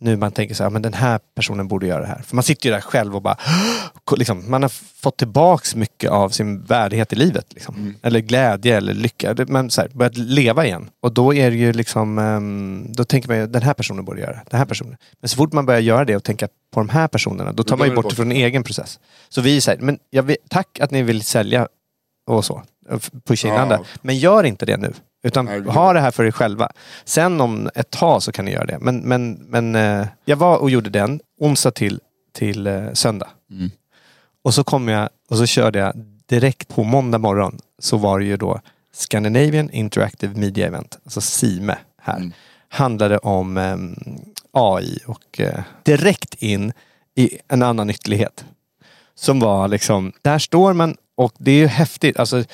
nu 0.00 0.16
man 0.16 0.32
tänker 0.32 0.54
så 0.54 0.62
här, 0.62 0.70
men 0.70 0.82
den 0.82 0.94
här 0.94 1.20
personen 1.34 1.68
borde 1.68 1.86
göra 1.86 2.00
det 2.00 2.06
här. 2.06 2.22
För 2.22 2.36
man 2.36 2.42
sitter 2.42 2.68
ju 2.68 2.72
där 2.74 2.80
själv 2.80 3.16
och 3.16 3.22
bara, 3.22 3.36
liksom, 4.16 4.50
man 4.50 4.62
har 4.62 4.68
fått 5.02 5.16
tillbaks 5.16 5.74
mycket 5.74 6.10
av 6.10 6.28
sin 6.28 6.62
värdighet 6.64 7.12
i 7.12 7.16
livet. 7.16 7.46
Liksom. 7.54 7.94
Eller 8.02 8.20
glädje 8.20 8.76
eller 8.76 8.94
lycka. 8.94 9.34
Det- 9.34 9.48
Man 9.48 9.70
så 9.70 9.80
här, 9.80 9.88
börjat 9.94 10.16
leva 10.16 10.66
igen. 10.66 10.90
Och 11.02 11.12
då 11.12 11.34
är 11.34 11.50
det 11.50 11.56
ju 11.56 11.72
liksom, 11.72 12.18
ehm, 12.18 12.86
då 12.92 13.04
tänker 13.04 13.28
man 13.28 13.38
ju, 13.38 13.46
den 13.46 13.62
här 13.62 13.74
personen 13.74 14.04
borde 14.04 14.20
göra 14.20 14.32
det. 14.32 14.42
Den 14.50 14.58
här 14.58 14.66
personen. 14.66 14.96
Men 15.20 15.28
så 15.28 15.36
fort 15.36 15.52
man 15.52 15.66
börjar 15.66 15.80
göra 15.80 16.04
det 16.04 16.16
och 16.16 16.24
tänka 16.24 16.48
på 16.74 16.80
de 16.80 16.88
här 16.88 17.08
personerna, 17.08 17.52
då 17.52 17.62
tar 17.62 17.76
man 17.76 17.88
ju 17.88 17.94
bort 17.94 18.02
bort 18.04 18.12
från 18.12 18.30
en 18.32 18.36
egen 18.36 18.62
process. 18.62 19.00
Så 19.28 19.40
vi 19.40 19.60
säger, 19.60 19.82
men 19.82 19.98
jag 20.10 20.22
vet, 20.22 20.36
tack 20.48 20.80
att 20.80 20.90
ni 20.90 21.02
vill 21.02 21.22
sälja 21.22 21.68
och 22.26 22.44
så. 22.44 22.62
Pusha 23.26 23.48
in 23.48 23.54
Ja. 23.54 23.60
andra. 23.60 23.80
Men 24.02 24.18
gör 24.18 24.44
inte 24.44 24.66
det 24.66 24.76
nu. 24.76 24.92
Utan 25.24 25.44
Nej, 25.44 25.62
ha 25.62 25.92
det 25.92 26.00
här 26.00 26.10
för 26.10 26.24
er 26.24 26.30
själva. 26.30 26.70
Sen 27.04 27.40
om 27.40 27.70
ett 27.74 27.90
tag 27.90 28.22
så 28.22 28.32
kan 28.32 28.44
ni 28.44 28.50
göra 28.50 28.66
det. 28.66 28.78
Men, 28.80 28.98
men, 28.98 29.32
men 29.32 29.74
eh, 29.74 30.06
jag 30.24 30.36
var 30.36 30.56
och 30.56 30.70
gjorde 30.70 30.90
den 30.90 31.20
onsdag 31.40 31.70
till, 31.70 32.00
till 32.32 32.66
eh, 32.66 32.92
söndag. 32.92 33.28
Mm. 33.50 33.70
Och 34.42 34.54
så 34.54 34.64
kom 34.64 34.88
jag 34.88 35.08
och 35.30 35.38
så 35.38 35.46
körde 35.46 35.78
jag 35.78 35.92
direkt 36.26 36.68
på 36.68 36.84
måndag 36.84 37.18
morgon. 37.18 37.58
Så 37.78 37.96
var 37.96 38.18
det 38.18 38.24
ju 38.24 38.36
då 38.36 38.60
Scandinavian 38.94 39.70
Interactive 39.70 40.40
Media 40.40 40.66
Event, 40.66 40.98
alltså 41.04 41.20
SIME 41.20 41.76
här. 42.02 42.16
Mm. 42.16 42.32
Handlade 42.68 43.18
om 43.18 43.56
ehm, 43.56 43.96
AI 44.52 44.98
och 45.06 45.40
eh, 45.40 45.60
direkt 45.82 46.34
in 46.34 46.72
i 47.14 47.38
en 47.48 47.62
annan 47.62 47.90
ytterlighet. 47.90 48.44
Som 49.14 49.40
var 49.40 49.68
liksom, 49.68 50.12
där 50.22 50.38
står 50.38 50.72
man 50.72 50.96
och 51.14 51.32
det 51.38 51.50
är 51.50 51.56
ju 51.56 51.66
häftigt. 51.66 52.18
Alltså, 52.18 52.44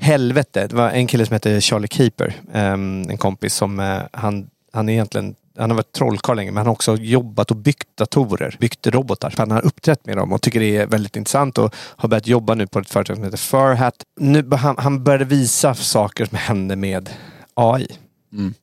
helvete. 0.00 0.66
Det 0.66 0.76
var 0.76 0.90
en 0.90 1.06
kille 1.06 1.26
som 1.26 1.34
heter 1.34 1.60
Charlie 1.60 1.88
Keeper. 1.88 2.34
ehm, 2.52 3.10
en 3.10 3.18
kompis 3.18 3.54
som, 3.54 3.80
eh, 3.80 4.02
han, 4.12 4.50
han 4.72 4.88
är 4.88 4.92
egentligen 4.92 5.34
han 5.58 5.70
har 5.70 5.76
varit 5.76 5.92
trollkarl 5.92 6.36
länge 6.36 6.50
men 6.50 6.56
han 6.56 6.66
har 6.66 6.72
också 6.72 6.96
jobbat 6.96 7.50
och 7.50 7.56
byggt 7.56 7.96
datorer, 7.96 8.56
byggt 8.60 8.86
robotar. 8.86 9.34
Han 9.36 9.50
har 9.50 9.64
uppträtt 9.64 10.06
med 10.06 10.16
dem 10.16 10.32
och 10.32 10.42
tycker 10.42 10.60
det 10.60 10.76
är 10.76 10.86
väldigt 10.86 11.16
intressant 11.16 11.58
och 11.58 11.74
har 11.76 12.08
börjat 12.08 12.26
jobba 12.26 12.54
nu 12.54 12.66
på 12.66 12.78
ett 12.78 12.90
företag 12.90 13.16
som 13.16 13.24
heter 13.24 13.38
Furhat. 13.38 13.94
Nu, 14.16 14.50
han, 14.52 14.74
han 14.78 15.04
började 15.04 15.24
visa 15.24 15.74
saker 15.74 16.24
som 16.24 16.38
hände 16.38 16.76
med 16.76 17.10
AI. 17.54 17.86
Mm. 18.32 18.54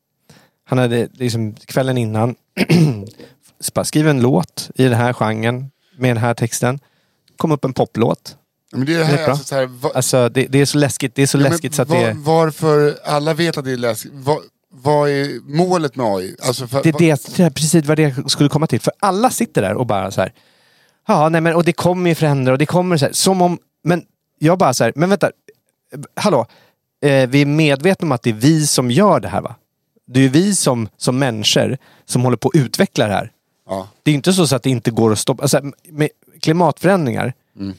Han 0.65 0.79
hade 0.79 1.07
liksom 1.13 1.53
kvällen 1.53 1.97
innan 1.97 2.35
skrivit 3.83 4.09
en 4.09 4.21
låt 4.21 4.71
i 4.75 4.83
den 4.83 4.93
här 4.93 5.13
genren 5.13 5.71
med 5.97 6.09
den 6.09 6.17
här 6.17 6.33
texten. 6.33 6.79
Kom 7.37 7.51
upp 7.51 7.65
en 7.65 7.73
poplåt. 7.73 8.37
Men 8.77 8.85
det 8.85 8.93
är 8.93 8.97
det 8.97 9.03
Det 9.03 9.11
är 9.11 9.17
här, 9.17 9.29
alltså, 9.29 9.43
så 9.45 9.55
här 9.55 9.65
va, 9.65 9.91
Alltså 9.95 10.29
det, 10.29 10.47
det 10.47 10.59
är 10.61 10.65
så 10.65 10.77
läskigt. 10.77 11.15
Det 11.15 11.21
är 11.21 11.27
så 11.27 11.37
ja, 11.37 11.41
läskigt 11.41 11.75
så 11.75 11.81
att 11.81 11.89
var, 11.89 11.97
det... 11.97 12.13
Varför, 12.17 12.97
alla 13.03 13.33
vet 13.33 13.57
att 13.57 13.65
det 13.65 13.71
är 13.71 13.77
läskigt. 13.77 14.11
Vad, 14.15 14.39
vad 14.69 15.09
är 15.09 15.39
målet 15.49 15.95
med 15.95 16.05
AI? 16.05 16.35
Alltså 16.41 16.67
för, 16.67 16.83
Det 16.83 16.89
är 16.89 16.99
det, 16.99 17.35
det 17.37 17.43
är 17.43 17.49
precis 17.49 17.85
vad 17.85 17.97
det 17.97 18.15
skulle 18.27 18.49
komma 18.49 18.67
till. 18.67 18.81
För 18.81 18.93
alla 18.99 19.29
sitter 19.29 19.61
där 19.61 19.73
och 19.73 19.85
bara 19.85 20.11
så 20.11 20.21
här. 20.21 20.33
Ja, 21.07 21.29
nej 21.29 21.41
men 21.41 21.55
och 21.55 21.63
det 21.63 21.73
kommer 21.73 22.09
ju 22.09 22.15
förändra 22.15 22.51
och 22.51 22.57
det 22.57 22.65
kommer 22.65 22.97
så 22.97 23.05
här. 23.05 23.13
Som 23.13 23.41
om, 23.41 23.57
men 23.83 24.03
jag 24.39 24.57
bara 24.57 24.73
så 24.73 24.83
här, 24.83 24.93
men 24.95 25.09
vänta. 25.09 25.31
Hallå. 26.15 26.45
Eh, 27.01 27.29
vi 27.29 27.41
är 27.41 27.45
medvetna 27.45 28.05
om 28.05 28.11
att 28.11 28.21
det 28.23 28.29
är 28.29 28.33
vi 28.33 28.67
som 28.67 28.91
gör 28.91 29.19
det 29.19 29.27
här 29.27 29.41
va? 29.41 29.55
Det 30.07 30.19
är 30.19 30.23
ju 30.23 30.29
vi 30.29 30.55
som, 30.55 30.89
som 30.97 31.19
människor 31.19 31.77
som 32.05 32.21
håller 32.23 32.37
på 32.37 32.49
att 32.49 32.55
utveckla 32.55 33.07
det 33.07 33.13
här. 33.13 33.31
ja. 33.69 33.87
Det 34.03 34.11
är 34.11 34.15
inte 34.15 34.33
så, 34.33 34.47
så 34.47 34.55
att 34.55 34.63
det 34.63 34.69
inte 34.69 34.91
går 34.91 35.11
att 35.11 35.19
stoppa. 35.19 35.43
Alltså, 35.43 35.61
med 35.89 36.09
klimatförändringar, 36.41 37.33
Mm. 37.59 37.73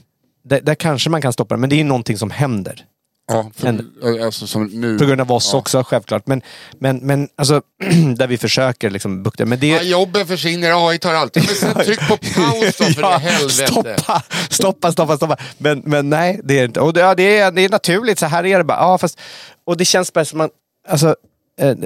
Där, 0.48 0.60
där 0.60 0.74
kanske 0.74 1.10
man 1.10 1.22
kan 1.22 1.32
stoppa 1.32 1.54
det, 1.54 1.60
men 1.60 1.70
det 1.70 1.76
är 1.76 1.78
ju 1.78 1.84
någonting 1.84 2.18
som 2.18 2.30
händer. 2.30 2.84
Ja, 3.30 3.50
för, 3.54 3.68
En- 3.68 4.22
alltså 4.22 4.58
nu. 4.58 4.98
På 4.98 5.04
grund 5.04 5.20
av 5.20 5.32
oss 5.32 5.50
ja. 5.52 5.58
också 5.58 5.82
självklart. 5.86 6.26
Men, 6.26 6.42
men, 6.78 6.96
men 6.96 7.28
alltså, 7.36 7.62
där 8.16 8.26
vi 8.26 8.38
försöker 8.38 8.90
liksom 8.90 9.22
bukta. 9.22 9.44
Men 9.44 9.60
det, 9.60 9.66
Ja, 9.66 9.82
jobben 9.82 10.26
försvinner, 10.26 10.88
AI 10.88 10.98
tar 10.98 11.14
allt. 11.14 11.34
Men 11.34 11.44
sen 11.44 11.74
tryck 11.74 12.08
på 12.08 12.16
paus 12.16 12.76
då 12.78 12.84
för 12.84 13.00
i 13.16 13.20
helvete. 13.20 13.96
Stoppa, 14.00 14.22
stoppa, 14.50 14.92
stoppa, 14.92 15.16
stoppa. 15.16 15.36
Men, 15.58 15.82
men 15.84 16.10
nej, 16.10 16.40
det 16.44 16.58
är 16.58 16.64
inte. 16.64 16.80
Och 16.80 16.92
det, 16.92 17.00
ja, 17.00 17.14
det, 17.14 17.38
är, 17.38 17.50
det 17.50 17.62
är 17.62 17.68
naturligt, 17.68 18.18
så 18.18 18.26
här 18.26 18.46
är 18.46 18.58
det 18.58 18.64
bara. 18.64 18.78
Ja, 18.78 18.98
fast, 18.98 19.20
och 19.66 19.76
det 19.76 19.84
känns 19.84 20.12
bara 20.12 20.24
som 20.24 20.38
man, 20.38 20.50
alltså, 20.88 21.16
eh, 21.60 21.76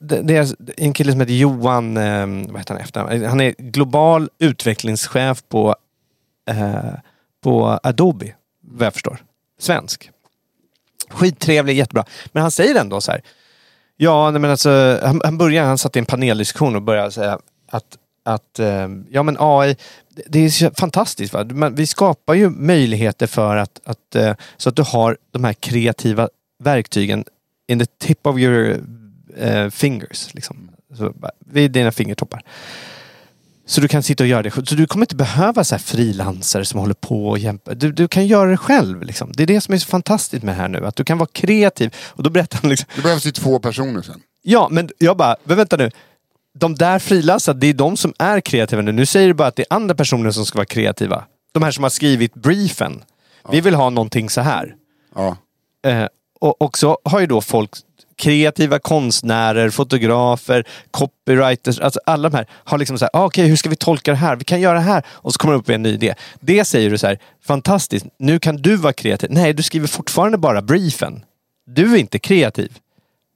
det, 0.00 0.36
är 0.36 0.54
en 0.76 0.92
kille 0.92 1.12
som 1.12 1.20
heter 1.20 1.34
Johan, 1.34 1.96
eh, 1.96 2.26
vad 2.26 2.58
heter 2.58 2.74
han 2.74 2.82
efter? 2.82 3.26
Han 3.26 3.40
är 3.40 3.54
global 3.58 4.28
utvecklingschef 4.38 5.42
på, 5.48 5.76
eh, 6.50 6.94
på 7.40 7.78
Adobe, 7.82 8.34
vad 8.60 8.86
jag 8.86 8.92
förstår. 8.92 9.18
Svensk. 9.58 10.10
Skittrevlig, 11.10 11.76
jättebra. 11.76 12.04
Men 12.32 12.42
han 12.42 12.50
säger 12.50 12.80
ändå 12.80 13.00
så 13.00 13.12
här. 13.12 13.22
Ja, 13.96 14.30
nej, 14.30 14.40
men 14.40 14.50
alltså, 14.50 14.98
han, 15.02 15.20
han 15.24 15.38
började, 15.38 15.68
han 15.68 15.78
satt 15.78 15.96
i 15.96 15.98
en 15.98 16.06
paneldiskussion 16.06 16.76
och 16.76 16.82
började 16.82 17.10
säga 17.10 17.38
att, 17.70 17.98
att 18.24 18.58
eh, 18.58 18.88
ja 19.10 19.22
men 19.22 19.36
AI, 19.38 19.76
det- 20.26 20.38
är 20.38 20.80
fantastiskt. 20.80 21.32
Va? 21.34 21.44
Men 21.44 21.74
vi 21.74 21.86
skapar 21.86 22.34
ju 22.34 22.50
möjligheter 22.50 23.26
för 23.26 23.56
att, 23.56 23.80
att 23.84 24.14
eh, 24.16 24.34
så 24.56 24.68
att 24.68 24.76
du 24.76 24.82
har 24.82 25.16
de 25.30 25.44
här 25.44 25.52
kreativa 25.52 26.28
verktygen 26.62 27.24
in 27.68 27.78
the 27.78 27.86
tip 27.98 28.26
of 28.26 28.38
your 28.38 28.80
eh, 29.36 29.70
fingers. 29.70 30.34
Liksom. 30.34 30.70
Så, 30.96 31.14
vid 31.38 31.70
dina 31.70 31.92
fingertoppar. 31.92 32.42
Så 33.70 33.80
du 33.80 33.88
kan 33.88 34.02
sitta 34.02 34.24
och 34.24 34.28
göra 34.28 34.42
det 34.42 34.50
själv. 34.50 34.64
Så 34.64 34.74
du 34.74 34.86
kommer 34.86 35.02
inte 35.02 35.16
behöva 35.16 35.64
så 35.64 35.74
här 35.74 35.82
frilansare 35.82 36.64
som 36.64 36.80
håller 36.80 36.94
på 36.94 37.28
och 37.28 37.38
jämpa. 37.38 37.74
Du, 37.74 37.92
du 37.92 38.08
kan 38.08 38.26
göra 38.26 38.50
det 38.50 38.56
själv. 38.56 39.02
Liksom. 39.02 39.32
Det 39.34 39.42
är 39.42 39.46
det 39.46 39.60
som 39.60 39.74
är 39.74 39.78
så 39.78 39.86
fantastiskt 39.86 40.42
med 40.42 40.54
det 40.54 40.60
här 40.60 40.68
nu. 40.68 40.86
Att 40.86 40.96
du 40.96 41.04
kan 41.04 41.18
vara 41.18 41.28
kreativ. 41.32 41.94
Och 41.96 42.22
då 42.22 42.30
berättar 42.30 42.58
han 42.62 42.70
liksom, 42.70 42.88
Det 42.96 43.02
behövs 43.02 43.26
ju 43.26 43.30
två 43.30 43.58
personer 43.58 44.02
sen. 44.02 44.20
Ja, 44.42 44.68
men 44.70 44.90
jag 44.98 45.16
bara, 45.16 45.36
men 45.44 45.56
vänta 45.56 45.76
nu. 45.76 45.90
De 46.54 46.74
där 46.74 46.98
frilansarna, 46.98 47.58
det 47.58 47.66
är 47.66 47.74
de 47.74 47.96
som 47.96 48.14
är 48.18 48.40
kreativa 48.40 48.82
nu. 48.82 48.92
Nu 48.92 49.06
säger 49.06 49.28
du 49.28 49.34
bara 49.34 49.48
att 49.48 49.56
det 49.56 49.62
är 49.62 49.76
andra 49.76 49.94
personer 49.94 50.30
som 50.30 50.46
ska 50.46 50.58
vara 50.58 50.66
kreativa. 50.66 51.24
De 51.52 51.62
här 51.62 51.70
som 51.70 51.82
har 51.82 51.90
skrivit 51.90 52.34
briefen. 52.34 53.02
Vi 53.50 53.60
vill 53.60 53.74
ha 53.74 53.90
någonting 53.90 54.30
så 54.30 54.40
här. 54.40 54.74
Ja. 55.14 55.36
Eh, 55.86 56.06
och, 56.40 56.62
och 56.62 56.78
så 56.78 56.98
har 57.04 57.20
ju 57.20 57.26
då 57.26 57.40
folk, 57.40 57.70
kreativa 58.20 58.78
konstnärer, 58.78 59.70
fotografer, 59.70 60.64
copywriters, 60.90 61.80
alltså 61.80 62.00
alla 62.06 62.28
de 62.28 62.36
här 62.36 62.46
har 62.52 62.78
liksom 62.78 62.98
så 62.98 63.04
här, 63.04 63.10
ah, 63.12 63.24
okej 63.24 63.48
hur 63.48 63.56
ska 63.56 63.68
vi 63.68 63.76
tolka 63.76 64.10
det 64.10 64.16
här? 64.16 64.36
Vi 64.36 64.44
kan 64.44 64.60
göra 64.60 64.74
det 64.74 64.84
här. 64.84 65.02
Och 65.08 65.32
så 65.32 65.38
kommer 65.38 65.54
de 65.54 65.60
upp 65.60 65.68
med 65.68 65.74
en 65.74 65.82
ny 65.82 65.88
idé. 65.88 66.14
Det 66.40 66.64
säger 66.64 66.90
du 66.90 66.98
så 66.98 67.06
här, 67.06 67.18
fantastiskt, 67.44 68.06
nu 68.18 68.38
kan 68.38 68.56
du 68.56 68.76
vara 68.76 68.92
kreativ. 68.92 69.30
Nej, 69.32 69.52
du 69.52 69.62
skriver 69.62 69.86
fortfarande 69.86 70.38
bara 70.38 70.62
briefen. 70.62 71.24
Du 71.66 71.94
är 71.94 71.96
inte 71.96 72.18
kreativ. 72.18 72.72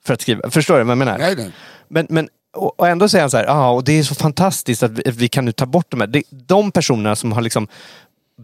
För 0.07 0.15
att 0.15 0.21
skriva, 0.21 0.51
förstår 0.51 0.79
du 0.79 0.85
vad 0.85 0.91
jag 0.91 0.99
menar? 0.99 1.19
Nej, 1.19 1.35
nej. 1.37 1.51
Men, 1.89 2.07
men, 2.11 2.29
och, 2.57 2.89
ändå 2.89 3.09
säger 3.09 3.23
han 3.23 3.31
så 3.31 3.37
här, 3.37 3.47
ah, 3.49 3.71
och 3.71 3.85
det 3.85 3.99
är 3.99 4.03
så 4.03 4.15
fantastiskt 4.15 4.83
att 4.83 4.91
vi, 4.91 5.09
att 5.09 5.17
vi 5.17 5.29
kan 5.29 5.45
nu 5.45 5.53
ta 5.53 5.67
bort 5.67 5.87
de 5.89 6.01
här. 6.01 6.07
Det, 6.07 6.23
de 6.31 6.73
personerna 6.73 7.17
som 7.17 7.33
har 7.33 7.43
liksom 7.43 7.69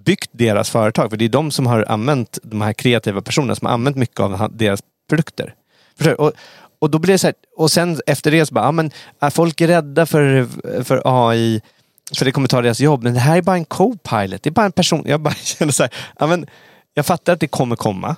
byggt 0.05 0.30
deras 0.32 0.70
företag, 0.70 1.11
för 1.11 1.16
det 1.16 1.24
är 1.24 1.28
de 1.28 1.51
som 1.51 1.66
har 1.66 1.84
använt, 1.88 2.38
de 2.43 2.61
här 2.61 2.72
kreativa 2.72 3.20
personerna 3.20 3.55
som 3.55 3.66
har 3.66 3.74
använt 3.74 3.97
mycket 3.97 4.20
av 4.20 4.51
deras 4.53 4.80
produkter. 5.09 5.55
Och, 6.09 6.32
och 6.78 6.90
då 6.90 6.98
blir 6.98 7.14
det 7.14 7.18
så 7.18 7.26
här, 7.26 7.34
och 7.57 7.70
sen 7.70 8.01
efter 8.07 8.30
det 8.30 8.46
så 8.46 8.55
bara, 8.55 8.68
ah, 8.68 8.72
men 8.72 8.90
är 9.20 9.30
folk 9.30 9.61
är 9.61 9.66
rädda 9.68 10.07
för, 10.07 10.48
för 10.84 11.03
AI, 11.05 11.61
för 12.16 12.24
det 12.24 12.32
kommer 12.32 12.48
ta 12.48 12.62
deras 12.62 12.80
jobb, 12.80 13.03
men 13.03 13.14
det 13.14 13.20
här 13.20 13.36
är 13.36 13.42
bara 13.42 13.57
en 13.57 13.64
co-pilot, 13.64 14.42
det 14.42 14.48
är 14.48 14.53
bara 14.53 14.66
en 14.66 14.72
person. 14.72 15.03
Jag 15.07 15.20
bara 15.20 15.34
känner 15.42 15.72
så 15.72 15.82
här, 15.82 15.92
ah, 16.16 16.26
men, 16.26 16.46
jag 16.94 17.07
fattar 17.07 17.32
att 17.32 17.40
det 17.40 17.48
kommer 17.48 17.76
komma, 17.76 18.16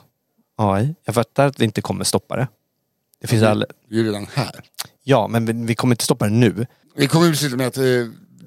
AI. 0.56 0.94
Jag 1.04 1.14
fattar 1.14 1.46
att 1.46 1.60
vi 1.60 1.64
inte 1.64 1.80
kommer 1.80 2.04
stoppa 2.04 2.36
det. 2.36 2.48
Det 3.20 3.26
finns 3.26 3.42
all... 3.42 3.58
Det 3.88 3.94
är 3.94 3.98
ju 3.98 4.06
redan 4.06 4.26
här. 4.34 4.60
Ja, 5.04 5.28
men 5.28 5.46
vi- 5.46 5.66
vi 5.66 5.74
kommer 5.74 5.94
inte 5.94 6.04
stoppa 6.04 6.24
det 6.24 6.30
nu. 6.34 6.66
Det 6.96 7.06
kommer 7.06 7.26
ju 7.26 7.36
sluta 7.36 7.56
med 7.56 7.66
att 7.66 7.76
eh, 7.76 7.82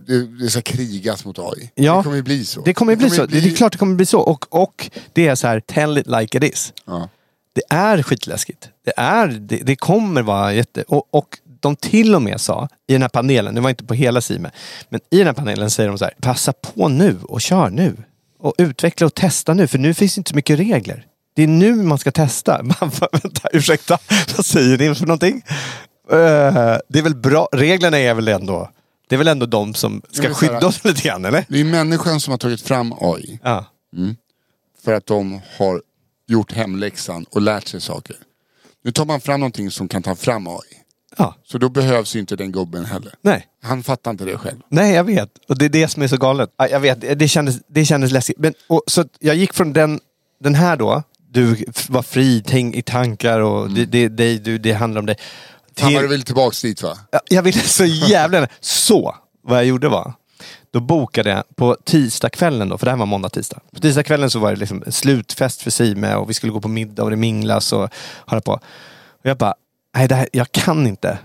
det, 0.07 0.27
det 0.39 0.49
ska 0.49 0.61
krigas 0.61 1.25
mot 1.25 1.39
AI. 1.39 1.71
Ja, 1.75 1.97
det 1.97 2.03
kommer 2.03 2.15
ju 2.15 2.21
bli 2.23 2.45
så. 2.45 2.61
Det 2.61 2.73
kommer 2.73 2.91
ju 2.93 2.97
bli 2.97 3.09
så. 3.09 3.27
bli- 3.27 3.41
Det 3.41 3.49
är 3.49 3.55
klart 3.55 3.71
det 3.71 3.77
kommer 3.77 3.95
bli 3.95 4.05
så. 4.05 4.19
Och, 4.19 4.45
och 4.61 4.89
det 5.13 5.27
är 5.27 5.35
så 5.35 5.47
här, 5.47 5.59
tell 5.59 5.97
it 5.97 6.07
like 6.07 6.37
it 6.37 6.43
is. 6.43 6.73
Ja. 6.85 7.09
Det 7.55 7.61
är 7.69 8.03
skitläskigt. 8.03 8.69
Det, 8.85 8.93
är, 8.97 9.27
det, 9.27 9.57
det 9.57 9.75
kommer 9.75 10.21
vara 10.21 10.53
jätte... 10.53 10.83
Och, 10.87 11.07
och 11.11 11.39
de 11.59 11.75
till 11.75 12.15
och 12.15 12.21
med 12.21 12.41
sa 12.41 12.67
i 12.87 12.93
den 12.93 13.01
här 13.01 13.09
panelen, 13.09 13.55
det 13.55 13.61
var 13.61 13.69
inte 13.69 13.83
på 13.85 13.93
hela 13.93 14.21
Sime, 14.21 14.51
men 14.89 15.01
i 15.11 15.17
den 15.17 15.27
här 15.27 15.33
panelen 15.33 15.69
säger 15.71 15.89
de 15.89 15.97
så 15.97 16.05
här, 16.05 16.13
passa 16.21 16.53
på 16.53 16.87
nu 16.87 17.17
och 17.23 17.41
kör 17.41 17.69
nu. 17.69 17.95
Och 18.39 18.53
utveckla 18.57 19.07
och 19.07 19.13
testa 19.13 19.53
nu, 19.53 19.67
för 19.67 19.77
nu 19.77 19.93
finns 19.93 20.17
inte 20.17 20.29
så 20.29 20.35
mycket 20.35 20.59
regler. 20.59 21.05
Det 21.35 21.43
är 21.43 21.47
nu 21.47 21.75
man 21.75 21.97
ska 21.97 22.11
testa. 22.11 22.63
Man, 22.63 22.91
bara, 22.99 23.09
vänta, 23.11 23.49
ursäkta, 23.53 23.97
vad 24.37 24.45
säger 24.45 24.77
ni 24.77 24.95
för 24.95 25.05
någonting? 25.05 25.43
Eh, 26.11 26.77
det 26.89 26.99
är 26.99 27.01
väl 27.01 27.15
bra, 27.15 27.49
reglerna 27.51 27.99
är 27.99 28.13
väl 28.13 28.27
ändå, 28.27 28.69
det 29.09 29.15
är 29.15 29.17
väl 29.17 29.27
ändå 29.27 29.45
de 29.45 29.73
som 29.73 30.01
ska 30.11 30.33
skydda 30.33 30.67
oss 30.67 30.83
lite 30.83 31.01
grann, 31.01 31.25
eller? 31.25 31.45
Det 31.49 31.59
är 31.59 31.63
människan 31.65 32.19
som 32.19 32.31
har 32.31 32.37
tagit 32.37 32.61
fram 32.61 32.93
AI 33.01 33.39
Ja. 33.43 33.65
för 34.85 34.93
att 34.93 35.05
de 35.05 35.41
har 35.57 35.81
gjort 36.27 36.51
hemläxan 36.51 37.25
och 37.31 37.41
lärt 37.41 37.67
sig 37.67 37.81
saker. 37.81 38.15
Nu 38.83 38.91
tar 38.91 39.05
man 39.05 39.21
fram 39.21 39.39
någonting 39.39 39.71
som 39.71 39.87
kan 39.87 40.03
ta 40.03 40.15
fram 40.15 40.47
AI. 40.47 40.57
ja. 41.17 41.35
Så 41.43 41.57
då 41.57 41.69
behövs 41.69 42.15
ju 42.15 42.19
inte 42.19 42.35
den 42.35 42.51
gubben 42.51 42.85
heller. 42.85 43.13
Nej. 43.21 43.47
Han 43.63 43.83
fattar 43.83 44.11
inte 44.11 44.25
det 44.25 44.37
själv. 44.37 44.59
Nej, 44.69 44.93
jag 44.95 45.03
vet. 45.03 45.29
Och 45.49 45.57
det 45.57 45.65
är 45.65 45.69
det 45.69 45.87
som 45.87 46.03
är 46.03 46.07
så 46.07 46.17
galet. 46.17 46.49
Ja, 46.57 46.67
Jag 46.67 46.79
vet, 46.79 47.19
det 47.19 47.27
kändes, 47.27 47.55
det 47.67 47.85
kändes 47.85 48.11
läskigt. 48.11 48.37
Men, 48.39 48.53
och, 48.67 48.83
så 48.87 49.05
jag 49.19 49.35
gick 49.35 49.53
från 49.53 49.73
den, 49.73 49.99
den 50.43 50.55
här 50.55 50.77
då, 50.77 51.03
du 51.31 51.65
var 51.89 52.01
fri 52.01 52.43
tänk, 52.47 52.75
i 52.75 52.81
tankar 52.81 53.39
och 53.39 53.69
det, 53.69 53.85
det, 53.85 54.07
det, 54.07 54.37
du, 54.37 54.57
det 54.57 54.73
handlar 54.73 54.99
om 54.99 55.05
dig. 55.05 55.15
Han 55.79 55.89
Till- 55.89 55.97
var 56.01 56.07
väl 56.07 56.23
tillbaks 56.23 56.61
dit 56.61 56.83
va? 56.83 56.97
Ja, 57.11 57.19
Jag 57.29 57.41
ville 57.43 57.59
så 57.59 57.85
jävla. 57.85 58.47
Så, 58.59 59.15
vad 59.43 59.57
jag 59.57 59.65
gjorde 59.65 59.89
var, 59.89 60.13
då 60.75 60.81
bokade 60.81 61.29
jag 61.29 61.43
på 61.55 61.77
tisdagskvällen 61.83 62.69
då, 62.69 62.77
för 62.77 62.85
det 62.85 62.91
här 62.91 62.97
var 62.97 63.05
måndag, 63.05 63.29
tisdag. 63.29 63.59
På 63.71 63.79
tisdagskvällen 63.79 64.29
så 64.29 64.39
var 64.39 64.51
det 64.51 64.59
liksom 64.59 64.83
slutfest 64.87 65.61
för 65.61 65.71
Sime 65.71 66.15
och 66.15 66.29
vi 66.29 66.33
skulle 66.33 66.51
gå 66.51 66.61
på 66.61 66.67
middag 66.67 67.03
och 67.03 67.09
det 67.09 67.15
minglas 67.15 67.73
och 67.73 67.89
hålla 68.25 68.41
på. 68.41 68.51
Och 69.07 69.25
jag 69.25 69.37
bara, 69.37 69.55
nej 69.95 70.07
det 70.07 70.15
här, 70.15 70.29
jag 70.31 70.51
kan 70.51 70.87
inte. 70.87 71.19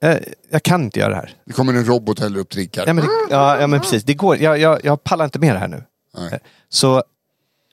Jag, 0.00 0.20
jag 0.50 0.62
kan 0.62 0.82
inte 0.82 1.00
göra 1.00 1.10
det 1.10 1.16
här. 1.16 1.36
Det 1.44 1.52
kommer 1.52 1.74
en 1.74 1.84
robot 1.84 2.18
och 2.18 2.24
häller 2.24 2.40
upp 2.40 2.50
drinkar. 2.50 2.84
Ja 2.86 2.92
men, 2.92 3.04
det, 3.04 3.10
ja, 3.30 3.60
ja, 3.60 3.66
men 3.66 3.80
precis, 3.80 4.04
det 4.04 4.14
går. 4.14 4.36
Jag, 4.36 4.58
jag, 4.58 4.84
jag 4.84 5.04
pallar 5.04 5.24
inte 5.24 5.38
med 5.38 5.54
det 5.54 5.58
här 5.58 5.68
nu. 5.68 5.84
Nej. 6.18 6.38
Så 6.68 7.02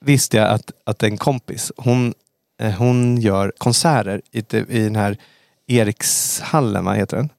visste 0.01 0.37
jag 0.37 0.49
att, 0.49 0.71
att 0.83 1.03
en 1.03 1.17
kompis, 1.17 1.71
hon, 1.77 2.13
eh, 2.61 2.71
hon 2.71 3.21
gör 3.21 3.53
konserter 3.57 4.21
i, 4.31 4.39
i 4.57 4.83
den 4.83 4.95
här 4.95 5.17
Erikshallen, 5.67 6.85
vad 6.85 6.95
heter 6.95 7.17
den? 7.17 7.29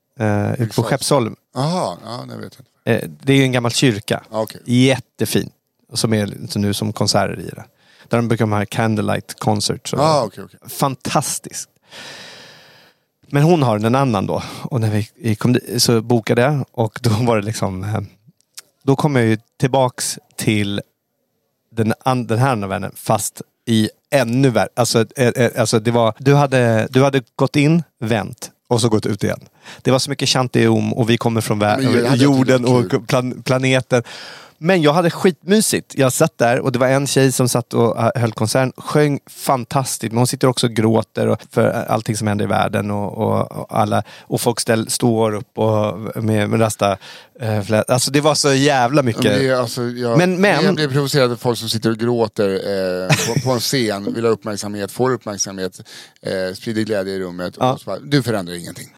Ute 0.59 0.74
på. 0.74 0.82
Skeppsholm. 0.82 1.36
Jaha, 1.55 1.97
ja 2.05 2.24
det 2.28 2.36
vet 2.36 2.55
jag 2.59 2.61
inte. 2.61 2.70
Eh, 2.91 3.09
det 3.22 3.32
är 3.32 3.43
en 3.43 3.53
gammal 3.53 3.72
kyrka. 3.72 4.22
Ja, 4.30 4.41
okej. 4.41 4.61
Jättefin. 4.64 5.51
Som 5.93 6.14
är 6.14 6.59
nu 6.59 6.74
som 6.74 6.93
konserter 6.93 7.41
i 7.41 7.49
det. 7.49 7.64
Där 8.09 8.18
de 8.18 8.28
brukar 8.28 8.47
ha 8.47 8.66
candlelight 8.66 9.38
concerts. 9.38 9.95
Ah, 9.95 10.22
okej, 10.24 10.45
okej. 10.45 10.61
Fantastiskt. 10.68 11.68
Men 13.32 13.43
hon 13.43 13.62
har 13.62 13.76
en 13.76 13.95
annan 13.95 14.26
då. 14.26 14.43
Och 14.62 14.80
när 14.80 15.05
vi 15.14 15.34
kom 15.34 15.53
dit 15.53 15.82
så 15.82 16.01
bokade 16.03 16.43
jag 16.43 16.64
och 16.72 16.99
då 17.03 17.11
var 17.11 17.36
det 17.36 17.43
liksom... 17.43 17.84
eh, 17.84 18.01
Då 18.82 18.97
kom 18.97 19.16
jag 19.16 19.24
ju 19.24 19.38
tillbaks 19.59 20.18
till 20.36 20.80
den, 21.72 21.95
an, 22.05 22.26
den 22.26 22.38
här 22.38 22.51
andra 22.51 22.68
vännen 22.68 22.93
fast 22.97 23.43
i 23.66 23.91
ännu 24.11 24.51
värre. 24.51 24.68
Alltså, 24.76 25.05
eh, 25.16 25.61
alltså 25.61 25.80
det 25.80 25.91
var, 25.91 26.14
du, 26.18 26.34
hade, 26.34 26.88
du 26.91 27.03
hade 27.05 27.22
gått 27.36 27.57
in, 27.57 27.82
vänt 28.01 28.51
och 28.70 28.80
så 28.80 28.88
gått 28.88 29.06
ut 29.06 29.24
igen. 29.24 29.40
Det 29.82 29.90
var 29.90 29.98
så 29.98 30.10
mycket 30.10 30.28
chanteom 30.28 30.92
och 30.92 31.10
vi 31.10 31.16
kommer 31.16 31.40
från 31.40 31.58
jorden 32.16 32.66
inte 32.66 32.96
och 32.96 33.08
plan, 33.08 33.42
planeten. 33.42 34.02
Men 34.62 34.82
jag 34.82 34.92
hade 34.92 35.11
skitmysigt. 35.11 35.94
Jag 35.98 36.12
satt 36.12 36.38
där 36.38 36.61
och 36.61 36.72
det 36.72 36.78
var 36.78 36.86
en 36.88 37.06
tjej 37.06 37.32
som 37.32 37.48
satt 37.48 37.74
och 37.74 37.98
äh, 37.98 38.11
höll 38.14 38.32
konserten. 38.32 38.72
Sjöng 38.76 39.20
fantastiskt. 39.26 40.12
Men 40.12 40.18
hon 40.18 40.26
sitter 40.26 40.48
också 40.48 40.66
och 40.66 40.72
gråter 40.72 41.26
och, 41.26 41.42
för 41.50 41.68
allting 41.70 42.16
som 42.16 42.26
händer 42.26 42.44
i 42.44 42.48
världen. 42.48 42.90
Och, 42.90 43.18
och, 43.18 43.52
och 43.52 43.78
alla, 43.78 44.02
och 44.22 44.40
folk 44.40 44.61
ställ, 44.61 44.90
står 44.90 45.34
upp 45.34 45.58
och, 45.58 45.98
med, 46.24 46.50
med 46.50 46.61
rasta 46.61 46.98
eh, 47.40 47.82
Alltså 47.88 48.11
det 48.11 48.20
var 48.20 48.34
så 48.34 48.52
jävla 48.54 49.02
mycket. 49.02 49.24
Men 49.24 49.38
det 49.38 49.50
alltså, 49.61 49.82
jag, 49.82 50.18
Men- 50.18 50.40
men- 50.40 50.64
jag 50.64 50.74
blir 50.74 50.88
provocerad 50.88 51.32
av 51.32 51.36
folk 51.36 51.58
som 51.58 51.68
sitter 51.68 51.90
och 51.90 51.98
gråter 51.98 52.50
eh, 52.50 53.08
på, 53.34 53.40
på 53.40 53.50
en 53.50 53.61
scen, 53.61 54.14
vill 54.14 54.24
ha 54.24 54.30
uppmärksamhet, 54.32 54.92
får 54.92 55.11
uppmärksamhet, 55.12 55.80
eh, 56.22 56.54
sprider 56.54 56.82
glädje 56.82 57.14
i 57.14 57.20
rummet. 57.20 57.54
Ja. 57.58 57.78
Bara, 57.86 57.98
du 57.98 58.22
förändrar 58.22 58.54
ingenting. 58.54 58.88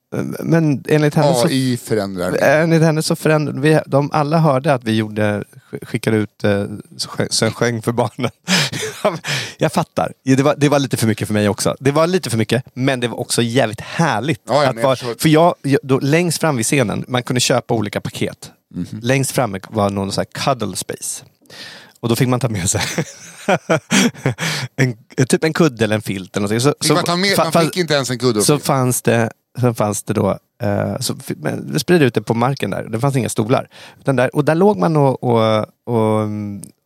Men 0.40 0.84
enligt 0.88 1.14
henne 1.14 1.34
så 1.34 1.46
AI 1.46 1.76
förändrar. 1.76 2.36
Enligt 2.42 2.82
henne 2.82 3.02
så 3.02 3.16
förändrade 3.16 3.60
vi, 3.60 3.80
de 3.86 4.10
alla 4.12 4.38
hörde 4.38 4.74
att 4.74 4.84
vi 4.84 4.96
gjorde, 4.96 5.44
skickade 5.82 6.16
ut, 6.16 6.44
eh, 6.44 6.64
så 6.96 7.08
sjöng- 7.08 7.28
så 7.30 7.50
för 7.82 7.92
barnen. 7.92 8.30
jag 9.58 9.72
fattar. 9.72 10.12
Det 10.24 10.42
var, 10.42 10.54
det 10.58 10.68
var 10.68 10.78
lite 10.78 10.96
för 10.96 11.06
mycket 11.06 11.26
för 11.28 11.34
mig 11.34 11.48
också. 11.48 11.76
Det 11.80 11.90
var 11.90 12.06
lite 12.06 12.30
för 12.30 12.38
mycket, 12.38 12.64
men 12.74 13.00
det 13.00 13.08
var 13.08 13.20
också 13.20 13.42
jävligt 13.42 13.80
härligt. 13.80 14.40
Ja, 14.48 14.66
att 14.68 14.82
vara, 14.82 14.96
för 14.96 15.28
jag, 15.28 15.54
då, 15.82 15.98
längst 15.98 16.40
fram 16.40 16.56
vid 16.56 16.66
scenen, 16.66 17.04
man 17.08 17.22
kunde 17.22 17.40
köpa 17.40 17.74
olika 17.74 18.00
paket. 18.00 18.50
Mhm. 18.74 18.86
Längst 19.02 19.30
fram 19.30 19.56
var 19.70 19.90
någon 19.90 20.12
så 20.12 20.20
här 20.20 20.26
cuddle 20.32 20.76
space. 20.76 21.24
Och 22.00 22.08
då 22.08 22.16
fick 22.16 22.28
man 22.28 22.40
ta 22.40 22.48
med 22.48 22.70
sig 22.70 22.80
en, 24.76 24.96
typ 25.28 25.44
en 25.44 25.52
kudde 25.52 25.84
eller 25.84 25.94
en 25.94 26.02
filt. 26.02 26.36
Eller 26.36 26.58
så, 26.58 26.74
Fick 26.82 26.92
man, 26.92 27.04
ta 27.04 27.16
med, 27.16 27.38
man 27.38 27.52
fick 27.52 27.76
inte 27.76 27.94
ens 27.94 28.10
en 28.10 28.18
kudde 28.18 28.42
så 28.42 28.58
fanns 28.58 29.02
det, 29.02 29.30
så 29.61 29.74
fanns 29.74 30.03
det 30.03 30.14
då, 30.14 30.38
eh, 30.62 30.98
så, 31.00 31.14
det 31.62 31.78
spred 31.80 32.03
ut 32.03 32.14
det 32.14 32.22
på 32.22 32.34
marken 32.34 32.70
där. 32.70 32.82
Det 32.84 33.00
fanns 33.00 33.16
inga 33.16 33.28
stolar. 33.28 33.68
Där, 34.05 34.36
och 34.36 34.44
där 34.44 34.55
låg 34.55 34.78
man 34.78 34.96
och, 34.96 35.24
och, 35.24 35.66
och, 35.84 36.28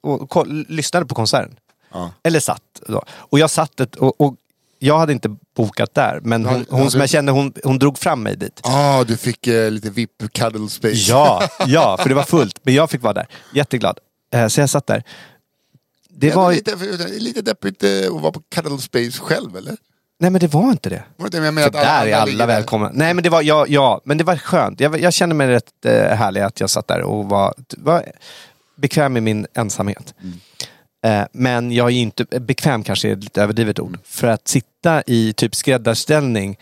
och, 0.00 0.30
ko- 0.30 0.44
lyssnade 0.68 1.06
på 1.06 1.14
konserten. 1.14 1.56
Ja. 1.92 2.10
Eller 2.22 2.40
satt. 2.40 2.62
Då. 2.88 3.02
Och 3.10 3.38
jag 3.38 3.50
satt 3.50 3.80
ett, 3.80 3.94
och, 3.96 4.20
och 4.20 4.34
jag 4.78 4.98
hade 4.98 5.12
inte 5.12 5.36
bokat 5.56 5.94
där, 5.94 6.20
men 6.22 6.42
Ja, 6.42 6.50
hon, 6.50 6.66
ja, 6.70 6.76
hon 6.76 6.90
som 6.90 6.98
du- 6.98 7.02
jag 7.02 7.10
kände, 7.10 7.32
hon, 7.32 7.52
hon 7.64 7.78
drog 7.78 7.98
fram 7.98 8.22
mig 8.22 8.36
dit. 8.36 8.60
Ah, 8.62 9.04
du 9.04 9.16
fick 9.16 9.46
eh, 9.46 9.70
lite 9.70 9.90
VIP 9.90 10.32
cuddle 10.32 10.68
space. 10.68 11.10
Ja, 11.10 11.48
ja, 11.66 11.96
för 12.00 12.08
det 12.08 12.14
var 12.14 12.22
fullt. 12.22 12.58
Men 12.62 12.74
jag 12.74 12.90
fick 12.90 13.02
vara 13.02 13.12
där. 13.14 13.26
Jätteglad. 13.54 13.98
Eh, 14.32 14.48
så 14.48 14.60
jag 14.60 14.70
satt 14.70 14.86
där. 14.86 15.02
Det 16.08 16.28
Det 16.30 16.36
var, 16.36 16.52
lite, 16.52 16.76
lite 17.18 17.42
deppigt 17.42 17.82
eh, 17.84 17.90
att 18.16 18.22
vara 18.22 18.32
på 18.32 18.40
cuddle 18.54 18.78
space 18.78 19.20
själv 19.20 19.56
eller? 19.56 19.76
Nej 20.18 20.30
men 20.30 20.40
det 20.40 20.46
var 20.46 20.70
inte 20.70 20.88
det. 20.90 21.02
Var 21.16 21.28
det 21.28 21.66
att 21.66 21.72
där 21.72 22.00
är 22.00 22.04
ligger 22.04 22.18
alla 22.18 22.46
välkomna. 22.46 22.90
Nej 22.94 23.14
men 23.14 23.22
det 23.24 23.30
var, 23.30 23.42
ja, 23.42 23.66
ja, 23.68 24.00
men 24.04 24.18
det 24.18 24.24
var 24.24 24.36
skönt. 24.36 24.80
Jag, 24.80 25.00
jag 25.00 25.12
kände 25.12 25.34
mig 25.34 25.48
rätt 25.48 25.84
eh, 25.84 25.92
härlig 25.92 26.40
att 26.40 26.60
jag 26.60 26.70
satt 26.70 26.88
där 26.88 27.02
och 27.02 27.24
var, 27.28 27.54
var 27.76 28.04
bekväm 28.76 29.16
i 29.16 29.20
min 29.20 29.46
ensamhet. 29.54 30.14
Mm. 30.22 31.20
Eh, 31.22 31.26
men 31.32 31.72
jag 31.72 31.86
är 31.86 31.90
ju 31.90 32.00
inte, 32.00 32.24
bekväm 32.24 32.82
kanske 32.82 33.08
är 33.08 33.12
ett 33.12 33.24
lite 33.24 33.42
överdrivet 33.42 33.78
ord. 33.80 33.98
För 34.04 34.26
att 34.26 34.48
sitta 34.48 35.02
i 35.06 35.32
typ 35.32 35.54
skräddarställning, 35.54 36.56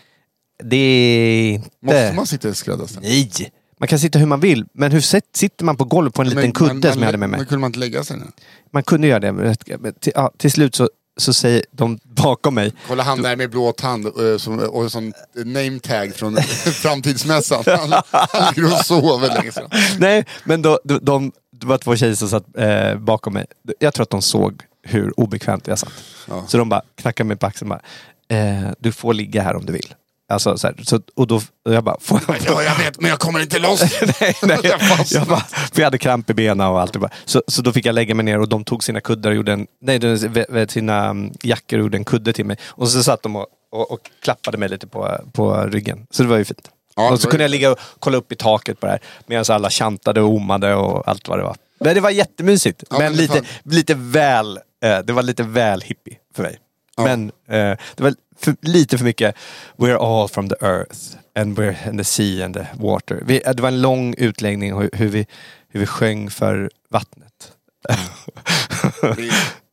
det 0.62 0.76
är 0.76 1.52
inte... 1.54 1.68
Måste 1.82 2.12
man 2.16 2.26
sitta 2.26 2.48
i 2.48 2.54
skräddarställning? 2.54 3.10
Nej! 3.10 3.52
Man 3.78 3.88
kan 3.88 3.98
sitta 3.98 4.18
hur 4.18 4.26
man 4.26 4.40
vill, 4.40 4.64
men 4.72 4.92
hur 4.92 5.00
sit- 5.00 5.36
sitter 5.36 5.64
man 5.64 5.76
på 5.76 5.84
golvet 5.84 6.14
på 6.14 6.22
en 6.22 6.28
liten 6.28 6.42
Men- 6.42 6.52
kudde 6.52 6.74
men- 6.74 6.92
som 6.92 7.00
jag 7.02 7.06
hade 7.06 7.18
med 7.18 7.30
mig? 7.30 7.38
Men 7.38 7.46
kunde 7.46 7.60
man 7.60 7.68
inte 7.68 7.78
lägga 7.78 8.04
sig 8.04 8.16
ner? 8.16 8.26
Man 8.70 8.82
kunde 8.82 9.06
göra 9.06 9.20
det, 9.20 9.32
men 9.32 9.54
till, 10.00 10.12
ja, 10.14 10.32
till 10.36 10.50
slut 10.50 10.74
så, 10.74 10.88
så 11.16 11.32
säger 11.32 11.64
de 11.70 11.98
bakom 12.02 12.54
mig, 12.54 12.72
Kolla 12.88 13.02
han 13.02 13.22
där 13.22 13.36
med 13.36 13.50
blå 13.50 13.72
tand 13.72 14.06
eh, 14.06 14.48
och 14.68 14.82
en 14.82 14.90
sån 14.90 15.12
name 15.34 15.78
tag 15.78 16.14
från 16.14 16.36
framtidsmässan. 16.82 17.64
Han, 17.66 18.02
han 18.10 18.54
ligger 18.54 18.72
och 18.72 18.84
sover 18.84 19.28
länge 19.34 19.52
sedan. 19.52 19.70
nej, 19.98 20.26
men 20.44 20.62
då, 20.62 20.80
de, 20.84 20.98
de, 21.02 21.32
det 21.50 21.66
var 21.66 21.78
två 21.78 21.96
tjejer 21.96 22.14
som 22.14 22.28
satt 22.28 22.44
eh, 22.58 22.96
bakom 22.98 23.32
mig. 23.32 23.46
Jag 23.78 23.94
tror 23.94 24.02
att 24.02 24.10
de 24.10 24.22
såg 24.22 24.62
hur 24.82 25.20
obekvämt 25.20 25.66
jag 25.66 25.78
satt. 25.78 25.92
Ja. 26.28 26.44
Så 26.48 26.58
de 26.58 26.68
bara 26.68 26.82
knackade 26.94 27.28
mig 27.28 27.36
på 27.36 27.46
axeln 27.46 27.72
och 27.72 27.78
bara, 27.78 28.38
eh, 28.38 28.70
du 28.78 28.92
får 28.92 29.14
ligga 29.14 29.42
här 29.42 29.56
om 29.56 29.66
du 29.66 29.72
vill. 29.72 29.94
Alltså, 30.34 30.58
så 30.58 30.66
här, 30.66 30.76
så, 30.82 31.00
och 31.16 31.26
då, 31.26 31.36
och 31.36 31.74
jag 31.74 31.84
bara, 31.84 31.96
får 32.00 32.20
jag, 32.28 32.36
Ja, 32.46 32.62
jag 32.62 32.76
vet, 32.84 33.00
men 33.00 33.10
jag 33.10 33.18
kommer 33.18 33.40
inte 33.40 33.58
loss. 33.58 33.82
nej, 34.20 34.36
nej. 34.42 34.58
Jag. 34.62 34.80
Jag 35.10 35.26
bara, 35.26 35.40
för 35.72 35.80
jag 35.80 35.84
hade 35.84 35.98
kramp 35.98 36.30
i 36.30 36.34
benen 36.34 36.66
och 36.68 36.80
allt. 36.80 36.92
det 36.92 36.98
bara. 36.98 37.10
Så, 37.24 37.42
så 37.46 37.62
då 37.62 37.72
fick 37.72 37.86
jag 37.86 37.94
lägga 37.94 38.14
mig 38.14 38.24
ner 38.24 38.40
och 38.40 38.48
de 38.48 38.64
tog 38.64 38.84
sina 38.84 39.00
kuddar 39.00 39.30
och 39.30 39.36
gjorde 39.36 39.52
en, 39.52 39.66
nej, 39.82 40.68
sina 40.68 41.04
mm, 41.04 41.32
jackor 41.42 41.78
och 41.78 41.82
gjorde 41.82 41.96
en 41.96 42.04
kudde 42.04 42.32
till 42.32 42.44
mig. 42.46 42.56
Och 42.66 42.88
så 42.88 43.02
satt 43.02 43.22
de 43.22 43.36
och, 43.36 43.46
och, 43.72 43.90
och 43.92 44.00
klappade 44.22 44.58
mig 44.58 44.68
lite 44.68 44.86
på, 44.86 45.18
på 45.32 45.56
ryggen. 45.62 46.06
Så 46.10 46.22
det 46.22 46.28
var 46.28 46.36
ju 46.36 46.44
fint. 46.44 46.68
Ja, 46.96 47.12
och 47.12 47.20
så 47.20 47.28
kunde 47.30 47.44
jag 47.44 47.50
ligga 47.50 47.72
och 47.72 47.78
kolla 47.98 48.16
upp 48.16 48.32
i 48.32 48.36
taket 48.36 48.80
på 48.80 48.86
det 48.86 48.92
här. 48.92 49.00
Medan 49.26 49.44
alla 49.48 49.70
chantade 49.70 50.20
och 50.20 50.34
ommade 50.34 50.74
och 50.74 51.08
allt 51.08 51.28
vad 51.28 51.38
det 51.38 51.42
var. 51.42 51.56
Men 51.80 51.94
det 51.94 52.00
var 52.00 52.10
jättemysigt. 52.10 52.84
Ja, 52.90 52.98
men 52.98 53.12
men 53.12 53.16
lite, 53.16 53.34
fan- 53.34 53.44
lite 53.64 53.94
väl, 53.94 54.58
eh, 54.84 54.98
det 54.98 55.12
var 55.12 55.22
lite 55.22 55.42
väl 55.42 55.80
hippie 55.80 56.16
för 56.36 56.42
mig. 56.42 56.58
Ja. 56.96 57.04
Men 57.04 57.28
eh, 57.48 57.78
det 57.94 58.00
var 58.00 58.14
för, 58.36 58.56
lite 58.60 58.98
för 58.98 59.04
mycket 59.04 59.34
We're 59.76 60.22
all 60.22 60.28
from 60.28 60.48
the 60.48 60.56
earth 60.60 60.98
and 61.38 61.58
we're 61.58 61.90
in 61.90 61.98
the 61.98 62.04
sea 62.04 62.44
and 62.44 62.54
the 62.54 62.66
water. 62.74 63.22
Vi, 63.26 63.38
det 63.38 63.60
var 63.60 63.68
en 63.68 63.82
lång 63.82 64.14
utläggning 64.18 64.78
hur, 64.78 64.90
hur, 64.92 65.08
vi, 65.08 65.26
hur 65.68 65.80
vi 65.80 65.86
sjöng 65.86 66.30
för 66.30 66.70
vattnet. 66.90 67.52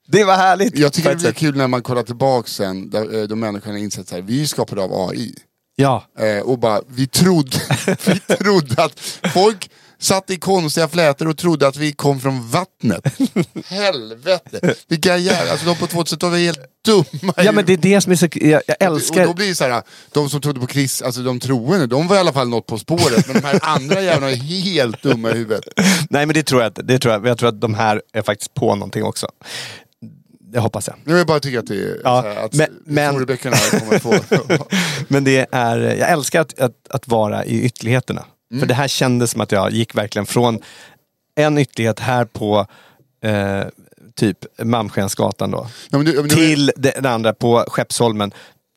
det 0.08 0.24
var 0.24 0.36
härligt. 0.36 0.78
Jag 0.78 0.94
tycker 0.94 1.10
det 1.10 1.16
blir 1.16 1.32
kul 1.32 1.58
när 1.58 1.68
man 1.68 1.82
kollar 1.82 2.04
tillbaka 2.04 2.48
sen, 2.48 2.90
där, 2.90 3.22
eh, 3.22 3.28
då 3.28 3.36
människan 3.36 3.72
har 3.72 3.80
insett 3.80 4.08
så 4.08 4.16
här, 4.16 4.22
vi 4.22 4.42
är 4.42 4.46
skapade 4.46 4.82
av 4.82 5.10
AI. 5.10 5.36
Ja, 5.76 6.04
Eh, 6.20 6.40
och 6.40 6.60
bara, 6.60 6.82
vi 6.88 7.08
trodde, 7.08 7.58
vi 8.06 8.20
trodde 8.20 8.84
att 8.84 9.00
folk 9.34 9.70
satt 10.02 10.30
i 10.30 10.38
konstiga 10.38 10.88
flätor 10.88 11.28
och 11.28 11.38
trodde 11.38 11.68
att 11.68 11.78
vi 11.78 11.92
kom 11.94 12.20
från 12.20 12.50
vattnet. 12.50 13.08
Helvete! 13.66 14.76
Vilka 14.88 15.18
jävla, 15.18 15.52
alltså 15.52 15.66
de 15.66 15.76
på 15.76 15.86
2000-talet 15.86 16.38
är 16.40 16.44
helt 16.44 16.60
dumma 16.86 17.34
ja 17.38 17.52
men 17.52 17.66
det 17.66 17.74
är 17.74 17.78
det 17.78 18.02
som 18.02 18.12
är 18.12 18.16
så... 18.16 18.28
Jag, 18.34 18.62
jag 18.68 18.76
Och 18.80 18.86
älskar... 18.96 19.26
då 19.26 19.34
blir 19.34 19.48
det 19.48 19.56
så 19.56 19.64
här, 19.64 19.84
de 20.12 20.30
som 20.30 20.42
trodde 20.42 20.60
på 20.60 20.68
Chris, 20.68 21.02
alltså 21.02 21.22
de 21.22 21.40
troende, 21.40 21.88
de 21.88 22.08
var 22.08 22.16
i 22.16 22.20
alla 22.20 22.34
fall 22.34 22.50
något 22.50 22.66
på 22.66 22.78
spåret. 22.78 23.28
Men 23.28 23.36
de 23.42 23.48
här 23.48 23.60
andra 23.62 24.02
jävlarna 24.02 24.32
är 24.32 24.36
helt 24.36 25.02
dumma 25.04 25.32
i 25.32 25.34
huvudet. 25.34 25.64
Nej 26.10 26.26
men 26.26 26.34
det 26.34 26.44
tror 26.44 26.62
jag 26.62 26.70
inte. 26.70 26.82
Det 26.82 27.00
tror 27.00 27.14
jag, 27.14 27.28
jag 27.28 27.38
tror 27.38 27.50
att 27.50 27.62
de 27.62 27.74
här 27.74 28.02
är 28.14 28.22
faktiskt 28.22 28.54
på 28.54 28.76
någonting 28.76 29.04
också. 29.04 29.28
Det 30.54 30.60
hoppas 30.60 30.88
jag. 30.88 30.96
Nu 31.04 31.18
jag 31.18 31.28
bara 31.28 31.40
tycker 31.40 31.60
att 31.60 31.68
det 31.68 31.76
är 31.76 31.98
Ja, 32.04 32.22
så 32.22 32.28
här, 32.28 32.46
att 32.46 32.54
men- 32.54 32.70
men- 32.86 33.14
kommer 33.26 34.00
få... 34.00 34.16
Men 35.08 35.24
det 35.24 35.48
är, 35.52 35.78
jag 35.80 36.10
älskar 36.12 36.42
att, 36.42 36.60
att, 36.60 36.72
att 36.90 37.08
vara 37.08 37.46
i 37.46 37.62
ytterligheterna. 37.62 38.26
För 38.60 38.66
det 38.66 38.74
här 38.74 38.88
kändes 38.88 39.32
som 39.32 39.42
att 39.42 39.52
jag 39.52 39.72
gick 39.72 39.96
verkligen 39.96 40.26
från 40.26 40.60
en 41.36 41.58
ytterlighet 41.58 42.00
här 42.00 42.26
på 42.26 42.66
eh, 43.24 43.64
typ 44.16 44.38
Malmskensgatan 44.64 45.52
då. 45.52 45.68
Ja, 45.90 45.98
men 45.98 46.06
du- 46.06 46.14
men 46.16 46.24
du- 46.24 46.36
till 46.36 46.72
den 46.78 47.06
andra 47.06 47.34
på 47.34 47.66
Skeppsholmen. 47.68 48.32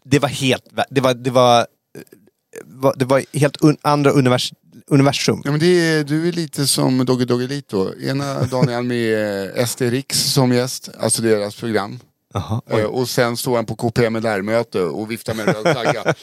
Det 0.04 0.18
var 0.18 0.28
helt, 0.28 0.64
det 0.90 1.00
var, 1.00 1.14
det 1.14 1.30
var, 1.30 1.58
eh, 1.60 2.90
det 2.96 3.04
var 3.04 3.24
helt 3.38 3.56
un, 3.64 3.76
andra 3.82 4.10
univers, 4.10 4.52
universum. 4.86 5.42
Ja, 5.44 5.50
men 5.50 5.62
är, 5.62 6.04
du 6.04 6.28
är 6.28 6.32
lite 6.32 6.66
som 6.66 7.04
Dogge 7.04 7.24
Doggelito. 7.24 7.92
Ena 8.02 8.42
dagen 8.42 8.68
är 8.68 8.74
han 8.74 8.86
med 8.86 9.48
eh, 9.58 9.66
SD 9.66 9.82
Riks 9.82 10.32
som 10.32 10.52
gäst, 10.52 10.88
alltså 11.00 11.22
deras 11.22 11.56
program. 11.56 12.00
Jaha, 12.34 12.60
Eh, 12.70 12.84
och 12.84 13.08
sen 13.08 13.36
står 13.36 13.56
han 13.56 13.66
på 13.66 13.76
KPMLR-möte 13.76 14.80
och 14.80 15.10
viftar 15.10 15.34
med 15.34 15.46
röd 15.46 15.72
flagga. 15.72 16.04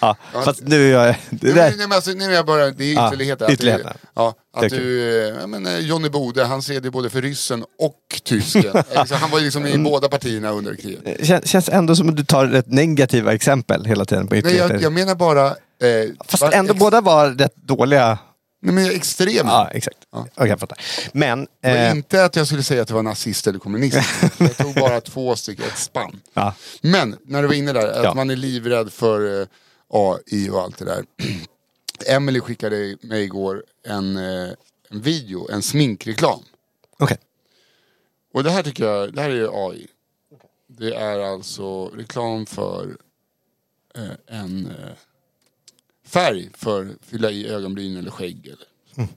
Ja, 0.00 0.16
fast 0.44 0.60
nu 0.62 0.86
är 0.88 0.92
jag... 1.06 1.16
Det 1.30 1.46
Nej, 1.46 1.54
där, 1.54 1.68
men, 1.70 1.78
nej, 1.78 1.88
men 1.88 1.92
alltså, 1.92 2.10
nej, 2.10 2.26
men 2.26 2.36
jag 2.36 2.46
bara, 2.46 2.70
det 2.70 2.84
är 2.84 2.94
Ja, 2.94 3.08
ytterligheter. 3.08 3.84
att. 3.90 3.96
Ja, 4.14 4.34
att 4.56 4.70
du, 4.70 5.10
eh, 5.28 5.34
ja, 5.40 5.46
men, 5.46 5.66
eh, 5.66 5.78
Johnny 5.78 6.08
Bode, 6.08 6.44
han 6.44 6.62
ser 6.62 6.80
det 6.80 6.90
både 6.90 7.10
för 7.10 7.22
ryssen 7.22 7.64
och 7.78 8.20
tysken. 8.24 8.82
Alltså, 8.94 9.14
han 9.14 9.30
var 9.30 9.40
liksom 9.40 9.64
Mm. 9.66 9.80
i 9.80 9.84
båda 9.90 10.08
partierna 10.08 10.50
under 10.50 10.74
kriget. 10.74 11.20
Kän- 11.20 11.46
känns 11.46 11.68
ändå 11.68 11.96
som 11.96 12.08
att 12.08 12.16
du 12.16 12.24
tar 12.24 12.46
rätt 12.46 12.66
negativa 12.72 13.34
exempel 13.34 13.84
hela 13.84 14.04
tiden 14.04 14.26
på 14.26 14.34
Nej, 14.34 14.38
ytterligheter. 14.40 14.74
jag, 14.74 14.82
jag 14.82 14.92
menar 14.92 15.14
bara... 15.14 15.46
Eh, 15.46 15.54
Fast 16.28 16.42
ändå 16.42 16.74
båda 16.74 17.00
var 17.00 17.30
rätt 17.30 17.56
dåliga. 17.56 18.18
Nej, 18.60 18.74
men 18.74 18.90
extrema. 18.90 19.50
Ja, 19.50 19.68
exakt. 19.70 19.98
Okej, 20.10 20.48
jag 20.48 20.60
fattar. 20.60 20.78
Men... 21.12 21.46
Var 21.62 21.70
Eh, 21.70 21.90
inte 21.90 22.24
att 22.24 22.36
jag 22.36 22.46
skulle 22.46 22.62
säga 22.62 22.82
att 22.82 22.88
det 22.88 22.94
var 22.94 23.02
nazist 23.02 23.46
eller 23.46 23.58
kommunist. 23.58 23.98
jag 24.38 24.56
tog 24.56 24.74
bara 24.74 25.00
två 25.00 25.36
stycken, 25.36 25.64
ett 25.64 25.78
spann. 25.78 26.20
ja. 26.34 26.54
Men 26.80 27.16
när 27.24 27.42
du 27.42 27.48
var 27.48 27.54
inne 27.54 27.72
där, 27.72 27.86
att 27.88 28.04
Ja. 28.04 28.14
man 28.14 28.30
är 28.30 28.36
livrädd 28.36 28.92
för 28.92 29.40
eh, 29.40 29.46
AI 29.88 30.50
och 30.50 30.60
allt 30.60 30.78
det 30.78 30.84
där. 30.84 31.04
Emily 32.06 32.40
skickade 32.40 32.96
mig 33.00 33.22
igår 33.24 33.64
en, 33.86 34.16
eh, 34.16 34.50
en 34.90 35.00
video, 35.00 35.50
en 35.50 35.62
sminkreklam. 35.62 36.40
Okej. 36.98 37.18
Och 38.34 38.44
det 38.44 38.50
här 38.50 38.62
tycker 38.62 38.84
jag, 38.84 39.14
det 39.14 39.22
här 39.22 39.30
är 39.30 39.68
AI. 39.68 39.86
Det 40.68 40.94
är 40.94 41.18
alltså 41.18 41.86
reklam 41.88 42.46
för 42.46 42.96
eh, 43.94 44.36
en 44.40 44.72
färg 46.06 46.50
för 46.54 46.82
att 46.82 47.06
fylla 47.10 47.30
i 47.30 47.48
ögonbryn 47.48 47.96
eller 47.96 48.10
skägg. 48.10 48.46
Eller. 48.46 49.08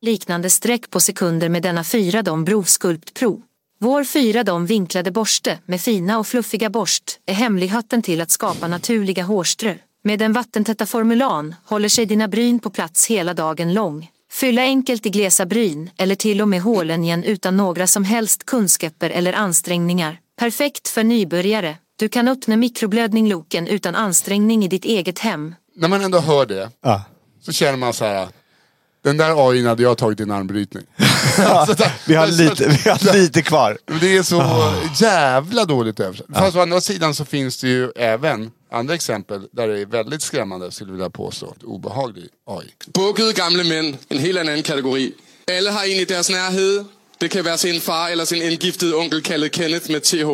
Liknande 0.00 0.50
streck 0.50 0.90
på 0.90 1.00
sekunder 1.00 1.48
med 1.48 1.62
denna 1.62 1.82
4-dom 1.82 2.44
Brovsculpt 2.44 3.14
Pro. 3.14 3.42
Vår 3.80 4.04
fyra 4.04 4.44
dom 4.44 4.66
vinklade 4.66 5.10
borste 5.10 5.58
med 5.66 5.80
fina 5.80 6.18
och 6.18 6.26
fluffiga 6.26 6.70
borst 6.70 7.20
är 7.26 7.34
hemligheten 7.34 8.02
till 8.02 8.20
att 8.20 8.30
skapa 8.30 8.68
naturliga 8.68 9.24
hårströ. 9.24 9.74
Med 10.02 10.18
den 10.18 10.32
vattentäta 10.32 10.86
formulan 10.86 11.54
håller 11.64 11.88
sig 11.88 12.06
dina 12.06 12.28
bryn 12.28 12.58
på 12.58 12.70
plats 12.70 13.06
hela 13.06 13.34
dagen 13.34 13.74
lång. 13.74 14.10
Fylla 14.30 14.62
enkelt 14.62 15.06
i 15.06 15.10
glesa 15.10 15.46
bryn 15.46 15.90
eller 15.96 16.14
till 16.14 16.40
och 16.42 16.48
med 16.48 16.62
hålen 16.62 17.04
igen 17.04 17.24
utan 17.24 17.56
några 17.56 17.86
som 17.86 18.04
helst 18.04 18.44
kunskaper 18.44 19.10
eller 19.10 19.32
ansträngningar. 19.32 20.20
Perfekt 20.36 20.88
för 20.88 21.04
nybörjare. 21.04 21.76
Du 21.96 22.08
kan 22.08 22.28
öppna 22.28 22.56
mikroblödning-loken 22.56 23.66
utan 23.66 23.94
ansträngning 23.94 24.64
i 24.64 24.68
ditt 24.68 24.84
eget 24.84 25.18
hem. 25.18 25.54
När 25.78 25.88
man 25.88 26.02
ändå 26.04 26.18
hör 26.18 26.46
det 26.46 26.70
Ja. 26.82 27.02
så 27.42 27.52
känner 27.52 27.76
man 27.76 27.92
så 27.92 28.04
här. 28.04 28.28
Den 29.04 29.16
där 29.16 29.48
AI 29.50 29.66
hade 29.66 29.82
jag 29.82 29.98
tagit 29.98 30.20
i 30.20 30.22
en 30.22 30.30
armbrytning. 30.30 30.84
Alltså, 31.38 31.74
där- 31.74 31.92
Vi 32.06 32.14
har 32.14 32.24
alltså, 32.26 32.42
lite, 32.42 32.68
vi 32.84 32.90
har 32.90 33.12
lite 33.16 33.42
kvar. 33.42 33.78
Det 34.00 34.16
är 34.16 34.22
så 34.22 34.40
Ah. 34.40 34.74
jävla 35.00 35.64
dåligt 35.64 36.00
översatt. 36.00 36.26
Fast 36.34 36.56
å 36.56 36.60
andra 36.60 36.80
sidan 36.80 37.14
så 37.14 37.24
finns 37.24 37.56
det 37.56 37.68
ju 37.68 37.90
även 37.96 38.50
andra 38.72 38.94
exempel 38.94 39.40
där 39.52 39.68
det 39.68 39.80
är 39.80 39.86
väldigt 39.86 40.22
skrämmande, 40.22 40.70
skulle 40.70 40.88
jag 40.90 40.94
vilja 40.94 41.10
påstå. 41.10 41.54
Obehaglig 41.64 42.28
AI. 42.46 42.66
Bukkede 42.94 43.32
gamle 43.32 43.64
mænd, 43.64 43.96
en 44.08 44.18
helt 44.18 44.38
anden 44.38 44.62
kategori. 44.62 45.12
Alle 45.58 45.70
har 45.70 45.84
en 45.84 46.00
i 46.00 46.04
deres 46.04 46.30
nærhed. 46.30 46.84
Det 47.20 47.28
kan 47.28 47.44
være 47.44 47.58
sin 47.58 47.80
far 47.80 48.08
eller 48.08 48.24
sin 48.24 48.42
indgiftede 48.42 48.94
onkel 48.94 49.22
kaldet 49.22 49.52
Kenneth 49.52 49.90
med 49.90 50.00
TH. 50.02 50.30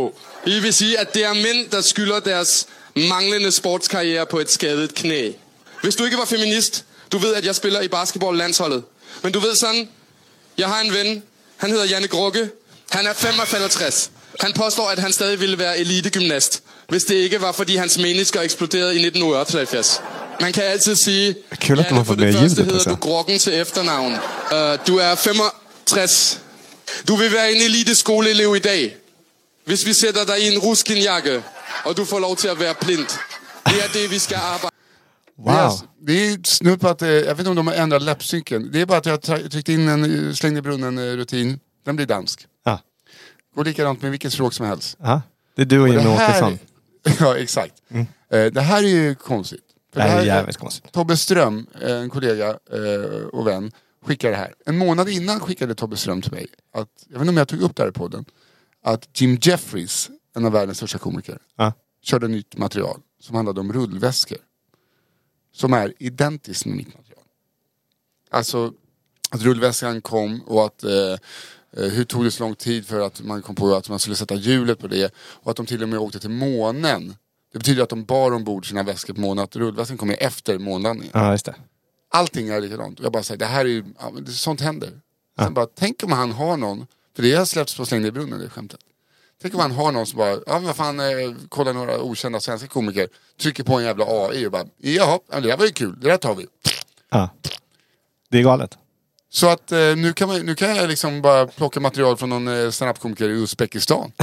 I 0.46 0.60
vil 0.60 0.72
sige, 0.74 0.98
at 1.00 1.14
det 1.14 1.24
er 1.24 1.34
mænd, 1.34 1.70
der 1.70 1.80
skylder 1.80 2.20
deres 2.20 2.66
manglende 2.96 3.52
sportskarriere 3.52 4.26
på 4.26 4.38
et 4.38 4.50
skadet 4.50 4.94
knæ. 4.94 5.30
Hvis 5.82 5.96
du 5.96 6.04
ikke 6.04 6.16
var 6.16 6.24
feminist, 6.24 6.84
du 7.12 7.18
ved, 7.18 7.34
at 7.34 7.44
jeg 7.44 7.54
spiller 7.54 7.80
i 7.80 7.88
basketballlandsholdet. 7.88 8.82
Men 9.22 9.32
du 9.32 9.40
ved 9.40 9.54
sådan, 9.54 9.88
jeg 10.58 10.68
har 10.68 10.80
en 10.80 10.92
ven, 10.92 11.22
han 11.56 11.70
hedder 11.70 11.84
Janne 11.84 12.08
Grukke. 12.08 12.50
Han 12.90 13.06
er 13.06 13.12
55. 13.12 14.10
Han 14.40 14.52
påstår, 14.52 14.88
at 14.88 14.98
han 14.98 15.12
stadig 15.12 15.40
ville 15.40 15.58
være 15.58 15.78
elitegymnast, 15.78 16.62
hvis 16.88 17.04
det 17.04 17.14
ikke 17.14 17.40
var, 17.40 17.52
fordi 17.52 17.76
hans 17.76 17.98
menisker 17.98 18.40
eksploderede 18.40 18.94
i 18.94 19.06
1978. 19.06 20.00
Man 20.40 20.52
kan 20.52 20.62
altid 20.62 20.96
sige, 20.96 21.36
Kul 21.66 21.78
at 21.78 21.90
du 21.90 21.94
har 21.94 22.02
det 22.02 22.18
med 22.18 22.32
ljudet, 22.32 22.56
hedder 22.56 22.90
du 22.90 22.94
Grokken 22.94 23.38
til 23.38 23.54
efternavn. 23.54 24.12
Uh, 24.12 24.58
du 24.86 24.98
er 24.98 25.14
65. 25.14 26.40
Du 27.08 27.16
vil 27.16 27.32
være 27.32 27.52
en 27.52 27.62
eliteskoleelev 27.62 28.56
i 28.56 28.58
dag. 28.58 28.96
Hvis 29.64 29.86
vi 29.86 29.92
sætter 29.92 30.24
dig 30.24 30.40
i 30.40 30.54
en 30.54 30.58
ruskinjakke, 30.58 31.42
og 31.84 31.96
du 31.96 32.04
får 32.04 32.18
lov 32.20 32.36
til 32.36 32.48
at 32.48 32.60
være 32.60 32.74
blind. 32.80 33.08
Det 33.66 33.76
er 33.84 33.88
det, 33.92 34.10
vi 34.10 34.18
skal 34.18 34.36
arbejde 34.36 34.70
Det 35.36 35.50
är, 35.50 35.68
Wow. 35.68 35.80
det 36.06 36.12
är 36.26 36.38
snudd 36.44 36.80
på 36.80 36.88
att, 36.88 37.02
eh, 37.02 37.08
jag 37.08 37.34
vet 37.34 37.38
inte 37.38 37.50
om 37.50 37.56
de 37.56 37.66
har 37.66 37.74
ändrat 37.74 38.02
läppsynken. 38.02 38.70
Det 38.72 38.80
är 38.80 38.86
bara 38.86 38.98
att 38.98 39.06
jag 39.06 39.12
har 39.12 39.18
tra- 39.18 39.48
tryckt 39.48 39.68
in 39.68 39.88
en 39.88 40.28
eh, 40.28 40.32
slängde 40.32 40.58
i 40.58 40.62
brunnen-rutin. 40.62 41.58
Den 41.84 41.96
blir 41.96 42.06
dansk. 42.06 42.46
Ja. 42.64 42.78
Går 43.56 43.64
likadant 43.64 44.02
med 44.02 44.10
vilket 44.10 44.32
språk 44.32 44.52
som 44.54 44.66
helst. 44.66 44.96
Ja. 45.02 45.22
Det 45.56 45.62
är 45.62 45.66
du 45.66 45.78
och 45.78 45.82
Och 45.88 45.94
Jimmy 45.94 46.04
här- 46.10 46.28
Åkesson. 46.30 46.58
ja, 47.20 47.36
exakt. 47.36 47.74
Eh, 48.30 48.44
det 48.52 48.60
här 48.60 48.82
är 48.82 48.88
ju 48.88 49.14
konstigt. 49.14 49.60
För 49.92 50.00
Det 50.00 50.06
här 50.08 50.20
är 50.20 50.24
jävligt 50.24 50.56
konstigt. 50.56 50.92
Tobbe 50.92 51.16
Ström, 51.16 51.66
eh, 51.82 51.96
en 51.96 52.10
kollega 52.10 52.48
eh, 52.48 53.26
och 53.32 53.46
vän, 53.46 53.72
skickade 54.06 54.32
det 54.32 54.36
här. 54.38 54.54
En 54.66 54.78
månad 54.78 55.08
innan 55.08 55.40
skickade 55.40 55.74
Tobbe 55.74 55.96
Ström 55.96 56.22
till 56.22 56.32
mig, 56.32 56.46
att, 56.74 56.88
jag 57.08 57.12
vet 57.18 57.20
inte 57.20 57.30
om 57.30 57.36
jag 57.36 57.48
tog 57.48 57.60
upp 57.62 57.76
det 57.76 57.82
här 57.82 57.90
i 57.90 57.92
podden, 57.92 58.24
att 58.84 59.08
Jim 59.20 59.38
Jeffries, 59.42 60.10
en 60.34 60.44
av 60.44 60.52
världens 60.52 60.76
största 60.76 60.98
komiker, 60.98 61.38
Ja. 61.56 61.72
körde 62.02 62.28
nytt 62.28 62.56
material 62.56 63.00
som 63.20 63.34
handlade 63.36 63.60
om 63.60 63.72
rullväskor. 63.72 64.38
Som 65.52 65.72
är 65.72 65.92
identiskt 65.98 66.66
med 66.66 66.76
mitt 66.76 66.86
material. 66.94 67.22
alltså 68.30 68.72
att 69.30 69.42
rullväskan 69.42 70.00
kom 70.02 70.40
och 70.46 70.64
att 70.66 70.84
eh, 70.84 70.92
eh, 70.92 71.18
hur 71.92 72.04
tog 72.04 72.24
det 72.24 72.30
så 72.30 72.42
lång 72.44 72.54
tid 72.54 72.86
för 72.86 73.00
att 73.00 73.22
man 73.22 73.42
kom 73.42 73.54
på 73.54 73.74
att 73.74 73.88
man 73.88 73.98
skulle 73.98 74.16
sätta 74.16 74.34
hjulet 74.34 74.78
på 74.78 74.86
det 74.86 75.14
och 75.16 75.50
att 75.50 75.56
de 75.56 75.66
till 75.66 75.82
och 75.82 75.88
med 75.88 75.98
åkte 75.98 76.20
till 76.20 76.30
månen. 76.30 77.16
Det 77.52 77.58
betyder 77.58 77.82
att 77.82 77.88
de 77.88 78.04
bar 78.04 78.30
ombord 78.32 78.68
sina 78.68 78.82
väskor 78.82 79.14
på 79.14 79.20
månen, 79.20 79.44
att 79.44 79.56
rullväskan 79.56 79.98
kom 79.98 80.10
efter 80.10 80.58
månlandningen. 80.58 81.10
Ja, 81.14 81.30
just 81.32 81.44
det. 81.44 81.54
Allting 82.10 82.48
är 82.48 82.60
likadant. 82.60 83.00
Jag 83.00 83.12
bara 83.12 83.22
säger, 83.22 83.38
det 83.38 83.44
här 83.46 83.64
är 83.64 83.68
ju, 83.68 83.84
ja, 83.98 84.12
sånt 84.28 84.60
händer. 84.60 85.00
Sen 85.38 85.54
bara, 85.54 85.66
tänk 85.66 86.02
om 86.04 86.12
han 86.12 86.32
har 86.32 86.56
någon, 86.56 86.86
för 87.16 87.22
det 87.22 87.32
har 87.34 87.44
släppts 87.44 87.76
på 87.76 87.86
Släng 87.86 88.04
i 88.04 88.10
brunnen 88.10 88.38
det 88.40 88.48
skämtet. 88.50 88.80
Tänk 89.44 89.54
om 89.54 89.58
man 89.58 89.72
har 89.72 89.92
någon 89.92 90.06
som 90.06 90.18
bara, 90.18 90.30
ja 90.30 90.40
men 90.46 90.64
vad 90.64 90.76
fan, 90.76 91.00
eh, 91.00 91.06
kolla 91.48 91.72
några 91.72 92.00
okända 92.00 92.40
svenska 92.40 92.68
komiker, 92.68 93.08
trycker 93.40 93.64
på 93.64 93.78
en 93.78 93.84
jävla 93.84 94.04
AI 94.04 94.46
och 94.46 94.52
bara, 94.52 94.64
jaha, 94.76 95.18
det 95.32 95.40
där 95.40 95.56
var 95.56 95.64
ju 95.64 95.72
kul, 95.72 96.00
det 96.00 96.08
där 96.08 96.16
tar 96.16 96.34
vi. 96.34 96.46
Ja. 97.10 97.28
Det 98.30 98.38
är 98.38 98.42
galet. 98.42 98.78
Så 99.34 99.48
att 99.48 99.72
eh, 99.72 99.78
nu, 99.78 100.12
kan 100.12 100.28
man, 100.28 100.40
nu 100.40 100.54
kan 100.54 100.76
jag 100.76 100.88
liksom 100.88 101.22
bara 101.22 101.46
plocka 101.46 101.80
material 101.80 102.16
från 102.16 102.28
någon 102.28 102.48
eh, 102.64 102.70
standup-komiker 102.70 103.24
i 103.28 103.32
Uzbekistan. 103.32 104.12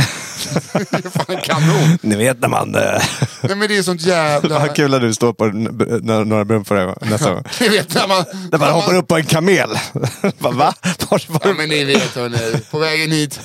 det 0.74 1.06
är 1.06 1.10
fan 1.10 1.38
kanon. 1.44 1.98
Ni 2.02 2.16
vet 2.16 2.40
när 2.40 2.48
man... 2.48 2.76
Eh, 2.76 2.82
Nej 3.42 3.56
men 3.56 3.68
det 3.68 3.78
är 3.78 3.84
sånt 3.84 4.02
jävla... 4.02 4.60
vad 4.60 4.76
kul 4.76 4.92
när 4.92 5.00
du 5.00 5.14
står 5.14 5.34
på 5.34 5.46
n- 5.46 5.70
b- 5.72 5.86
n- 5.90 6.30
Norra 6.30 6.46
Brunn 6.46 6.66
för 6.66 6.76
det 6.76 6.96
nästa 7.10 7.34
gång. 7.34 7.44
Ni 7.62 7.70
vet 7.70 7.96
när 7.96 8.08
man... 8.08 8.26
När 8.52 8.60
man 8.60 8.72
hoppar 8.72 8.96
upp 8.96 9.08
på 9.08 9.16
en 9.18 9.26
kamel. 9.26 9.70
Va? 10.38 10.52
Va? 10.52 10.52
Var, 10.52 10.74
Ja 11.10 11.18
var, 11.28 11.54
men 11.54 11.70
ni 11.70 11.84
vet 11.84 12.16
hörni, 12.16 12.60
på 12.72 12.80
vägen 12.80 13.12
hit. 13.12 13.40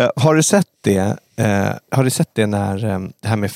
Eh, 0.00 0.10
har 0.16 0.34
du 0.34 0.42
sett 0.42 0.68
det? 0.80 1.16
Eh, 1.36 1.68
har 1.90 2.04
du 2.04 2.10
sett 2.10 2.30
det 2.32 2.46
när 2.46 2.84
eh, 2.84 2.98
det 3.20 3.28
här 3.28 3.36
med 3.36 3.50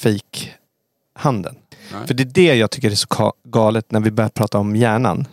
För 2.07 2.15
det 2.15 2.23
är 2.23 2.25
det 2.25 2.55
jag 2.55 2.71
tycker 2.71 2.91
är 2.91 2.95
så 2.95 3.33
galet 3.45 3.93
när 3.93 4.01
vi 4.01 4.11
börjar 4.11 4.29
prata 4.31 4.59
om 4.59 4.77
hjärnan. 4.77 5.27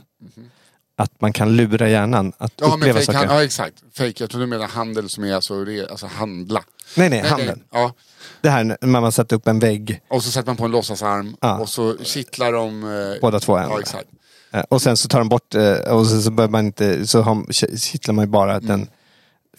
Att 0.98 1.22
man 1.22 1.34
kan 1.34 1.56
lura 1.56 1.90
hjärnan 1.90 2.34
att 2.38 2.54
Ja 2.58 2.68
men 2.68 2.78
uppleva 2.80 2.94
fake, 3.00 3.06
saker. 3.06 3.28
han, 3.28 3.38
ja 3.38 3.44
exakt. 3.44 3.76
Fake, 3.94 4.14
jag 4.18 4.30
tror 4.30 4.42
du 4.42 4.48
menar 4.48 4.68
handel 4.68 5.10
som 5.10 5.24
är 5.24 5.34
alltså, 5.34 5.66
re, 5.66 5.88
alltså 5.90 6.06
handla. 6.08 6.64
Nej, 6.98 7.10
nej, 7.10 7.20
handeln. 7.20 7.64
Ja. 7.72 7.94
Det 8.42 8.50
här 8.50 8.64
när 8.82 9.02
man 9.02 9.12
sätter 9.12 9.36
upp 9.36 9.48
en 9.48 9.60
vägg, 9.60 10.02
Och 10.08 10.24
så 10.24 10.32
sätter 10.32 10.48
man 10.48 10.56
på 10.58 10.66
en 10.66 10.72
låtsasarm 10.72 11.36
Ja. 11.42 11.58
och 11.60 11.70
så 11.70 11.98
kittlar 11.98 12.52
de... 12.52 12.84
Eh, 12.84 13.22
båda 13.22 13.40
två 13.40 13.58
Ja 13.58 13.74
en. 13.76 13.80
exakt. 13.80 14.08
Eh, 14.52 14.64
Och 14.70 14.82
sen 14.82 14.98
så 14.98 15.08
tar 15.08 15.20
de 15.20 15.30
bort, 15.30 15.56
eh, 15.56 15.74
och 15.74 16.08
sen 16.08 16.22
så 16.24 16.32
behöver 16.32 16.52
man 16.52 16.66
inte, 16.66 17.08
så 17.08 17.44
kittlar 17.78 18.14
man 18.14 18.26
ju 18.26 18.32
bara 18.32 18.52
Mm. 18.56 18.66
den 18.68 18.88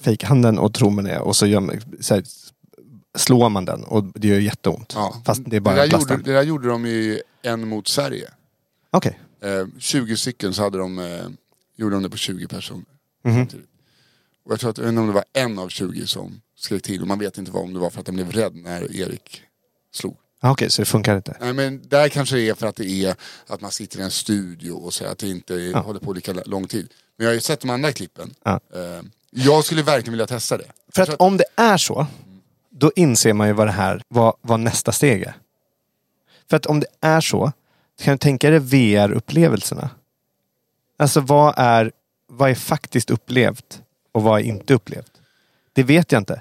fejkhanden 0.00 0.58
och 0.58 0.74
tror 0.74 0.90
man 0.90 1.04
det. 1.04 1.18
Och 1.18 1.36
så, 1.36 1.46
gör 1.46 1.60
man, 1.60 1.80
så 2.00 2.14
här, 2.14 2.22
slår 3.16 3.48
man 3.48 3.64
den 3.64 3.84
och 3.84 4.04
det 4.04 4.28
gör 4.28 4.38
jätteont. 4.38 4.92
Ja. 4.96 5.22
Fast 5.24 5.42
det 5.46 5.56
är 5.56 5.60
bara 5.60 5.74
det, 5.74 5.86
där 5.86 5.98
gjorde, 5.98 6.16
det 6.16 6.32
där 6.32 6.42
gjorde 6.42 6.68
de 6.68 6.86
ju 6.86 7.20
en 7.42 7.68
mot 7.68 7.88
Sverige. 7.88 8.30
Okej. 8.90 9.20
Eh, 9.40 9.66
20 9.78 10.16
stycken 10.16 10.54
så 10.54 10.62
hade 10.62 10.78
de, 10.78 10.98
eh, 10.98 11.26
gjorde 11.76 11.96
de 11.96 12.02
det 12.02 12.10
på 12.10 12.16
20 12.16 12.48
personer. 12.48 12.84
Mhm. 13.24 13.34
samtidigt. 13.36 13.68
Och 14.44 14.52
jag 14.52 14.60
tror 14.60 14.70
att, 14.70 14.78
jag 14.78 14.84
vet 14.84 14.90
inte 14.90 15.00
om 15.00 15.06
det 15.06 15.12
var 15.12 15.24
en 15.32 15.58
av 15.58 15.68
20 15.68 16.06
som 16.06 16.40
skrek 16.58 16.82
till. 16.82 17.02
Och 17.02 17.08
man 17.08 17.18
vet 17.18 17.38
inte 17.38 17.50
vad 17.50 17.62
om 17.62 17.72
det 17.72 17.78
var 17.78 17.90
för 17.90 18.00
att 18.00 18.06
den 18.06 18.14
blev 18.14 18.32
rädd 18.32 18.54
när 18.56 18.96
Erik 18.96 19.42
slog. 19.92 20.16
Ah, 20.40 20.50
Okej, 20.50 20.70
så 20.70 20.82
det 20.82 20.86
funkar 20.86 21.16
inte. 21.16 21.36
Nej 21.40 21.52
men 21.52 21.82
där 21.88 22.08
kanske 22.08 22.36
det 22.36 22.48
är 22.48 22.54
för 22.54 22.66
att 22.66 22.76
det 22.76 22.90
är 23.04 23.14
att 23.46 23.60
man 23.60 23.70
sitter 23.70 23.98
i 23.98 24.02
en 24.02 24.10
studio 24.10 24.72
och 24.72 24.94
så 24.94 25.04
att 25.04 25.18
det 25.18 25.28
inte 25.28 25.72
håller 25.84 26.00
på 26.00 26.12
lika 26.12 26.32
lång 26.32 26.66
tid. 26.66 26.88
Men 27.16 27.24
jag 27.24 27.30
har 27.30 27.34
ju 27.34 27.40
sett 27.40 27.60
de 27.60 27.70
andra 27.70 27.92
klippen. 27.92 28.34
Ja. 28.42 28.60
Eh, 28.74 29.02
jag 29.30 29.64
skulle 29.64 29.82
verkligen 29.82 30.12
vilja 30.12 30.26
testa 30.26 30.58
det. 30.58 30.64
För 30.92 31.02
Jag 31.02 31.08
att 31.10 31.20
om 31.20 31.36
det 31.36 31.44
är 31.56 31.76
så, 31.76 32.06
då 32.78 32.92
inser 32.96 33.32
man 33.32 33.46
ju 33.46 33.52
vad 33.52 33.66
det 33.66 33.72
här, 33.72 34.02
vad, 34.08 34.36
vad 34.40 34.60
nästa 34.60 34.92
steg 34.92 35.22
är. 35.22 35.34
För 36.50 36.56
att 36.56 36.66
om 36.66 36.80
det 36.80 36.86
är 37.00 37.20
så, 37.20 37.52
kan 38.02 38.12
du 38.14 38.18
tänka 38.18 38.50
dig 38.50 38.58
VR-upplevelserna? 38.60 39.88
Alltså 40.96 41.20
vad 41.20 41.54
är, 41.56 41.92
vad 42.26 42.50
är 42.50 42.54
faktiskt 42.54 43.10
upplevt 43.10 43.82
och 44.12 44.22
vad 44.22 44.40
är 44.40 44.44
inte 44.44 44.74
upplevt? 44.74 45.12
Det 45.72 45.82
vet 45.82 46.12
jag 46.12 46.20
inte. 46.20 46.40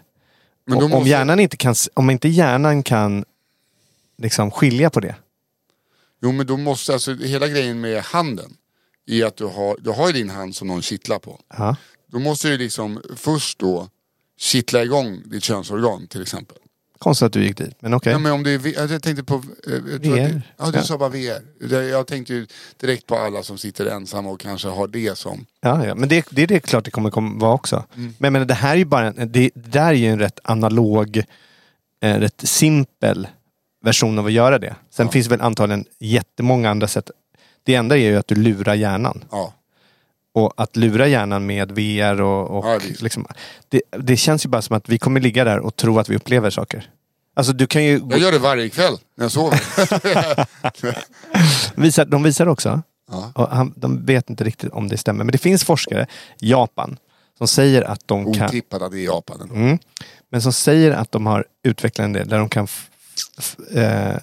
Men 0.65 0.79
då 0.79 0.85
om, 0.85 0.91
måste- 0.91 1.09
hjärnan 1.09 1.39
inte 1.39 1.57
kan, 1.57 1.75
om 1.93 2.09
inte 2.09 2.27
hjärnan 2.27 2.83
kan 2.83 3.25
liksom 4.17 4.51
skilja 4.51 4.89
på 4.89 4.99
det. 4.99 5.15
Jo 6.21 6.31
men 6.31 6.47
då 6.47 6.57
måste, 6.57 6.93
alltså 6.93 7.13
hela 7.13 7.47
grejen 7.47 7.81
med 7.81 8.03
handen. 8.03 8.57
I 9.07 9.23
att 9.23 9.35
du 9.35 9.45
har, 9.45 9.77
du 9.79 9.89
har 9.89 10.07
ju 10.07 10.13
din 10.13 10.29
hand 10.29 10.55
som 10.55 10.67
någon 10.67 10.81
kittlar 10.81 11.19
på. 11.19 11.39
Ja. 11.57 11.75
Då 12.07 12.19
måste 12.19 12.47
du 12.47 12.57
liksom 12.57 13.01
först 13.15 13.59
då 13.59 13.89
kittla 14.39 14.83
igång 14.83 15.21
ditt 15.25 15.43
könsorgan 15.43 16.07
till 16.07 16.21
exempel. 16.21 16.57
Konstigt 16.97 17.25
att 17.25 17.33
du 17.33 17.43
gick 17.43 17.57
dit, 17.57 17.75
men 17.81 17.93
okej. 17.93 18.11
Ja, 18.11 18.19
men 18.19 18.31
om 18.31 18.43
det 18.43 18.51
är, 18.51 18.91
jag 18.91 19.03
tänkte 19.03 19.23
på... 19.23 19.33
eh, 19.35 19.41
Jag 19.73 19.95
att 19.95 20.01
det, 20.03 20.09
VR. 20.09 20.41
ja, 20.57 20.71
du 20.71 20.77
Ja. 20.77 20.83
sa 20.83 20.97
bara 20.97 21.09
VR. 21.09 21.81
Jag 21.89 22.07
tänkte 22.07 22.33
ju 22.33 22.47
direkt 22.77 23.07
på 23.07 23.15
alla 23.17 23.43
som 23.43 23.57
sitter 23.57 23.85
ensamma 23.85 24.29
och 24.29 24.39
kanske 24.39 24.67
har 24.67 24.87
det 24.87 25.17
som... 25.17 25.45
Ja, 25.61 25.85
ja. 25.85 25.95
men 25.95 26.09
det, 26.09 26.25
det 26.29 26.43
är 26.43 26.47
det 26.47 26.59
klart 26.59 26.85
det 26.85 26.91
kommer 26.91 27.09
komma 27.09 27.39
vara 27.39 27.53
också. 27.53 27.83
Mm. 27.95 28.13
Men, 28.17 28.33
men 28.33 28.47
det 28.47 28.53
här 28.53 28.71
är 28.73 28.77
ju 28.77 28.85
bara 28.85 29.07
en, 29.07 29.15
det, 29.31 29.49
det 29.55 29.71
där 29.71 29.85
är 29.87 29.93
ju 29.93 30.07
en 30.07 30.19
rätt 30.19 30.39
analog, 30.43 31.17
eh, 32.01 32.15
rätt 32.19 32.41
simpel 32.47 33.27
version 33.83 34.19
av 34.19 34.25
att 34.25 34.31
göra 34.31 34.59
det. 34.59 34.75
Sen 34.89 35.09
finns 35.09 35.25
det 35.25 35.29
väl 35.29 35.41
antagligen 35.41 35.85
jättemånga 35.99 36.69
andra 36.69 36.87
sätt. 36.87 37.09
Det 37.63 37.75
enda 37.75 37.97
är 37.97 38.01
ju 38.09 38.15
att 38.17 38.27
du 38.27 38.35
lurar 38.35 38.73
hjärnan. 38.75 39.23
Ja. 39.31 39.53
Och 40.35 40.53
att 40.57 40.75
lura 40.75 41.07
hjärnan 41.07 41.45
med 41.45 41.71
VR 41.71 42.21
och, 42.21 42.57
och 42.57 42.65
Ja, 42.65 42.79
visst. 42.87 43.01
liksom, 43.01 43.25
det, 43.69 43.81
det 43.91 44.17
känns 44.17 44.45
ju 44.45 44.49
bara 44.49 44.61
som 44.61 44.75
att 44.77 44.89
vi 44.89 44.97
kommer 44.97 45.19
ligga 45.21 45.43
där 45.43 45.59
och 45.59 45.75
tro 45.75 45.99
att 45.99 46.09
vi 46.09 46.15
upplever 46.15 46.49
saker. 46.49 46.89
Alltså 47.35 47.53
du 47.53 47.67
kan 47.67 47.83
ju... 47.83 48.01
Jag 48.09 48.19
gör 48.19 48.31
det 48.31 48.39
varje 48.39 48.69
kväll 48.69 48.97
när 49.17 49.25
jag 49.25 49.31
sover. 49.31 49.61
Visar, 51.81 52.05
de 52.05 52.23
visar 52.23 52.47
också, 52.47 52.81
Ja. 53.11 53.31
och 53.35 53.47
han, 53.49 53.73
de 53.75 54.05
vet 54.05 54.29
inte 54.29 54.43
riktigt 54.43 54.71
om 54.71 54.87
det 54.87 54.97
stämmer, 54.97 55.23
men 55.23 55.31
det 55.31 55.37
finns 55.37 55.63
forskare 55.63 56.07
i 56.41 56.51
Japan 56.51 56.97
som 57.37 57.47
säger 57.47 57.81
att 57.81 58.01
de 58.07 58.33
kan... 58.33 58.45
Otippat 58.49 58.81
att 58.81 58.91
det 58.91 58.99
är 58.99 59.05
Japan. 59.05 59.41
ändå. 59.41 59.55
Mm. 59.55 59.77
Men 60.31 60.41
som 60.41 60.53
säger 60.53 60.91
att 60.91 61.11
de 61.11 61.25
har 61.25 61.45
utvecklat 61.63 62.05
en 62.05 62.13
del 62.13 62.27
där 62.27 62.37
de 62.39 62.49
kan 62.49 62.67
eh, 63.73 64.15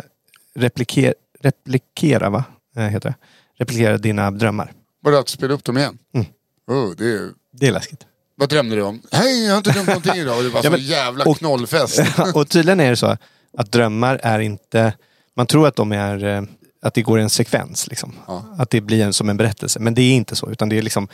replikera, 0.54 1.14
replikera, 1.40 2.30
va? 2.30 2.44
Eh, 2.76 2.82
heter 2.82 3.08
det? 3.08 3.14
replikera 3.58 3.98
dina 3.98 4.30
drömmar. 4.30 4.72
Bara 5.05 5.18
att 5.18 5.28
spela 5.28 5.55
upp 5.55 5.64
dem 5.64 5.78
igen. 5.78 5.98
Mm. 6.14 6.26
Oh, 6.66 6.90
det 6.96 7.05
är... 7.12 7.28
Det 7.53 7.66
är 7.68 7.72
läskigt. 7.72 8.07
Vad 8.36 8.48
drömde 8.48 8.76
du 8.76 8.82
om? 8.82 9.03
Hej, 9.12 9.44
jag 9.44 9.50
har 9.53 9.59
inte 9.59 9.70
drömt 9.72 9.86
någonting 9.88 10.14
idag. 10.14 10.36
Och 10.38 10.42
det 10.42 10.48
var 10.48 10.59
Ja, 10.64 10.70
så 10.70 10.70
men- 10.70 10.80
jävla 10.80 11.24
och- 11.24 11.38
knollfest. 11.38 12.00
och 12.34 12.48
tydligen 12.48 12.80
är 12.80 12.90
det 12.90 12.96
så 12.96 13.16
att 13.59 13.72
drömmar 13.72 14.20
är 14.22 14.38
inte... 14.38 14.94
Man 15.36 15.46
tror 15.46 15.66
att 15.68 15.76
de 15.76 15.92
är... 15.92 16.24
eh, 16.24 16.42
Att 16.82 16.94
det 16.94 17.03
går 17.03 17.18
i 17.18 17.22
en 17.22 17.30
sekvens. 17.30 17.86
Liksom. 17.88 18.12
Ja. 18.26 18.44
Att 18.59 18.70
det 18.70 18.80
blir 18.80 19.03
en, 19.05 19.12
som 19.12 19.28
en 19.28 19.36
berättelse. 19.36 19.80
Men 19.80 19.94
det 19.94 20.03
är 20.03 20.12
inte 20.14 20.36
så. 20.36 20.50
Utan 20.50 20.68
det 20.68 20.78
är 20.78 20.82
liksom... 20.82 21.09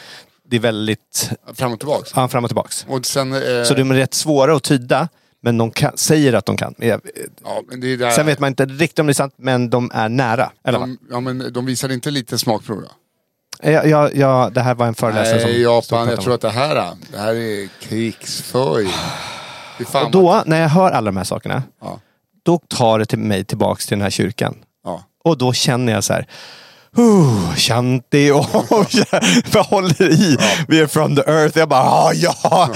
Det 0.50 0.56
är 0.56 0.60
väldigt... 0.60 1.30
Fram 1.54 1.72
och 1.72 1.78
tillbaks. 1.78 2.10
Ja, 2.14 2.28
fram 2.28 2.44
och 2.44 2.50
tillbaks. 2.50 2.86
Och 2.88 3.06
sen... 3.06 3.32
Eh, 3.32 3.64
Så 3.64 3.74
de 3.74 3.90
är 3.90 3.94
rätt 3.94 4.14
svåra 4.14 4.56
att 4.56 4.62
tyda. 4.62 5.08
Men 5.42 5.58
de 5.58 5.70
kan, 5.70 5.92
säger 5.96 6.32
att 6.32 6.46
de 6.46 6.56
kan. 6.56 6.74
Ja, 6.78 7.00
där, 7.68 8.10
Sen 8.10 8.26
vet 8.26 8.38
man 8.40 8.48
inte 8.48 8.66
riktigt 8.66 8.98
om 8.98 9.06
det 9.06 9.12
är 9.12 9.14
sant, 9.14 9.34
men 9.36 9.70
de 9.70 9.90
är 9.94 10.08
nära. 10.08 10.50
Eller 10.64 10.78
de, 10.78 10.98
ja, 11.10 11.20
men 11.20 11.52
de 11.52 11.66
visade 11.66 11.94
inte 11.94 12.10
lite 12.10 12.38
smakprov 12.38 12.80
då? 12.82 12.88
Ja, 13.62 13.84
ja, 13.84 14.10
ja, 14.14 14.50
det 14.54 14.60
här 14.60 14.74
var 14.74 14.86
en 14.86 14.94
föreläsare 14.94 15.40
som 15.40 15.50
Nej, 15.50 15.62
Japan. 15.62 16.08
Jag 16.08 16.20
tror 16.20 16.34
att 16.34 16.40
det 16.40 16.50
här, 16.50 16.74
det 17.12 17.18
här 17.18 17.34
är 17.34 17.68
krigsföring. 17.80 18.90
Och 20.04 20.10
då, 20.10 20.42
när 20.46 20.60
jag 20.60 20.68
hör 20.68 20.90
alla 20.90 21.04
de 21.10 21.16
här 21.16 21.24
sakerna, 21.24 21.62
Ja. 21.80 22.00
då 22.44 22.58
tar 22.68 22.98
det 22.98 23.06
till 23.06 23.18
mig 23.18 23.44
tillbaks 23.44 23.86
till 23.86 23.96
den 23.98 24.02
här 24.02 24.10
kyrkan. 24.10 24.54
Ja. 24.84 25.02
Och 25.24 25.38
då 25.38 25.52
känner 25.52 25.92
jag 25.92 26.04
så 26.04 26.12
här, 26.12 26.26
Oh, 26.96 27.54
Shanti, 27.56 28.30
oh, 28.32 28.86
jag 29.52 29.62
håller 29.64 30.02
i. 30.02 30.36
Vi 30.68 30.80
är 30.80 30.86
from 30.86 31.16
the 31.16 31.22
earth. 31.22 31.58
Jag 31.58 31.68
bara, 31.68 31.82
ah, 31.82 32.12
ja, 32.12 32.70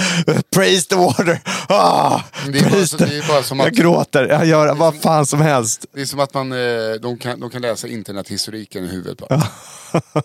praise 0.55 0.89
the 0.89 0.95
water. 0.95 1.39
Ah, 1.69 2.19
det 2.51 2.59
är 2.59 2.61
bara 2.63 2.69
praise 2.71 2.87
så- 2.87 2.97
the... 2.97 3.05
det 3.05 3.17
är 3.17 3.27
bara 3.27 3.43
som 3.43 3.59
Jag 3.59 3.73
gråter, 3.73 4.27
jag 4.27 4.45
gör 4.45 4.75
vad 4.75 4.95
fan 5.01 5.25
som 5.25 5.41
helst. 5.41 5.85
Det 5.93 6.01
är 6.01 6.05
som 6.05 6.19
att 6.19 6.33
man, 6.33 6.51
eh, 6.51 6.57
de, 7.01 7.17
kan, 7.17 7.39
de 7.39 7.49
kan 7.49 7.61
läsa 7.61 7.87
internethistoriken 7.87 8.83
i 8.83 8.87
huvudet 8.87 9.17
bara. 9.17 9.43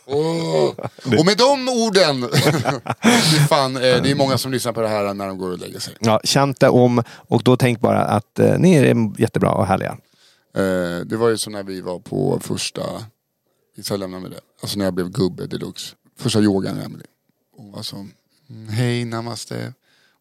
Åh. 0.07 0.71
Och 1.19 1.25
med 1.27 1.37
de 1.39 1.69
orden, 1.69 2.29
Fy 3.31 3.39
fan, 3.49 3.77
eh, 3.77 3.83
det 3.83 4.11
är 4.11 4.15
många 4.15 4.39
som 4.39 4.53
lyssnar 4.53 4.73
på 4.73 4.81
det 4.81 4.89
här 4.89 5.15
när 5.15 5.27
de 5.27 5.39
går 5.39 5.51
och 5.53 5.59
lägger 5.59 5.81
sig. 5.81 5.95
Ja, 6.01 6.21
Shanta 6.25 6.71
om 6.71 7.03
och 7.29 7.43
då 7.43 7.57
tänk 7.57 7.81
bara 7.81 8.01
att 8.05 8.39
eh, 8.39 8.59
ni 8.59 8.75
är 8.77 9.21
jättebra 9.21 9.51
och 9.51 9.67
härliga. 9.67 9.97
Eh, 10.57 11.05
det 11.07 11.17
var 11.17 11.29
ju 11.29 11.39
så 11.39 11.51
när 11.51 11.63
vi 11.63 11.81
var 11.81 11.99
på 11.99 12.41
första, 12.45 12.83
vi 13.79 13.85
ska 13.85 13.97
lämna 13.97 14.21
med 14.21 14.31
det, 14.31 14.41
alltså 14.63 14.79
när 14.79 14.85
jag 14.85 14.95
blev 14.95 15.11
gubbe 15.11 15.47
deluxe. 15.47 15.95
Första 16.17 16.41
yogan 16.41 16.77
med 16.77 16.85
Emelie. 16.85 17.07
Hon 17.57 17.73
var 17.73 17.83
som, 17.83 18.13
"Mm, 18.51 18.69
hej 18.69 19.05
namaste. 19.05 19.73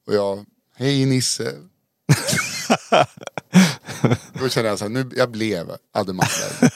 Och 0.07 0.13
jag, 0.13 0.45
hej 0.75 1.05
Nisse. 1.05 1.53
Då 4.39 4.49
kände 4.49 4.69
jag 4.69 4.79
så 4.79 4.85
här, 4.85 4.89
nu, 4.89 5.09
jag 5.15 5.31
blev 5.31 5.71
Adde 5.93 6.13
Mattberg. 6.13 6.69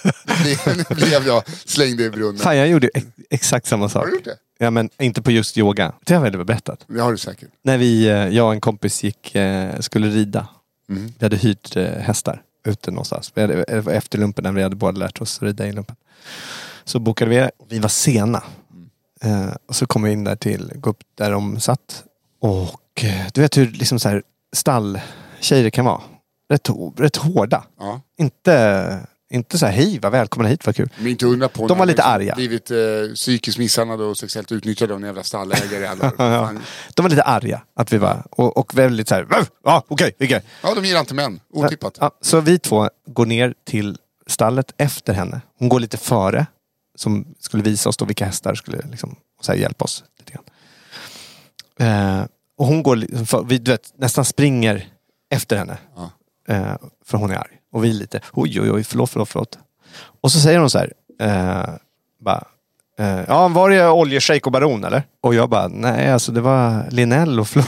Nu 0.46 0.84
nu 0.90 0.96
blev 0.96 1.28
jag 1.28 1.44
slängd 1.66 2.02
i 2.02 2.10
brunnen. 2.10 2.38
Fan, 2.38 2.58
jag 2.58 2.68
gjorde 2.70 2.90
ex- 2.94 3.08
exakt 3.30 3.66
samma 3.68 3.90
sak. 3.90 4.04
Har 4.04 4.08
du 4.12 4.14
gjort 4.16 4.24
det? 4.26 4.38
Ja, 4.58 4.72
men 4.72 4.90
inte 5.00 5.22
på 5.22 5.32
just 5.32 5.58
yoga. 5.58 5.94
Det 6.06 6.14
har 6.16 6.26
jag 6.26 6.32
väl 6.32 6.46
berättat. 6.46 6.86
Det 6.88 7.00
har 7.02 7.12
du 7.12 7.18
säkert. 7.18 7.50
När 7.64 7.78
vi, 7.78 8.06
eh, 8.08 8.12
jag 8.28 8.46
och 8.48 8.54
en 8.54 8.62
kompis 8.62 9.04
gick, 9.04 9.36
eh, 9.36 9.80
skulle 9.80 10.08
rida. 10.08 10.48
Mm. 10.90 11.14
Vi 11.20 11.26
hade 11.26 11.38
hyrt 11.38 11.76
eh, 11.76 11.84
hästar. 11.86 12.42
Ute 12.64 12.92
någonstans. 12.92 13.32
Vi 13.36 13.42
hade, 13.42 13.64
eh, 13.64 13.88
efter 13.88 14.18
lumpen 14.18 14.44
när 14.44 14.52
vi 14.52 14.64
hade 14.64 14.76
båda 14.76 15.00
lärt 15.00 15.22
oss 15.22 15.42
rida 15.42 15.68
i 15.68 15.72
lumpen. 15.72 15.96
Så 16.84 17.00
bokade 17.00 17.32
vi, 17.32 17.50
vi 17.70 17.80
var 17.80 17.90
sena. 17.90 18.44
Eh, 19.22 19.54
och 19.66 19.76
så 19.76 19.86
kom 19.86 20.04
vi 20.04 20.12
in 20.12 20.24
där 20.24 20.36
till, 20.36 20.72
gå 20.76 20.90
upp 20.90 21.04
där 21.16 21.32
de 21.32 21.60
satt. 21.60 22.04
Och 22.40 23.04
eh, 23.04 23.26
du 23.34 23.42
vet 23.42 23.58
hur 23.58 23.72
liksom 23.72 24.00
så 24.00 24.10
här 24.10 24.24
stalltjejer 24.56 25.70
kan 25.70 25.86
vara. 25.86 26.02
Rätt, 26.50 26.70
rätt 26.98 27.16
hårda. 27.16 27.64
Ja. 27.80 28.02
Inte, 28.18 29.00
inte 29.32 29.58
så 29.58 29.66
här 29.66 29.74
hej 29.74 30.00
vad 30.00 30.12
välkomna 30.12 30.50
hit, 30.50 30.66
vad 30.66 30.76
kul. 30.76 30.90
Men 30.98 31.08
inte 31.08 31.26
undra 31.26 31.48
på 31.50 31.68
De 31.68 31.78
var 31.78 31.86
lite 31.86 32.04
arga. 32.04 32.36
Blivit 32.36 32.72
eh, 32.72 32.78
psykiskt 33.16 33.58
misshandlade 33.58 34.04
och 34.04 34.18
sexuellt 34.18 34.52
utnyttjade 34.52 34.94
av 34.94 35.00
en 35.00 35.06
jävla 35.06 35.24
stallägare. 35.24 35.86
Alla. 35.88 36.12
Ja. 36.18 36.54
De 36.94 37.02
var 37.02 37.10
lite 37.10 37.24
arga 37.24 37.62
att 37.76 37.94
vi 37.94 37.98
var, 37.98 38.24
och, 38.32 38.58
och 38.58 38.78
väldigt 38.78 39.08
så 39.08 39.16
här, 39.16 39.24
"Vuh! 39.24 39.44
ja 39.64 39.84
okej, 39.88 40.12
okej. 40.20 40.42
ja, 40.64 40.74
de 40.76 40.86
gillar 40.86 41.00
inte 41.00 41.14
män. 41.14 41.40
Otippat. 41.50 41.98
Ja, 42.02 42.12
så 42.22 42.40
vi 42.40 42.60
två 42.60 42.90
går 43.08 43.26
ner 43.26 43.54
till 43.66 43.98
stallet 44.28 44.74
efter 44.78 45.14
henne. 45.14 45.42
Hon 45.60 45.70
går 45.70 45.80
lite 45.80 45.98
före. 45.98 46.46
Som 46.96 47.36
skulle 47.40 47.64
visa 47.64 47.90
oss 47.90 47.98
då 47.98 48.06
vilka 48.06 48.26
hästar 48.26 48.56
skulle 48.56 48.78
liksom, 48.92 49.16
så 49.42 49.52
här, 49.52 49.60
hjälpa 49.60 49.86
oss. 49.86 50.04
lite 50.20 50.32
grann. 50.34 50.44
Eh, 52.20 52.26
och 52.58 52.66
hon 52.66 52.84
går 52.84 53.26
för, 53.26 53.44
vi 53.44 53.58
du 53.58 53.72
vet, 53.72 53.94
nästan 53.98 54.26
springer 54.26 54.88
efter 55.30 55.58
henne. 55.58 55.78
Ja. 55.96 56.12
Eh, 56.48 56.76
för 57.06 57.18
hon 57.18 57.32
är 57.32 57.36
arg. 57.36 57.58
Och 57.72 57.84
vi 57.84 57.94
lite, 57.94 58.20
oj 58.34 58.62
oj 58.62 58.72
oj, 58.72 58.84
förlåt, 58.84 59.10
förlåt, 59.10 59.30
förlåt. 59.30 59.58
Och 60.22 60.32
så 60.32 60.40
säger 60.40 60.60
hon 60.60 60.70
så 60.70 60.78
här, 60.78 60.94
eh, 61.22 61.70
bara, 62.26 62.44
eh, 63.00 63.20
ja 63.28 63.48
var 63.48 63.70
det 63.70 63.88
oljeshejk 63.88 64.46
och 64.46 64.52
baron 64.52 64.84
eller? 64.84 65.04
Och 65.22 65.36
jag 65.36 65.50
bara, 65.50 65.68
nej 65.68 66.12
alltså 66.12 66.32
det 66.32 66.42
var 66.42 66.86
Linell 66.92 67.40
och 67.40 67.48
Flo. 67.48 67.64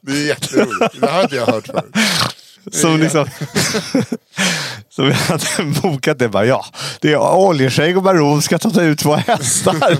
Det 0.00 0.12
är 0.12 0.26
jätteroligt. 0.26 1.00
Det 1.00 1.10
har 1.10 1.22
inte 1.22 1.36
jag 1.36 1.46
hört 1.46 1.66
förut. 1.66 1.94
Som 2.72 3.00
liksom... 3.00 3.26
som 4.88 5.06
vi 5.06 5.12
hade 5.12 5.80
bokat 5.82 6.18
det 6.18 6.28
bara, 6.28 6.46
ja. 6.46 6.64
Det 7.00 7.12
är 7.12 7.18
oljeshejk 7.18 7.96
och 7.96 8.02
baron 8.02 8.42
ska 8.42 8.58
ta 8.58 8.82
ut 8.82 8.98
två 8.98 9.14
hästar. 9.14 9.98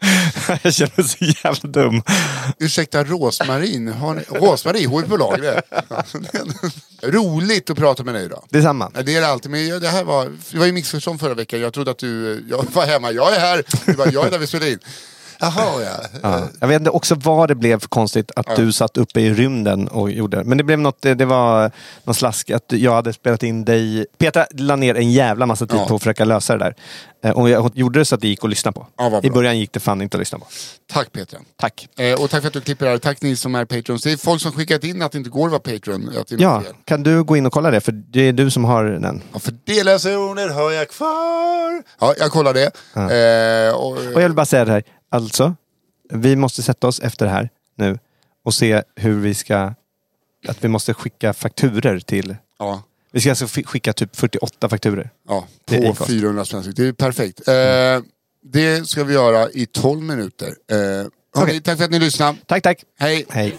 jag 0.62 0.74
känner 0.74 0.92
mig 0.96 1.08
så 1.08 1.24
jävla 1.44 1.70
dum. 1.70 2.02
Ursäkta 2.58 3.04
Rosmarin, 3.04 3.88
har 3.88 4.14
ni... 4.14 4.22
Rosmarin, 4.22 4.86
hon 4.86 5.04
är 5.04 5.08
på 5.08 5.16
lagret. 5.16 5.64
Roligt 7.02 7.70
att 7.70 7.76
prata 7.76 8.04
med 8.04 8.14
dig 8.14 8.24
idag. 8.24 8.44
Detsamma. 8.48 8.90
Det 9.04 9.14
är 9.16 9.20
det 9.20 9.26
alltid, 9.26 9.50
men 9.50 9.80
det 9.80 9.88
här 9.88 10.04
var, 10.04 10.32
det 10.50 10.58
var 10.58 10.66
ju 10.66 10.72
missförstånd 10.72 11.20
förra 11.20 11.34
veckan. 11.34 11.60
Jag 11.60 11.72
trodde 11.72 11.90
att 11.90 11.98
du, 11.98 12.44
jag 12.50 12.66
var 12.72 12.86
hemma, 12.86 13.12
jag 13.12 13.34
är 13.34 13.40
här. 13.40 13.64
Du 13.86 13.92
bara, 13.92 14.10
jag 14.10 14.26
är 14.26 14.30
där 14.30 14.38
vi 14.38 14.46
spelar 14.46 14.66
in. 14.66 14.78
Jaha 15.40 15.82
ja. 15.82 16.18
Ja. 16.22 16.48
Jag 16.60 16.68
vet 16.68 16.80
inte 16.80 16.90
också 16.90 17.14
vad 17.14 17.48
det 17.48 17.54
blev 17.54 17.80
för 17.80 17.88
konstigt 17.88 18.30
att 18.36 18.56
du 18.56 18.72
satt 18.72 18.96
uppe 18.96 19.20
i 19.20 19.34
rymden 19.34 19.88
och 19.88 20.10
gjorde. 20.10 20.44
Men 20.44 20.58
det 20.58 20.64
blev 20.64 20.78
något, 20.78 21.02
det, 21.02 21.14
det 21.14 21.24
var 21.24 21.70
någon 22.04 22.14
slask 22.14 22.50
att 22.50 22.64
jag 22.68 22.94
hade 22.94 23.12
spelat 23.12 23.42
in 23.42 23.64
dig. 23.64 24.06
Petra 24.18 24.46
la 24.50 24.76
ner 24.76 24.94
en 24.94 25.12
jävla 25.12 25.46
massa 25.46 25.66
tid 25.66 25.80
Ja. 25.80 25.86
på 25.88 25.94
att 25.94 26.00
försöka 26.02 26.24
lösa 26.24 26.56
det 26.56 26.64
där. 26.64 26.74
Eh, 27.24 27.30
Och 27.38 27.50
jag 27.50 27.70
gjorde 27.74 27.98
det 27.98 28.04
så 28.04 28.14
att 28.14 28.20
det 28.20 28.28
gick 28.28 28.44
att 28.44 28.50
lyssna 28.50 28.72
på. 28.72 28.86
Ja, 28.98 29.20
I 29.22 29.30
början 29.30 29.58
gick 29.58 29.72
det 29.72 29.80
fan 29.80 30.02
inte 30.02 30.16
att 30.16 30.18
lyssna 30.18 30.38
på. 30.38 30.46
Tack 30.92 31.12
Petra. 31.12 31.38
Tack. 31.60 31.88
Eh, 31.98 32.22
och 32.22 32.30
tack 32.30 32.40
för 32.40 32.46
att 32.48 32.52
du 32.54 32.60
klipper 32.60 32.84
det 32.86 32.90
här. 32.90 32.98
Tack 32.98 33.22
ni 33.22 33.36
som 33.36 33.54
är 33.54 33.64
Patrons. 33.64 34.02
Det 34.02 34.12
är 34.12 34.16
folk 34.16 34.42
som 34.42 34.52
skickat 34.52 34.84
in 34.84 35.02
att 35.02 35.12
det 35.12 35.18
inte 35.18 35.30
går 35.30 35.44
att 35.46 35.50
vara 35.52 35.60
Patreon. 35.60 36.12
Att 36.20 36.26
det 36.28 36.36
Ja, 36.38 36.60
fel. 36.62 36.72
kan 36.84 37.02
du 37.02 37.22
gå 37.24 37.36
in 37.36 37.46
och 37.46 37.52
kolla 37.52 37.70
det? 37.70 37.80
För 37.80 37.92
det 37.92 38.20
är 38.28 38.32
du 38.32 38.50
som 38.50 38.64
har 38.64 38.84
den. 38.84 39.22
Ja, 39.32 39.38
för 39.38 39.54
det 39.64 39.84
lösenordet 39.84 40.54
har 40.54 40.70
jag 40.72 40.88
kvar. 40.88 41.82
Ja, 42.00 42.14
jag 42.18 42.30
kollar 42.30 42.54
det. 42.54 42.70
Eh, 42.96 43.74
och, 43.74 43.92
Och 43.92 44.02
jag 44.14 44.28
vill 44.28 44.34
bara 44.34 44.46
säga 44.46 44.64
det 44.64 44.72
här. 44.72 44.82
Alltså, 45.10 45.54
vi 46.12 46.36
måste 46.36 46.62
sätta 46.62 46.86
oss 46.88 47.00
efter 47.00 47.24
det 47.26 47.32
här 47.32 47.50
nu 47.74 47.98
och 48.44 48.54
se 48.54 48.82
hur 48.96 49.20
vi 49.20 49.34
ska... 49.34 49.74
Att 50.48 50.64
vi 50.64 50.68
måste 50.68 50.94
skicka 50.94 51.32
fakturer 51.32 52.00
till... 52.00 52.36
ja, 52.58 52.82
Vi 53.12 53.20
ska 53.20 53.30
alltså 53.30 53.46
skicka 53.64 53.92
typ 53.92 54.16
48 54.16 54.68
fakturer. 54.68 55.10
ja, 55.28 55.46
på 55.66 55.74
Acast. 55.74 56.06
400 56.10 56.44
spänn 56.44 56.62
styck. 56.62 56.76
Det 56.76 56.86
är 56.86 56.92
perfekt. 56.92 57.48
Eh, 57.48 57.54
det 58.52 58.88
ska 58.88 59.04
vi 59.04 59.14
göra 59.14 59.50
i 59.50 59.66
12 59.66 60.02
minuter. 60.02 60.46
Eh, 60.48 61.06
Okej. 61.36 61.60
Tack 61.60 61.78
för 61.78 61.84
att 61.84 61.90
ni 61.90 61.98
lyssnade. 61.98 62.38
Tack, 62.46 62.62
tack. 62.62 62.84
Hej. 62.98 63.26
Hej. 63.28 63.58